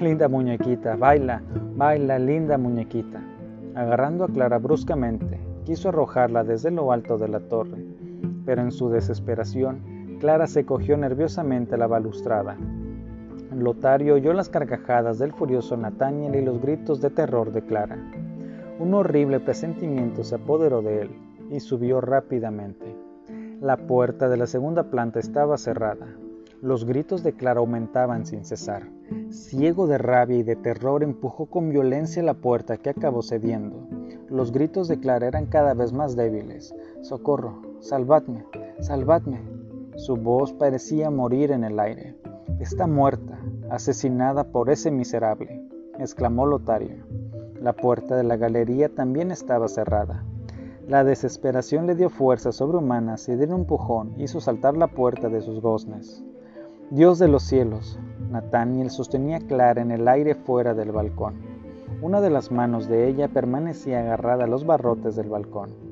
Linda 0.00 0.26
muñequita, 0.26 0.96
baila, 0.96 1.42
baila, 1.76 2.18
linda 2.18 2.56
muñequita. 2.56 3.22
Agarrando 3.74 4.24
a 4.24 4.28
Clara 4.28 4.56
bruscamente, 4.56 5.38
quiso 5.66 5.90
arrojarla 5.90 6.44
desde 6.44 6.70
lo 6.70 6.92
alto 6.92 7.18
de 7.18 7.28
la 7.28 7.40
torre, 7.40 7.84
pero 8.46 8.62
en 8.62 8.72
su 8.72 8.88
desesperación, 8.88 9.99
Clara 10.20 10.46
se 10.46 10.66
cogió 10.66 10.98
nerviosamente 10.98 11.76
a 11.76 11.78
la 11.78 11.86
balustrada. 11.86 12.58
Lotario 13.56 14.16
oyó 14.16 14.34
las 14.34 14.50
carcajadas 14.50 15.18
del 15.18 15.32
furioso 15.32 15.78
Nathaniel 15.78 16.34
y 16.34 16.42
los 16.42 16.60
gritos 16.60 17.00
de 17.00 17.08
terror 17.08 17.52
de 17.52 17.62
Clara. 17.62 17.96
Un 18.78 18.92
horrible 18.92 19.40
presentimiento 19.40 20.22
se 20.22 20.34
apoderó 20.34 20.82
de 20.82 21.02
él 21.02 21.10
y 21.50 21.60
subió 21.60 22.02
rápidamente. 22.02 22.94
La 23.62 23.78
puerta 23.78 24.28
de 24.28 24.36
la 24.36 24.46
segunda 24.46 24.90
planta 24.90 25.20
estaba 25.20 25.56
cerrada. 25.56 26.06
Los 26.60 26.84
gritos 26.84 27.22
de 27.22 27.32
Clara 27.32 27.60
aumentaban 27.60 28.26
sin 28.26 28.44
cesar. 28.44 28.90
Ciego 29.30 29.86
de 29.86 29.96
rabia 29.96 30.36
y 30.36 30.42
de 30.42 30.56
terror 30.56 31.02
empujó 31.02 31.46
con 31.46 31.70
violencia 31.70 32.22
la 32.22 32.34
puerta 32.34 32.76
que 32.76 32.90
acabó 32.90 33.22
cediendo. 33.22 33.88
Los 34.28 34.52
gritos 34.52 34.86
de 34.86 35.00
Clara 35.00 35.28
eran 35.28 35.46
cada 35.46 35.72
vez 35.72 35.94
más 35.94 36.14
débiles. 36.14 36.74
Socorro, 37.00 37.62
salvadme, 37.80 38.44
salvadme. 38.80 39.59
Su 40.00 40.16
voz 40.16 40.54
parecía 40.54 41.10
morir 41.10 41.50
en 41.50 41.62
el 41.62 41.78
aire. 41.78 42.16
Está 42.58 42.86
muerta, 42.86 43.38
asesinada 43.68 44.44
por 44.44 44.70
ese 44.70 44.90
miserable, 44.90 45.62
exclamó 45.98 46.46
Lotario. 46.46 47.04
La 47.60 47.74
puerta 47.74 48.16
de 48.16 48.24
la 48.24 48.38
galería 48.38 48.88
también 48.88 49.30
estaba 49.30 49.68
cerrada. 49.68 50.24
La 50.88 51.04
desesperación 51.04 51.86
le 51.86 51.96
dio 51.96 52.08
fuerzas 52.08 52.56
sobrehumanas 52.56 53.28
y 53.28 53.36
de 53.36 53.44
un 53.44 53.60
empujón 53.60 54.14
hizo 54.16 54.40
saltar 54.40 54.74
la 54.74 54.86
puerta 54.86 55.28
de 55.28 55.42
sus 55.42 55.60
goznes. 55.60 56.24
Dios 56.90 57.18
de 57.18 57.28
los 57.28 57.42
cielos, 57.42 57.98
Nathaniel 58.30 58.88
sostenía 58.88 59.38
Clara 59.40 59.82
en 59.82 59.90
el 59.90 60.08
aire 60.08 60.34
fuera 60.34 60.72
del 60.72 60.92
balcón. 60.92 61.34
Una 62.00 62.22
de 62.22 62.30
las 62.30 62.50
manos 62.50 62.88
de 62.88 63.06
ella 63.06 63.28
permanecía 63.28 64.00
agarrada 64.00 64.44
a 64.44 64.48
los 64.48 64.64
barrotes 64.64 65.14
del 65.14 65.28
balcón. 65.28 65.89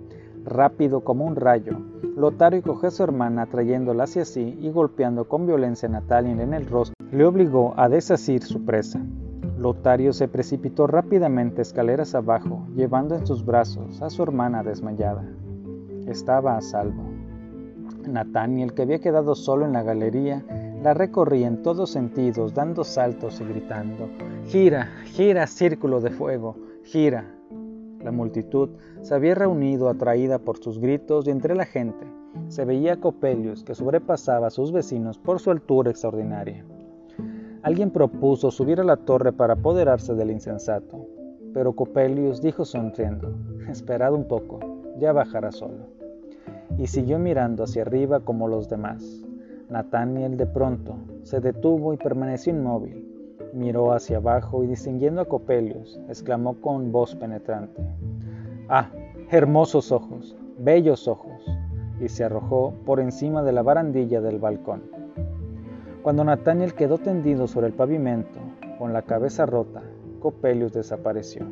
Rápido 0.49 1.01
como 1.01 1.27
un 1.27 1.37
rayo, 1.37 1.79
Lotario 2.17 2.63
cogió 2.63 2.89
a 2.89 2.91
su 2.91 3.03
hermana 3.03 3.45
trayéndola 3.47 4.05
hacia 4.05 4.25
sí 4.25 4.59
y 4.63 4.71
golpeando 4.71 5.29
con 5.29 5.47
violencia 5.47 5.89
a 5.89 5.93
Nathaniel 5.93 6.41
en 6.41 6.55
el 6.55 6.67
rostro, 6.67 6.95
le 7.13 7.25
obligó 7.27 7.75
a 7.77 7.91
desasir 7.91 8.43
su 8.43 8.65
presa. 8.65 8.99
Lotario 9.59 10.15
se 10.15 10.27
precipitó 10.27 10.87
rápidamente 10.87 11.61
escaleras 11.61 12.15
abajo, 12.15 12.67
llevando 12.75 13.15
en 13.15 13.27
sus 13.27 13.45
brazos 13.45 14.01
a 14.01 14.09
su 14.09 14.23
hermana 14.23 14.63
desmayada. 14.63 15.23
Estaba 16.07 16.57
a 16.57 16.63
salvo. 16.63 17.05
Nathaniel, 18.09 18.73
que 18.73 18.83
había 18.83 19.01
quedado 19.01 19.35
solo 19.35 19.67
en 19.67 19.75
la 19.75 19.83
galería, 19.83 20.45
la 20.83 20.95
recorría 20.95 21.47
en 21.47 21.63
todos 21.63 21.91
sentidos, 21.91 22.55
dando 22.55 22.85
saltos 22.85 23.39
y 23.43 23.45
gritando, 23.45 24.09
Gira, 24.47 24.89
gira, 25.05 25.47
círculo 25.47 26.01
de 26.01 26.11
fuego, 26.11 26.57
gira. 26.85 27.38
La 28.03 28.13
multitud 28.13 28.71
se 29.03 29.15
había 29.15 29.35
reunido 29.35 29.89
atraída 29.89 30.39
por 30.39 30.59
sus 30.59 30.79
gritos 30.79 31.27
y 31.27 31.31
entre 31.31 31.55
la 31.55 31.65
gente 31.65 32.07
se 32.49 32.65
veía 32.65 32.95
a 32.95 33.01
Copelius 33.01 33.65
que 33.65 33.75
sobrepasaba 33.75 34.47
a 34.47 34.51
sus 34.51 34.73
vecinos 34.73 35.19
por 35.19 35.41
su 35.41 35.51
altura 35.51 35.91
extraordinaria. 35.91 36.65
Alguien 37.63 37.91
propuso 37.91 38.51
subir 38.51 38.81
a 38.81 38.85
la 38.85 38.97
torre 38.97 39.33
para 39.33 39.55
apoderarse 39.55 40.15
del 40.15 40.31
insensato, 40.31 41.07
pero 41.53 41.73
Copelius 41.73 42.41
dijo 42.41 42.65
sonriendo, 42.65 43.35
Esperad 43.69 44.15
un 44.15 44.29
poco, 44.29 44.61
ya 44.99 45.13
bajará 45.13 45.51
solo. 45.51 45.89
Y 46.79 46.87
siguió 46.87 47.19
mirando 47.19 47.65
hacia 47.65 47.83
arriba 47.83 48.21
como 48.21 48.47
los 48.47 48.69
demás. 48.69 49.25
Nathaniel 49.69 50.37
de 50.37 50.47
pronto 50.47 50.97
se 51.25 51.41
detuvo 51.41 51.93
y 51.93 51.97
permaneció 51.97 52.53
inmóvil. 52.53 53.08
Miró 53.53 53.93
hacia 53.93 54.19
abajo 54.19 54.63
y 54.63 54.67
distinguiendo 54.67 55.21
a 55.23 55.25
Copelius, 55.25 56.01
exclamó 56.09 56.61
con 56.61 56.93
voz 56.93 57.15
penetrante, 57.15 57.83
Ah, 58.69 58.91
hermosos 59.31 59.93
ojos, 59.93 60.37
bellos 60.59 61.09
ojos, 61.09 61.45
y 62.01 62.09
se 62.09 62.25
arrojó 62.25 62.75
por 62.85 63.01
encima 63.01 63.43
de 63.43 63.53
la 63.53 63.63
barandilla 63.63 64.21
del 64.21 64.39
balcón. 64.39 64.83
Cuando 66.03 66.25
Nathaniel 66.25 66.75
quedó 66.75 66.99
tendido 66.99 67.47
sobre 67.47 67.67
el 67.67 67.73
pavimento, 67.73 68.39
con 68.79 68.93
la 68.93 69.03
cabeza 69.03 69.47
rota, 69.47 69.83
Copelius 70.21 70.73
desapareció. 70.73 71.47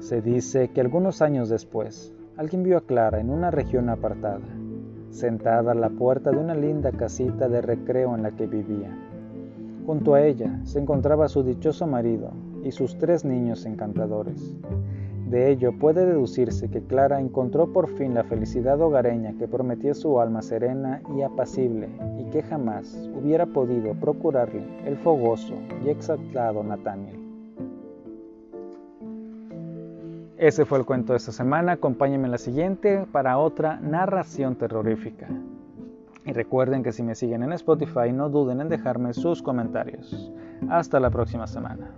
Se 0.00 0.20
dice 0.22 0.68
que 0.68 0.80
algunos 0.80 1.22
años 1.22 1.48
después, 1.48 2.14
alguien 2.36 2.62
vio 2.62 2.78
a 2.78 2.80
Clara 2.82 3.20
en 3.20 3.30
una 3.30 3.50
región 3.50 3.88
apartada, 3.88 4.46
sentada 5.10 5.72
a 5.72 5.74
la 5.74 5.90
puerta 5.90 6.30
de 6.30 6.38
una 6.38 6.54
linda 6.54 6.92
casita 6.92 7.48
de 7.48 7.62
recreo 7.62 8.14
en 8.14 8.22
la 8.22 8.32
que 8.32 8.46
vivía. 8.46 8.90
Junto 9.86 10.14
a 10.14 10.22
ella 10.22 10.58
se 10.64 10.80
encontraba 10.80 11.28
su 11.28 11.44
dichoso 11.44 11.86
marido 11.86 12.32
y 12.64 12.72
sus 12.72 12.98
tres 12.98 13.24
niños 13.24 13.64
encantadores. 13.66 14.56
De 15.30 15.50
ello 15.50 15.72
puede 15.78 16.04
deducirse 16.04 16.68
que 16.68 16.82
Clara 16.82 17.20
encontró 17.20 17.72
por 17.72 17.88
fin 17.96 18.12
la 18.12 18.24
felicidad 18.24 18.80
hogareña 18.80 19.34
que 19.38 19.46
prometía 19.46 19.94
su 19.94 20.20
alma 20.20 20.42
serena 20.42 21.02
y 21.16 21.22
apacible 21.22 21.88
y 22.18 22.24
que 22.30 22.42
jamás 22.42 23.08
hubiera 23.14 23.46
podido 23.46 23.94
procurarle 23.94 24.64
el 24.84 24.96
fogoso 24.96 25.54
y 25.84 25.88
exaltado 25.88 26.64
Nathaniel. 26.64 27.20
Ese 30.36 30.64
fue 30.64 30.78
el 30.78 30.84
cuento 30.84 31.12
de 31.12 31.18
esta 31.18 31.32
semana. 31.32 31.72
Acompáñenme 31.72 32.26
en 32.26 32.32
la 32.32 32.38
siguiente 32.38 33.06
para 33.10 33.38
otra 33.38 33.80
narración 33.80 34.56
terrorífica. 34.56 35.28
Y 36.26 36.32
recuerden 36.32 36.82
que 36.82 36.92
si 36.92 37.04
me 37.04 37.14
siguen 37.14 37.44
en 37.44 37.52
Spotify 37.52 38.12
no 38.12 38.28
duden 38.28 38.60
en 38.60 38.68
dejarme 38.68 39.14
sus 39.14 39.42
comentarios. 39.42 40.32
Hasta 40.68 40.98
la 40.98 41.08
próxima 41.08 41.46
semana. 41.46 41.94